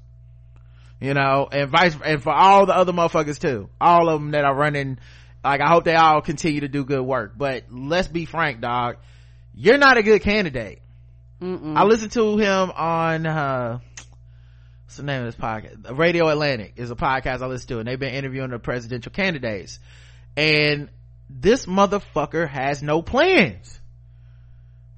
[1.03, 3.69] you know, and vice, and for all the other motherfuckers too.
[3.81, 4.99] All of them that are running,
[5.43, 7.33] like I hope they all continue to do good work.
[7.37, 8.95] But let's be frank, dog.
[9.53, 10.81] You're not a good candidate.
[11.41, 11.75] Mm-mm.
[11.75, 13.79] I listened to him on, uh,
[14.85, 15.97] what's the name of this podcast?
[15.97, 19.79] Radio Atlantic is a podcast I listen to and they've been interviewing the presidential candidates.
[20.37, 20.87] And
[21.29, 23.77] this motherfucker has no plans.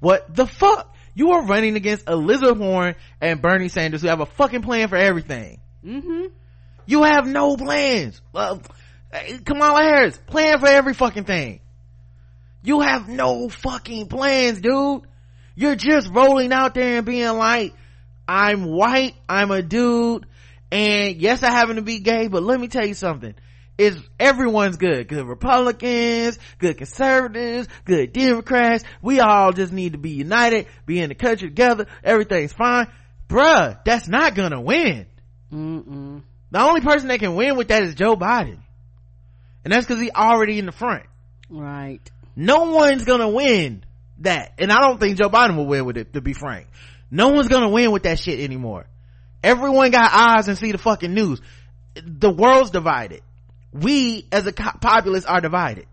[0.01, 0.95] What the fuck?
[1.15, 4.97] You are running against Elizabeth Warren and Bernie Sanders who have a fucking plan for
[4.97, 5.61] everything.
[5.85, 6.25] Mm-hmm
[6.85, 8.21] You have no plans.
[8.35, 11.61] Eh, Kamala Harris, plan for every fucking thing.
[12.63, 15.03] You have no fucking plans, dude.
[15.55, 17.73] You're just rolling out there and being like,
[18.27, 20.25] I'm white, I'm a dude,
[20.71, 23.35] and yes, I happen to be gay, but let me tell you something.
[23.77, 25.07] is everyone's good.
[25.07, 28.83] Good Republicans, good conservatives, good Democrats.
[29.01, 31.85] We all just need to be united, be in the country together.
[32.03, 32.87] Everything's fine.
[33.29, 35.05] Bruh, that's not gonna win.
[35.51, 36.21] Mm-mm.
[36.51, 38.59] The only person that can win with that is Joe Biden.
[39.63, 41.03] And that's cause he's already in the front.
[41.49, 41.99] Right.
[42.35, 43.83] No one's gonna win
[44.19, 44.53] that.
[44.57, 46.67] And I don't think Joe Biden will win with it, to be frank.
[47.09, 48.85] No one's gonna win with that shit anymore.
[49.43, 51.41] Everyone got eyes and see the fucking news.
[51.95, 53.21] The world's divided.
[53.71, 55.85] We as a populace are divided.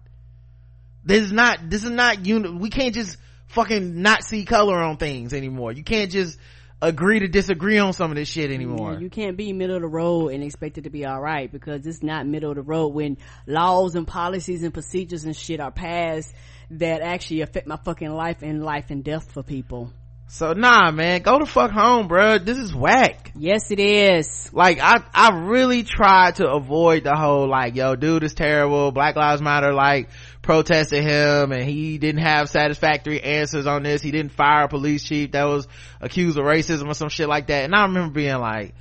[1.04, 3.18] This is not, this is not uni- we can't just
[3.48, 5.72] fucking not see color on things anymore.
[5.72, 6.38] You can't just
[6.82, 8.98] agree to disagree on some of this shit anymore.
[9.00, 11.86] You can't be middle of the road and expect it to be all right because
[11.86, 15.70] it's not middle of the road when laws and policies and procedures and shit are
[15.70, 16.34] passed
[16.72, 19.92] that actually affect my fucking life and life and death for people.
[20.26, 22.42] So nah, man, go the fuck home, bruh.
[22.42, 23.32] This is whack.
[23.36, 24.50] Yes, it is.
[24.50, 28.92] Like I, I really tried to avoid the whole like, yo, dude is terrible.
[28.92, 30.08] Black Lives Matter like
[30.42, 34.02] protested him and he didn't have satisfactory answers on this.
[34.02, 35.66] He didn't fire a police chief that was
[36.00, 37.64] accused of racism or some shit like that.
[37.64, 38.74] And I remember being like,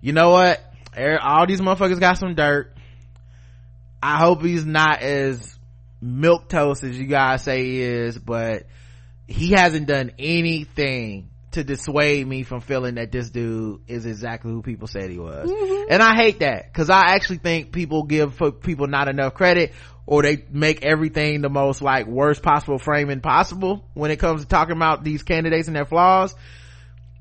[0.00, 0.64] you know what?
[0.96, 2.72] Er- All these motherfuckers got some dirt.
[4.00, 5.58] I hope he's not as
[6.00, 8.66] milk toast as you guys say he is, but
[9.26, 14.62] he hasn't done anything to dissuade me from feeling that this dude is exactly who
[14.62, 15.50] people said he was.
[15.50, 15.90] Mm-hmm.
[15.90, 19.72] And I hate that because I actually think people give people not enough credit
[20.04, 24.48] or they make everything the most like worst possible framing possible when it comes to
[24.48, 26.34] talking about these candidates and their flaws.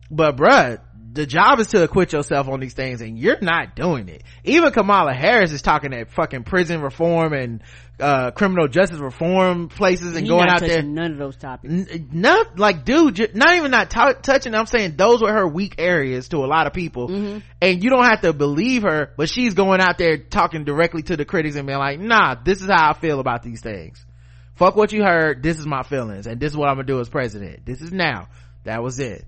[0.10, 0.80] But bruh,
[1.14, 4.24] the job is to acquit yourself on these things and you're not doing it.
[4.44, 7.62] Even Kamala Harris is talking at fucking prison reform and
[8.00, 10.84] uh criminal justice reform places and He going out there.
[10.84, 11.74] none of those topics.
[11.92, 15.76] N- not like dude not even not t- touching i'm saying those were her weak
[15.80, 17.08] areas to a lot of people.
[17.10, 17.40] Mm-hmm.
[17.60, 21.18] and you don't have to believe her but she's going out there talking directly to
[21.18, 24.06] the critics and being like nah this is how i feel about these things.
[24.54, 25.42] Fuck what you heard.
[25.42, 27.66] This is my feelings and this is what i'm gonna do as president.
[27.66, 28.28] This is now.
[28.66, 29.26] That was it.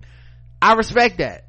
[0.62, 1.46] I respect that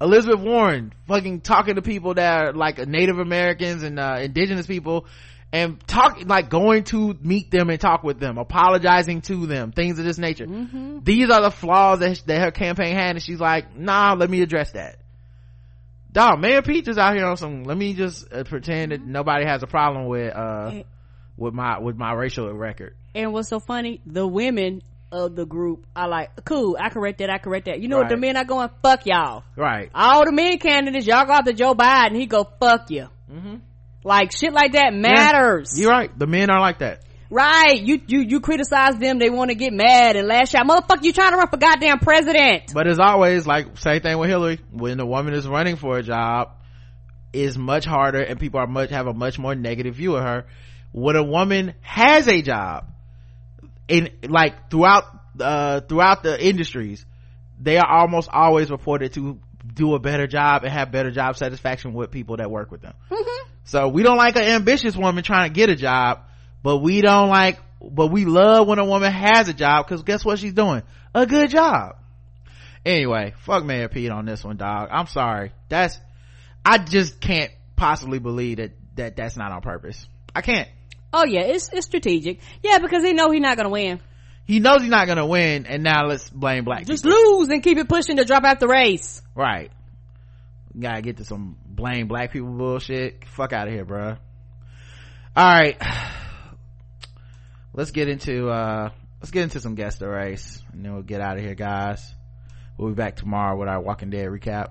[0.00, 5.06] elizabeth warren fucking talking to people that are like native americans and uh, indigenous people
[5.52, 9.98] and talk like going to meet them and talk with them apologizing to them things
[9.98, 10.46] of this nature.
[11.02, 14.42] These are the flaws that, that her campaign had and she's like nah let me
[14.42, 14.98] address that.
[16.12, 19.46] Dog mayor Pete is out here on some let me just uh, pretend that nobody
[19.46, 20.82] has a problem with uh
[21.36, 22.96] with my with my racial record.
[23.14, 27.30] And what's so funny, the women of the group are like, cool, I correct that,
[27.30, 27.80] I correct that.
[27.80, 29.44] You know what the men are going, fuck y'all.
[29.56, 33.08] right All the men candidates, y'all go after Joe Biden, he go, fuck you.
[33.30, 33.56] Mm-hmm.
[34.04, 35.78] Like shit like that matters.
[35.78, 37.80] you're right the men are like that Right.
[37.80, 40.66] You, you, you criticize them, they want to get mad and lash out.
[40.66, 42.72] Motherfucker, you trying to run for goddamn president.
[42.72, 46.02] But as always, like same thing with Hillary, when a woman is running for a
[46.02, 46.52] job,
[47.32, 50.46] is much harder and people are much have a much more negative view of her.
[50.92, 52.86] When a woman has a job,
[53.88, 55.04] in like throughout
[55.40, 57.04] uh throughout the industries,
[57.60, 59.40] they are almost always reported to
[59.74, 62.94] do a better job and have better job satisfaction with people that work with them.
[63.64, 66.20] So we don't like an ambitious woman trying to get a job,
[66.62, 70.24] but we don't like, but we love when a woman has a job because guess
[70.24, 70.82] what she's doing?
[71.14, 71.96] A good job.
[72.84, 74.88] Anyway, fuck Mayor Pete on this one, dog.
[74.92, 75.50] I'm sorry.
[75.68, 75.98] That's,
[76.64, 80.06] I just can't possibly believe that, that that's not on purpose.
[80.32, 80.68] I can't.
[81.12, 82.40] Oh yeah, it's, it's strategic.
[82.62, 84.00] Yeah, because he know he's not gonna win.
[84.44, 87.18] He knows he's not gonna win and now let's blame black Just people.
[87.18, 89.22] lose and keep it pushing to drop out the race.
[89.34, 89.72] Right.
[90.78, 93.24] Gotta get to some blame black people bullshit.
[93.28, 94.16] Fuck out of here, bro.
[95.36, 95.80] Alright.
[97.72, 98.88] Let's get into, uh,
[99.20, 102.02] let's get into some guest the race and then we'll get out of here, guys.
[102.78, 104.70] We'll be back tomorrow with our Walking Dead recap.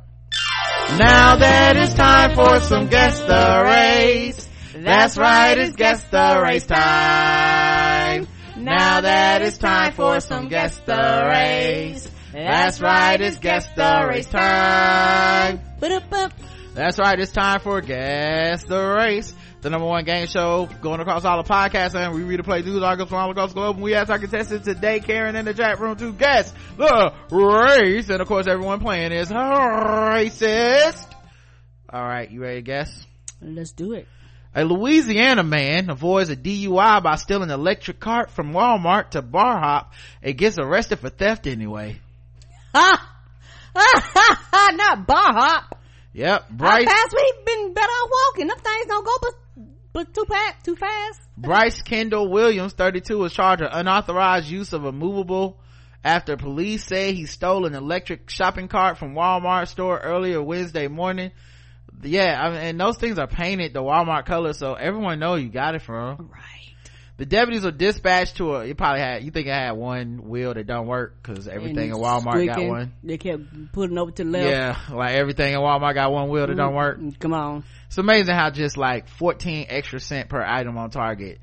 [0.98, 4.45] Now that it's time for some guest the race.
[4.84, 8.28] That's right, it's guess the race time.
[8.58, 12.10] Now that it's time for some guess the race.
[12.34, 15.62] That's right, it's guess the race time.
[16.74, 21.24] That's right, it's time for Guess the Race, the number one game show going across
[21.24, 23.78] all the podcasts, and we read and play news articles from all across the globe.
[23.78, 28.10] And we ask our contestants today, Karen in the chat room, to guess the race.
[28.10, 31.08] And of course, everyone playing is racist.
[31.90, 33.06] All right, you ready to guess?
[33.42, 34.06] Let's do it.
[34.58, 39.60] A Louisiana man avoids a DUI by stealing an electric cart from Walmart to bar
[39.60, 39.92] hop
[40.24, 42.00] and gets arrested for theft anyway.
[42.74, 43.12] Ha!
[43.76, 44.02] Ha
[44.54, 45.82] ha not bar hop.
[46.14, 46.86] Yep, How Bryce.
[46.86, 48.48] fast we been better off walking.
[48.48, 49.34] Them things don't go but,
[49.92, 51.20] but too fast, too fast.
[51.36, 55.60] Bryce Kendall Williams, 32, was charged with unauthorized use of a movable
[56.06, 61.32] after police say he stole an electric shopping cart from Walmart store earlier Wednesday morning.
[62.04, 65.50] Yeah I mean, and those things are painted the walmart color so everyone know you
[65.50, 66.42] got it from Right.
[67.18, 70.54] the deputies were dispatched to a you probably had you think i had one wheel
[70.54, 73.42] that don't work because everything in walmart got one They kept
[73.74, 74.50] putting over to the left.
[74.50, 77.64] yeah like everything in walmart got one wheel that don't work Mm, Come on.
[77.88, 81.40] it's amazing how just like 14 extra cent per item on target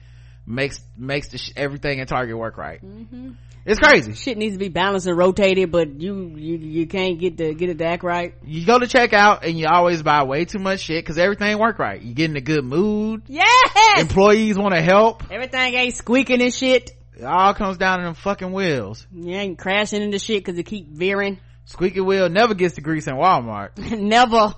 [0.47, 3.31] makes makes the sh- everything in target work right Mm-hmm.
[3.65, 7.37] It's crazy Shit needs to be balanced and rotated, but you you you can't get
[7.37, 8.35] the get it to act right.
[8.45, 11.79] you go to checkout and you always buy way too much shit because everything work
[11.79, 14.01] right you get in a good mood Yes.
[14.01, 16.91] employees want to help Everything ain't squeaking and shit.
[17.17, 20.65] it all comes down to them fucking wheels You ain't crashing into shit because it
[20.65, 21.39] keep veering.
[21.65, 24.55] squeaky wheel never gets the grease in walmart Never.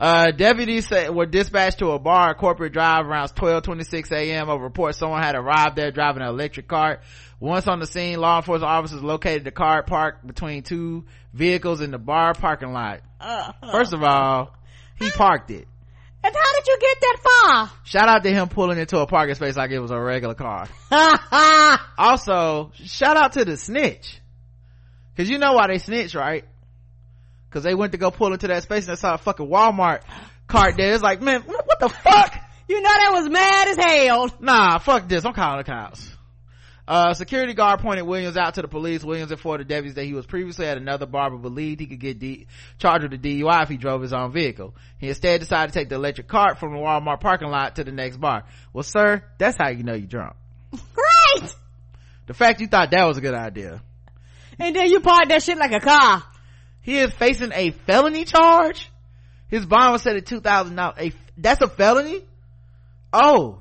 [0.00, 4.48] Uh, deputies say, were dispatched to a bar at Corporate Drive around 12:26 a.m.
[4.48, 7.00] over report someone had arrived there driving an electric cart.
[7.40, 11.90] Once on the scene, law enforcement officers located the car parked between two vehicles in
[11.92, 13.00] the bar parking lot.
[13.20, 14.54] Uh, First of all,
[14.98, 15.68] he parked it.
[16.24, 17.70] and how did you get that far?
[17.84, 20.68] Shout out to him pulling into a parking space like it was a regular car.
[21.98, 24.20] Also, shout out to the snitch.
[25.16, 26.44] Cause you know why they snitch, right?
[27.50, 30.02] Cause they went to go pull into that space and they saw a fucking Walmart
[30.46, 30.92] cart there.
[30.94, 32.34] It's like, man, what what the fuck?
[32.68, 34.30] you know that was mad as hell.
[34.40, 35.24] Nah, fuck this.
[35.24, 36.08] I'm calling the cops.
[36.88, 39.04] Uh, security guard pointed Williams out to the police.
[39.04, 42.00] Williams informed the deputies that he was previously at another bar but believed he could
[42.00, 42.46] get D-
[42.78, 44.74] charged with a DUI if he drove his own vehicle.
[44.96, 47.92] He instead decided to take the electric cart from the Walmart parking lot to the
[47.92, 48.44] next bar.
[48.72, 50.34] Well, sir, that's how you know you're drunk.
[50.72, 51.54] Right.
[52.26, 53.82] The fact you thought that was a good idea.
[54.58, 56.22] And then you parked that shit like a car.
[56.80, 58.90] He is facing a felony charge.
[59.48, 60.96] His bond was set at two thousand dollars.
[60.98, 62.22] A, That's a felony.
[63.12, 63.58] Oh,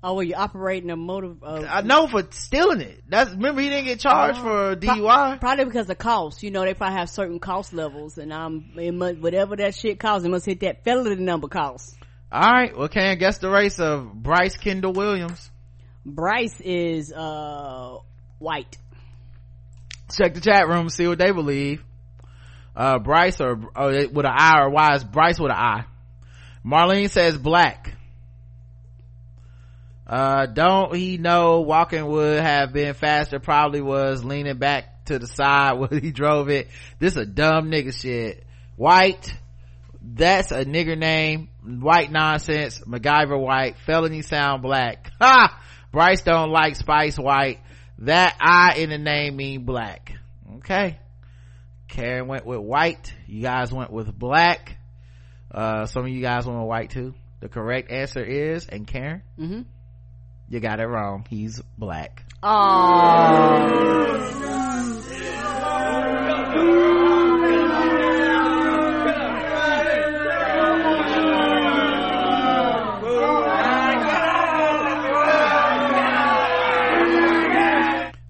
[0.00, 1.34] Oh, well, you operating a motor.
[1.42, 3.02] Uh, I know for stealing it.
[3.08, 5.40] That's remember he didn't get charged for DUI.
[5.40, 6.44] Probably because of cost.
[6.44, 9.98] You know, they probably have certain cost levels, and um, it must, whatever that shit
[9.98, 11.96] costs, it must hit that felony number cost.
[12.30, 12.76] All right.
[12.76, 15.50] Well, can I guess the race of Bryce Kendall Williams?
[16.06, 17.96] Bryce is uh
[18.38, 18.76] white.
[20.16, 21.82] Check the chat room, see what they believe.
[22.76, 25.84] Uh, Bryce or oh, with an I or Y is Bryce with an I.
[26.64, 27.97] Marlene says black.
[30.08, 33.38] Uh, don't he know walking would have been faster?
[33.38, 36.68] Probably was leaning back to the side when he drove it.
[36.98, 38.44] This a dumb nigga shit.
[38.76, 39.34] White.
[40.00, 41.48] That's a nigger name.
[41.62, 42.80] White nonsense.
[42.80, 43.76] MacGyver white.
[43.84, 45.10] Felony sound black.
[45.20, 45.60] Ha!
[45.90, 47.58] Bryce don't like Spice white.
[47.98, 50.12] That I in the name mean black.
[50.58, 50.98] Okay.
[51.88, 53.12] Karen went with white.
[53.26, 54.76] You guys went with black.
[55.50, 57.14] Uh, some of you guys went with white too.
[57.40, 59.62] The correct answer is, and Karen, Mm-hmm.
[60.48, 61.26] You got it wrong.
[61.28, 62.24] He's black.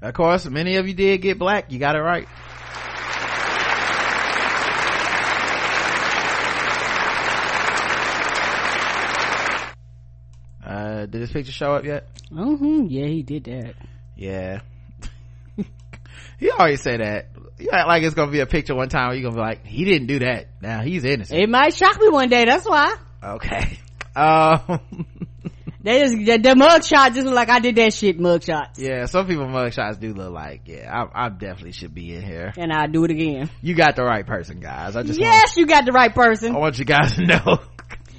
[0.00, 1.70] Of course, many of you did get black.
[1.70, 2.26] You got it right.
[10.64, 12.06] Uh, did this picture show up yet?
[12.30, 12.86] Mm-hmm.
[12.88, 13.74] Yeah, he did that.
[14.16, 14.60] Yeah.
[16.38, 17.26] he always say that.
[17.58, 19.66] You act like it's gonna be a picture one time where you're gonna be like,
[19.66, 20.46] he didn't do that.
[20.62, 21.40] Now he's innocent.
[21.40, 22.44] It might shock me one day.
[22.44, 22.94] That's why.
[23.22, 23.78] Okay.
[24.16, 24.80] Um,
[25.80, 28.80] They just the, the mug shot just look like I did that shit mug shots,
[28.80, 32.52] yeah, some people mugshots do look like, yeah, I, I definitely should be in here.
[32.56, 33.48] and I do it again.
[33.62, 34.96] You got the right person, guys.
[34.96, 36.54] I just Yes, you got the right person.
[36.54, 37.58] I want you guys to know.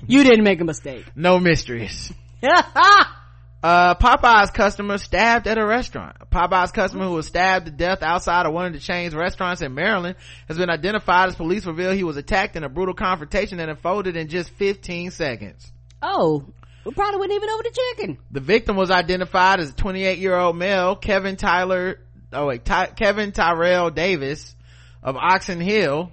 [0.08, 1.06] You didn't make a mistake.
[1.16, 2.12] no mysteries.
[3.62, 6.16] Uh, Popeye's customer stabbed at a restaurant.
[6.32, 9.74] Popeye's customer who was stabbed to death outside of one of the chain's restaurants in
[9.74, 10.16] Maryland
[10.48, 14.16] has been identified as police reveal he was attacked in a brutal confrontation that unfolded
[14.16, 15.74] in just 15 seconds.
[16.02, 16.46] oh,
[16.86, 18.18] we probably wouldn't even over the chicken.
[18.32, 22.00] The victim was identified as a 28 year old male, Kevin Tyler,
[22.32, 24.56] oh wait, Ty, Kevin Tyrell Davis
[25.04, 26.12] of Oxon Hill,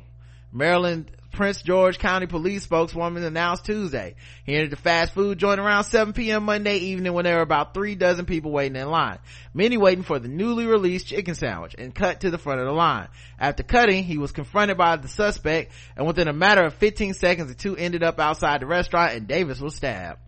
[0.52, 1.10] Maryland.
[1.36, 4.14] Prince George County Police spokeswoman announced Tuesday.
[4.44, 6.44] He entered the fast food joint around 7 p.m.
[6.44, 9.18] Monday evening when there were about three dozen people waiting in line.
[9.52, 12.72] Many waiting for the newly released chicken sandwich and cut to the front of the
[12.72, 13.08] line.
[13.38, 17.48] After cutting, he was confronted by the suspect and within a matter of 15 seconds,
[17.48, 20.18] the two ended up outside the restaurant and Davis was stabbed.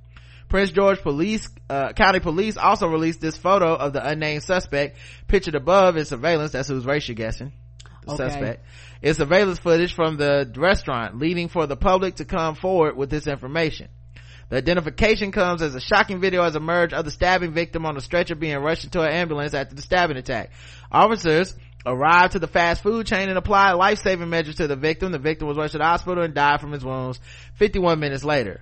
[0.50, 4.98] Prince George Police, uh, County Police also released this photo of the unnamed suspect.
[5.26, 6.52] Pictured above in surveillance.
[6.52, 7.52] That's whose race you're guessing.
[8.06, 8.24] The Okay.
[8.28, 8.64] suspect.
[9.02, 13.26] It's surveillance footage from the restaurant, leading for the public to come forward with this
[13.26, 13.88] information.
[14.48, 18.00] The identification comes as a shocking video has emerged of the stabbing victim on a
[18.00, 20.50] stretcher being rushed into an ambulance after the stabbing attack.
[20.90, 21.54] Officers
[21.84, 25.12] arrived to the fast food chain and applied life-saving measures to the victim.
[25.12, 27.20] The victim was rushed to the hospital and died from his wounds
[27.56, 28.60] 51 minutes later.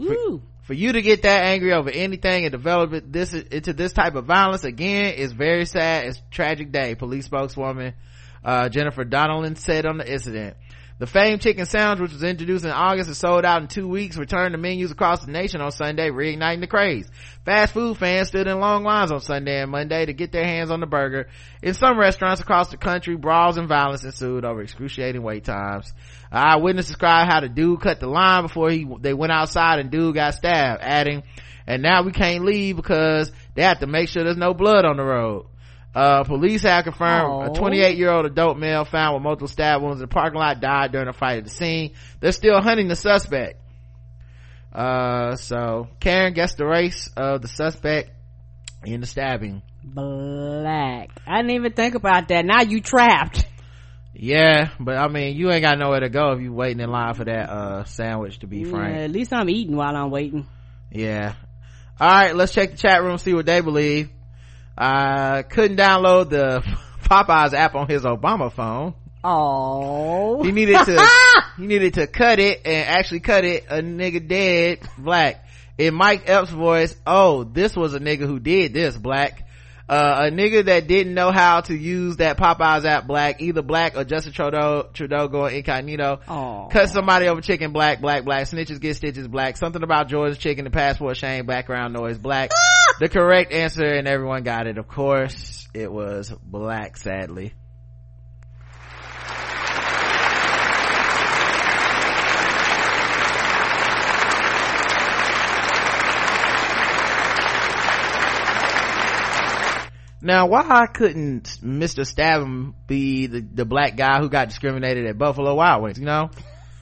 [0.00, 0.42] Ooh.
[0.62, 4.14] For you to get that angry over anything and develop it this into this type
[4.14, 6.06] of violence again is very sad.
[6.06, 6.94] It's tragic day.
[6.94, 7.94] Police spokeswoman
[8.44, 10.56] uh, Jennifer Donelan said on the incident.
[11.00, 14.18] The famed chicken sandwich, which was introduced in August and sold out in two weeks,
[14.18, 17.08] returned to menus across the nation on Sunday, reigniting the craze.
[17.46, 20.70] Fast food fans stood in long lines on Sunday and Monday to get their hands
[20.70, 21.28] on the burger.
[21.62, 25.90] In some restaurants across the country, brawls and violence ensued over excruciating wait times.
[26.30, 30.14] Eyewitness described how the dude cut the line before he, they went outside and dude
[30.14, 31.22] got stabbed, adding,
[31.66, 34.98] and now we can't leave because they have to make sure there's no blood on
[34.98, 35.46] the road.
[35.94, 39.96] Uh, police have confirmed a 28 year old adult male found with multiple stab wounds
[39.96, 41.92] in the parking lot died during a fight at the scene.
[42.20, 43.60] They're still hunting the suspect.
[44.72, 48.10] Uh, so Karen guessed the race of the suspect
[48.84, 49.62] in the stabbing.
[49.82, 51.10] Black.
[51.26, 52.44] I didn't even think about that.
[52.44, 53.44] Now you trapped.
[54.14, 57.14] Yeah, but I mean, you ain't got nowhere to go if you waiting in line
[57.14, 58.96] for that, uh, sandwich to be Yeah, frank.
[58.96, 60.46] at least I'm eating while I'm waiting.
[60.90, 61.34] Yeah.
[62.00, 64.10] Alright, let's check the chat room, see what they believe.
[64.80, 66.62] I couldn't download the
[67.02, 68.94] Popeyes app on his Obama phone.
[69.22, 70.42] Oh.
[70.42, 71.08] He needed to,
[71.58, 75.46] he needed to cut it and actually cut it a nigga dead black.
[75.76, 79.46] In Mike Epps' voice, oh, this was a nigga who did this black.
[79.90, 83.96] Uh, a nigga that didn't know how to use that Popeyes app black, either black
[83.96, 86.20] or Justin Trudeau, Trudeau going incognito.
[86.28, 86.68] Aw.
[86.68, 88.46] Cut somebody over chicken black, black, black.
[88.46, 89.56] Snitches get stitches black.
[89.56, 92.52] Something about George's chicken, the passport shame, background noise black.
[93.00, 94.78] the correct answer and everyone got it.
[94.78, 97.52] Of course, it was black, sadly.
[110.22, 112.04] Now, why couldn't Mr.
[112.04, 116.30] Stabham be the, the black guy who got discriminated at Buffalo Wild Wings, you know?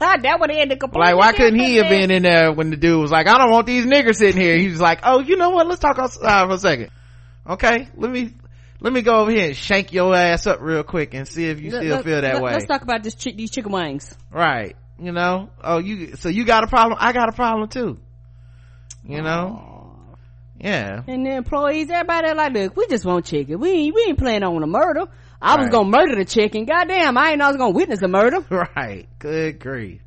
[0.01, 1.07] that would end the complaint.
[1.07, 3.51] Like, why couldn't he have been in there when the dude was like, I don't
[3.51, 4.57] want these niggers sitting here.
[4.57, 5.67] He was like, oh, you know what?
[5.67, 6.91] Let's talk outside for a second.
[7.49, 8.35] Okay, let me,
[8.81, 11.61] let me go over here and shank your ass up real quick and see if
[11.61, 12.53] you Let- still let- feel that let- way.
[12.53, 14.15] Let's talk about this chi- these chicken wings.
[14.31, 14.77] Right.
[15.01, 15.51] You know?
[15.63, 16.99] Oh, you, so you got a problem?
[17.01, 17.99] I got a problem too.
[19.05, 19.78] You know?
[20.61, 21.03] Yeah.
[21.07, 23.61] And the employees, everybody like, look, we just want chicken.
[23.61, 25.05] We ain't, we ain't planning on a murder.
[25.41, 26.65] I was gonna murder the chicken.
[26.65, 28.39] Goddamn, I ain't know I was gonna witness a murder.
[28.51, 29.09] Right.
[29.19, 30.01] Good grief.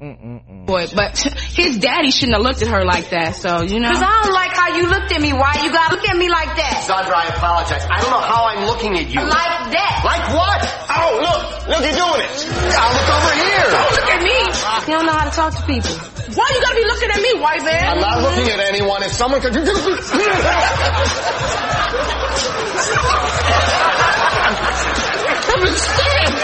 [0.00, 0.64] Mm-mm-mm.
[0.64, 1.12] boy, but
[1.52, 3.92] his daddy shouldn't have looked at her like that, so, you know.
[3.92, 5.36] Cause I don't like how you looked at me.
[5.36, 6.88] Why you gotta look at me like that?
[6.88, 7.84] Sandra, I apologize.
[7.84, 9.20] I don't know how I'm looking at you.
[9.20, 10.00] Like that.
[10.00, 10.64] Like what?
[10.88, 12.32] Oh, look, look, you're doing it.
[12.80, 13.76] I'll look over here.
[13.76, 14.40] Don't look at me.
[14.88, 15.92] You don't know how to talk to people.
[16.32, 17.84] Why you gotta be looking at me, white man?
[17.84, 19.04] I'm not looking at anyone.
[19.04, 19.52] If someone could...
[25.50, 26.38] I've been stabbed.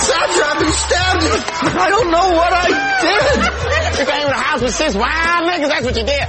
[0.00, 1.22] Sandra, I've been stabbed.
[1.78, 2.68] I don't know what I
[3.00, 3.98] did.
[4.00, 6.22] You came to the house with six wild niggas, that's what you did.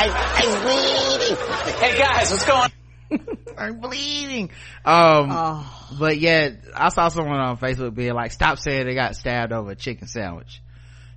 [0.00, 1.36] I, I'm bleeding.
[1.80, 2.70] Hey guys, what's going
[3.58, 4.50] I'm bleeding.
[4.84, 5.88] Um, Oh.
[5.98, 9.72] but yeah, I saw someone on Facebook being like, stop saying they got stabbed over
[9.72, 10.62] a chicken sandwich.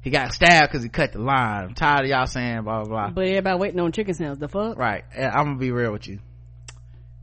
[0.02, 1.64] He got stabbed cause he cut the line.
[1.66, 3.10] I'm tired of y'all saying blah, blah, blah.
[3.12, 4.40] But everybody waiting on chicken sandwich.
[4.40, 4.78] The fuck?
[4.78, 5.03] Right.
[5.16, 6.20] I'm gonna be real with you.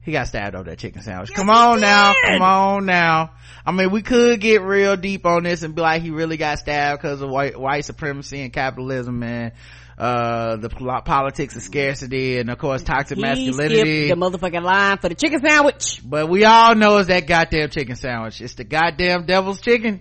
[0.09, 1.35] He got stabbed over that chicken sandwich.
[1.35, 2.15] come on now.
[2.25, 3.33] Come on now.
[3.67, 6.61] I mean, we could get real deep on this and be like, he really got
[6.61, 9.53] stabbed because of white, white supremacy and capitalism and,
[9.99, 14.09] uh, the politics of scarcity and of course toxic He masculinity.
[14.09, 16.01] the motherfucking line for the chicken sandwich.
[16.03, 18.41] But we all know it's that goddamn chicken sandwich.
[18.41, 20.01] It's the goddamn devil's chicken.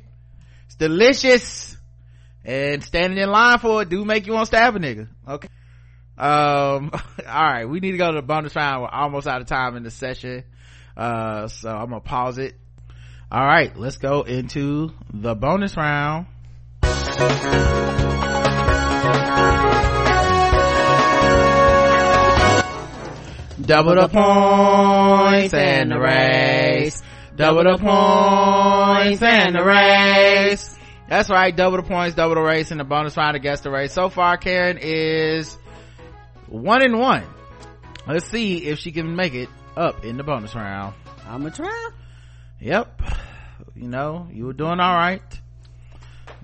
[0.67, 1.75] It's delicious.
[2.45, 5.09] And standing in line for it do make you want to stab a nigga.
[5.27, 5.49] Okay.
[6.17, 8.83] Um, alright, we need to go to the bonus round.
[8.83, 10.43] We're almost out of time in the session.
[10.95, 12.55] Uh, so I'm gonna pause it.
[13.31, 16.27] Alright, let's go into the bonus round.
[23.61, 27.01] Double the points and the race.
[27.35, 30.75] Double the points and the race.
[31.09, 33.93] That's right, double the points, double the race, and the bonus round against the race.
[33.93, 35.57] So far, Karen is
[36.47, 37.23] one and one.
[38.07, 40.95] Let's see if she can make it up in the bonus round.
[41.25, 41.89] I'm gonna try.
[42.59, 43.01] Yep.
[43.75, 45.21] You know, you were doing alright.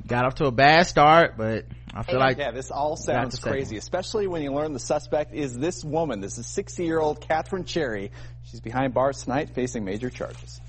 [0.05, 3.77] Got off to a bad start, but I feel like yeah, this all sounds crazy,
[3.77, 6.19] especially when you learn the suspect is this woman.
[6.19, 8.11] This is 60 year old Catherine Cherry.
[8.43, 10.59] She's behind bars tonight facing major charges.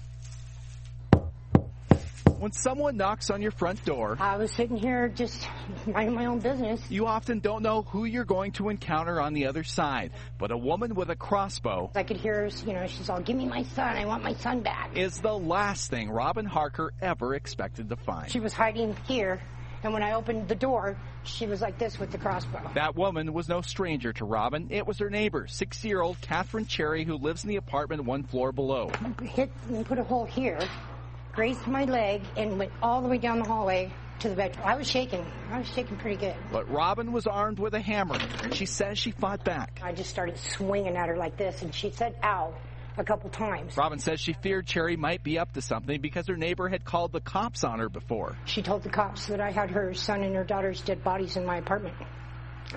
[2.45, 5.49] When someone knocks on your front door, I was sitting here just
[5.87, 6.79] minding my own business.
[6.91, 10.13] you often don't know who you're going to encounter on the other side.
[10.37, 13.47] But a woman with a crossbow I could hear you know, she's all, give me
[13.47, 14.95] my son, I want my son back.
[14.95, 18.31] is the last thing Robin Harker ever expected to find.
[18.31, 19.41] She was hiding here,
[19.83, 22.71] and when I opened the door, she was like this with the crossbow.
[22.75, 24.67] That woman was no stranger to Robin.
[24.69, 28.23] It was her neighbor, six year old Catherine Cherry, who lives in the apartment one
[28.23, 28.91] floor below.
[29.23, 30.59] Hit and put a hole here,
[31.35, 34.67] grazed my leg, and went all the way down the hallway to the bedroom.
[34.67, 35.25] I was shaking.
[35.51, 36.37] I was shaking pretty good.
[36.53, 38.19] But Robin was armed with a hammer,
[38.53, 39.81] she says she fought back.
[39.83, 42.55] I just started swinging at her like this, and she said, ow,
[42.97, 43.77] a couple times.
[43.77, 47.13] Robin says she feared Cherry might be up to something because her neighbor had called
[47.13, 48.37] the cops on her before.
[48.45, 51.45] She told the cops that I had her son and her daughter's dead bodies in
[51.45, 51.97] my apartment.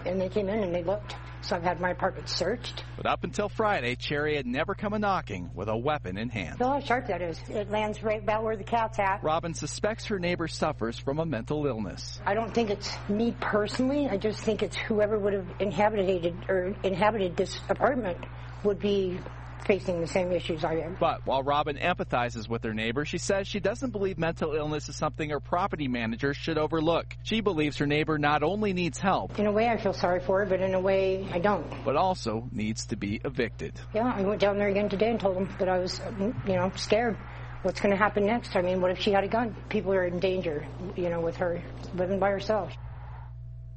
[0.06, 1.16] And they came in and they looked.
[1.42, 2.84] So I've had my apartment searched.
[2.98, 6.58] But up until Friday, Cherry had never come a knocking with a weapon in hand.
[6.58, 7.40] Feel how sharp that is.
[7.50, 9.24] It lands right about where the cat's at.
[9.24, 12.20] Robin suspects her neighbor suffers from a mental illness.
[12.26, 14.08] I don't think it's me personally.
[14.10, 18.18] I just think it's whoever would have inhabited or inhabited this apartment
[18.64, 19.20] would be
[19.66, 20.98] facing the same issues I am.
[21.00, 24.96] But while Robin empathizes with her neighbor, she says she doesn't believe mental illness is
[24.96, 27.16] something her property manager should overlook.
[27.24, 30.40] She believes her neighbor not only needs help, In a way, I feel sorry for
[30.40, 31.66] her, but in a way, I don't.
[31.84, 33.74] but also needs to be evicted.
[33.94, 36.72] Yeah, I went down there again today and told them that I was, you know,
[36.76, 37.18] scared.
[37.64, 38.56] What's going to happen next?
[38.56, 39.56] I mean, what if she had a gun?
[39.68, 40.66] People are in danger,
[40.96, 41.62] you know, with her
[41.96, 42.72] living by herself.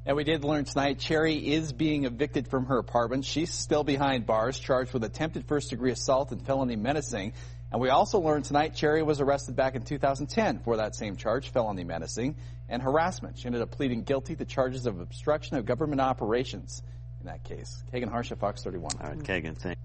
[0.07, 3.25] And we did learn tonight Cherry is being evicted from her apartment.
[3.25, 7.35] She's still behind bars, charged with attempted first degree assault and felony menacing.
[7.71, 11.51] And we also learned tonight Cherry was arrested back in 2010 for that same charge,
[11.51, 12.37] felony menacing
[12.69, 13.39] and harassment.
[13.39, 16.83] She ended up pleading guilty to charges of obstruction of government operations
[17.21, 17.83] in that case.
[17.93, 18.93] Kagan Harsha, Fox 31.
[19.01, 19.79] All right, Kagan, thank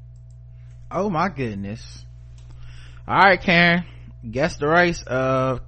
[0.90, 2.06] Oh my goodness.
[3.08, 3.84] All right, Karen.
[4.30, 5.60] Guess the race of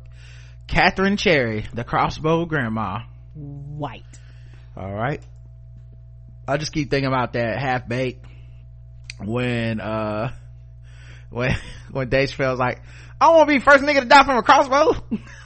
[0.68, 3.02] Catherine Cherry, the crossbow grandma.
[3.34, 4.03] White.
[4.77, 5.21] All right.
[6.47, 8.23] I just keep thinking about that half baked
[9.19, 10.31] when uh
[11.29, 11.55] when
[11.91, 12.81] when Dave Chappelle's like,
[13.19, 14.93] I want to be first nigga to die from a crossbow.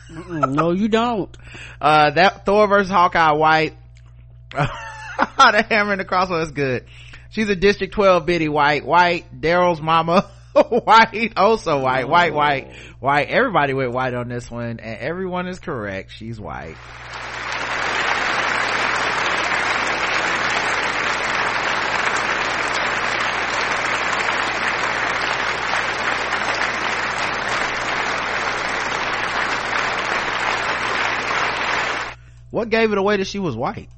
[0.50, 1.36] no, you don't.
[1.80, 3.78] Uh, that Thor versus Hawkeye White.
[4.52, 6.86] the hammer and the crossbow is good.
[7.30, 8.86] She's a District 12 biddy white.
[8.86, 10.30] White, Daryl's mama.
[10.54, 13.30] white, also white, white, white, white.
[13.30, 16.12] Everybody went white on this one, and everyone is correct.
[16.12, 16.76] She's white.
[32.52, 33.90] What gave it away that she was white?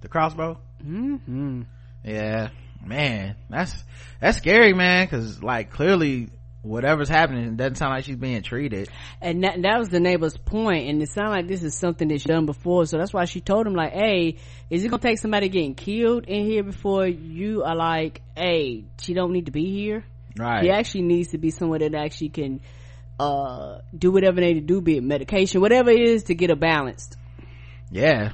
[0.00, 0.58] The crossbow?
[0.84, 1.62] Mm-hmm.
[2.04, 2.50] Yeah,
[2.84, 3.74] man, that's,
[4.20, 6.30] that's scary, man, cause like clearly
[6.62, 8.88] whatever's happening it doesn't sound like she's being treated.
[9.20, 12.24] And that, that was the neighbor's point, and it sounded like this is something that's
[12.24, 14.36] done before, so that's why she told him like, hey,
[14.70, 19.14] is it gonna take somebody getting killed in here before you are like, hey, she
[19.14, 20.04] don't need to be here?
[20.38, 20.64] Right.
[20.64, 22.60] She actually needs to be someone that actually can,
[23.18, 26.50] uh, do whatever they need to do, be it medication, whatever it is to get
[26.50, 27.16] a balanced.
[27.90, 28.32] Yeah.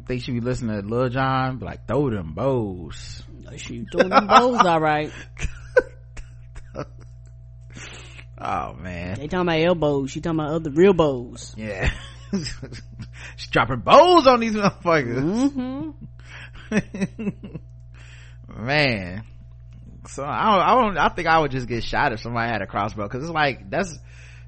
[0.00, 3.22] I think she be listening to Lil Jon, be like, throw them bows.
[3.56, 5.12] She throwing them bows, alright.
[8.40, 9.16] Oh man.
[9.16, 11.54] They talking about elbows, she talking about other real bows.
[11.56, 11.90] Yeah.
[13.36, 15.92] She's dropping bows on these motherfuckers.
[16.70, 17.56] Mm-hmm.
[18.64, 19.24] Man.
[20.08, 22.62] So I don't, I don't, I think I would just get shot if somebody had
[22.62, 23.08] a crossbow.
[23.08, 23.98] Cause it's like, that's,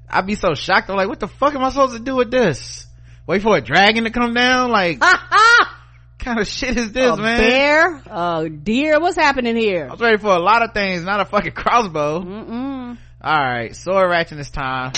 [0.09, 0.89] I'd be so shocked.
[0.89, 2.87] I'm like, what the fuck am I supposed to do with this?
[3.27, 4.71] Wait for a dragon to come down?
[4.71, 4.99] Like,
[6.19, 7.39] kind of shit is this, a man?
[7.39, 9.87] bear, a deer, what's happening here?
[9.87, 12.21] I was ready for a lot of things, not a fucking crossbow.
[12.21, 12.97] Mm-mm.
[13.23, 14.93] All right, sword ratchet this time.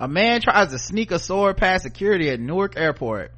[0.00, 3.32] A man tries to sneak a sword past security at Newark Airport.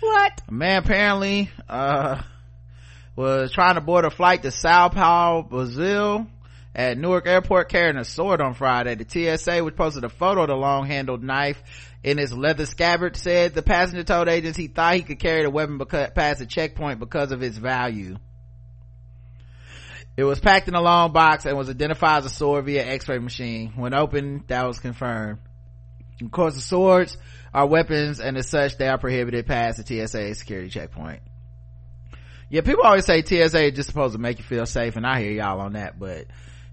[0.00, 0.42] What?
[0.48, 2.20] A man apparently, uh,
[3.14, 6.26] was trying to board a flight to Sao Paulo, Brazil
[6.74, 8.96] at Newark Airport carrying a sword on Friday.
[8.96, 11.62] The TSA, which posted a photo of the long-handled knife
[12.02, 15.50] in its leather scabbard, said the passenger told agents he thought he could carry the
[15.50, 18.16] weapon because, past the checkpoint because of its value.
[20.16, 23.20] It was packed in a long box and was identified as a sword via x-ray
[23.20, 23.74] machine.
[23.76, 25.38] When opened, that was confirmed.
[26.24, 27.16] Of course, the swords
[27.52, 31.20] are weapons and as such, they are prohibited past the TSA security checkpoint.
[32.50, 35.20] yeah people always say tsa is just supposed to make you feel safe and i
[35.20, 36.26] hear y'all on that but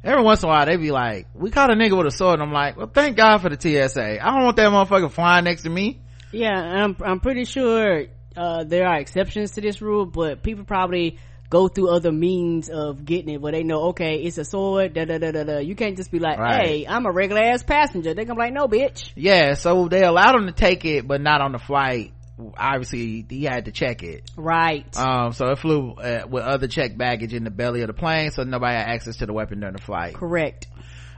[0.03, 2.34] every once in a while they be like we caught a nigga with a sword
[2.34, 5.43] and i'm like well thank god for the tsa i don't want that motherfucker flying
[5.45, 5.99] next to me
[6.31, 8.05] Yeah, I'm I'm pretty sure
[8.38, 11.17] uh, there are exceptions to this rule, but people probably
[11.49, 15.05] go through other means of getting it where they know okay it's a sword da
[15.05, 15.57] da da da da.
[15.57, 16.65] You can't just be like Right.
[16.67, 18.13] hey i'm a regular ass passenger.
[18.13, 19.11] They're gonna be like no bitch.
[19.15, 22.13] Yeah so they allowed him to take it but not on the flight.
[22.57, 24.30] Obviously he had to check it.
[24.38, 24.95] Right.
[24.97, 28.31] Um so it flew uh, with other checked baggage in the belly of the plane
[28.31, 30.13] so nobody had access to the weapon during the flight.
[30.13, 30.67] Correct.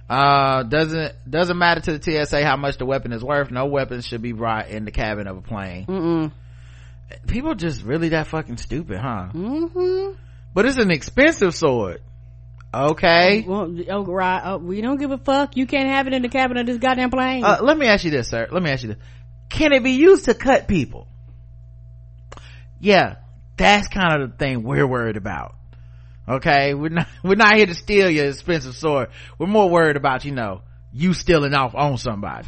[0.10, 3.52] Uh doesn't doesn't matter to the tsa how much the weapon is worth.
[3.52, 5.86] No weapons should be brought in the cabin of a plane.
[5.86, 6.32] Mm-mm.
[7.28, 9.30] People just really that fucking stupid huh?
[9.34, 10.14] Mm-hmm.
[10.54, 12.02] But it's an expensive sword.
[12.74, 13.44] Okay.
[13.46, 14.42] Well, oh, right.
[14.46, 15.58] Oh, we don't give a fuck.
[15.58, 17.44] You can't have it in the cabin of this goddamn plane.
[17.44, 18.48] Uh, let me ask you this sir.
[18.52, 19.04] Let me ask you this.
[19.50, 21.08] Can it be used to cut people?
[22.80, 23.16] Yeah
[23.62, 25.56] that's kind of the thing we're worried about.
[26.28, 26.74] Okay?
[26.74, 29.10] We're not we're not here to steal your expensive sword.
[29.38, 30.62] We're more worried about you know
[30.92, 32.48] you stealing off on somebody.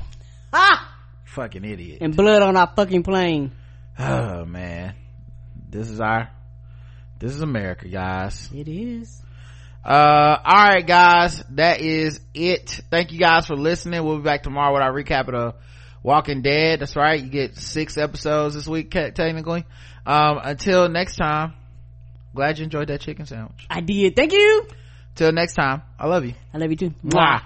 [0.52, 0.90] Ah
[1.26, 2.00] fucking idiot.
[2.02, 3.52] And blood on our fucking plane
[4.00, 4.96] oh man.
[5.70, 6.30] This is our
[7.20, 8.50] this is america guys.
[8.54, 9.22] It is.
[9.84, 11.44] Uh all right guys.
[11.52, 12.82] That is it.
[12.90, 14.04] Thank you guys for listening.
[14.04, 15.56] We'll be back tomorrow with our recap of the
[16.02, 16.80] walking dead.
[16.82, 17.22] That's right.
[17.22, 19.66] You get six episodes this week technically.
[20.06, 21.54] Um until next time
[22.36, 23.66] glad you enjoyed that chicken sandwich.
[23.70, 24.16] I did.
[24.16, 24.68] Thank you.
[25.16, 26.34] Till next time i love you.
[26.54, 26.94] I love you too.
[27.06, 27.44] Mwah.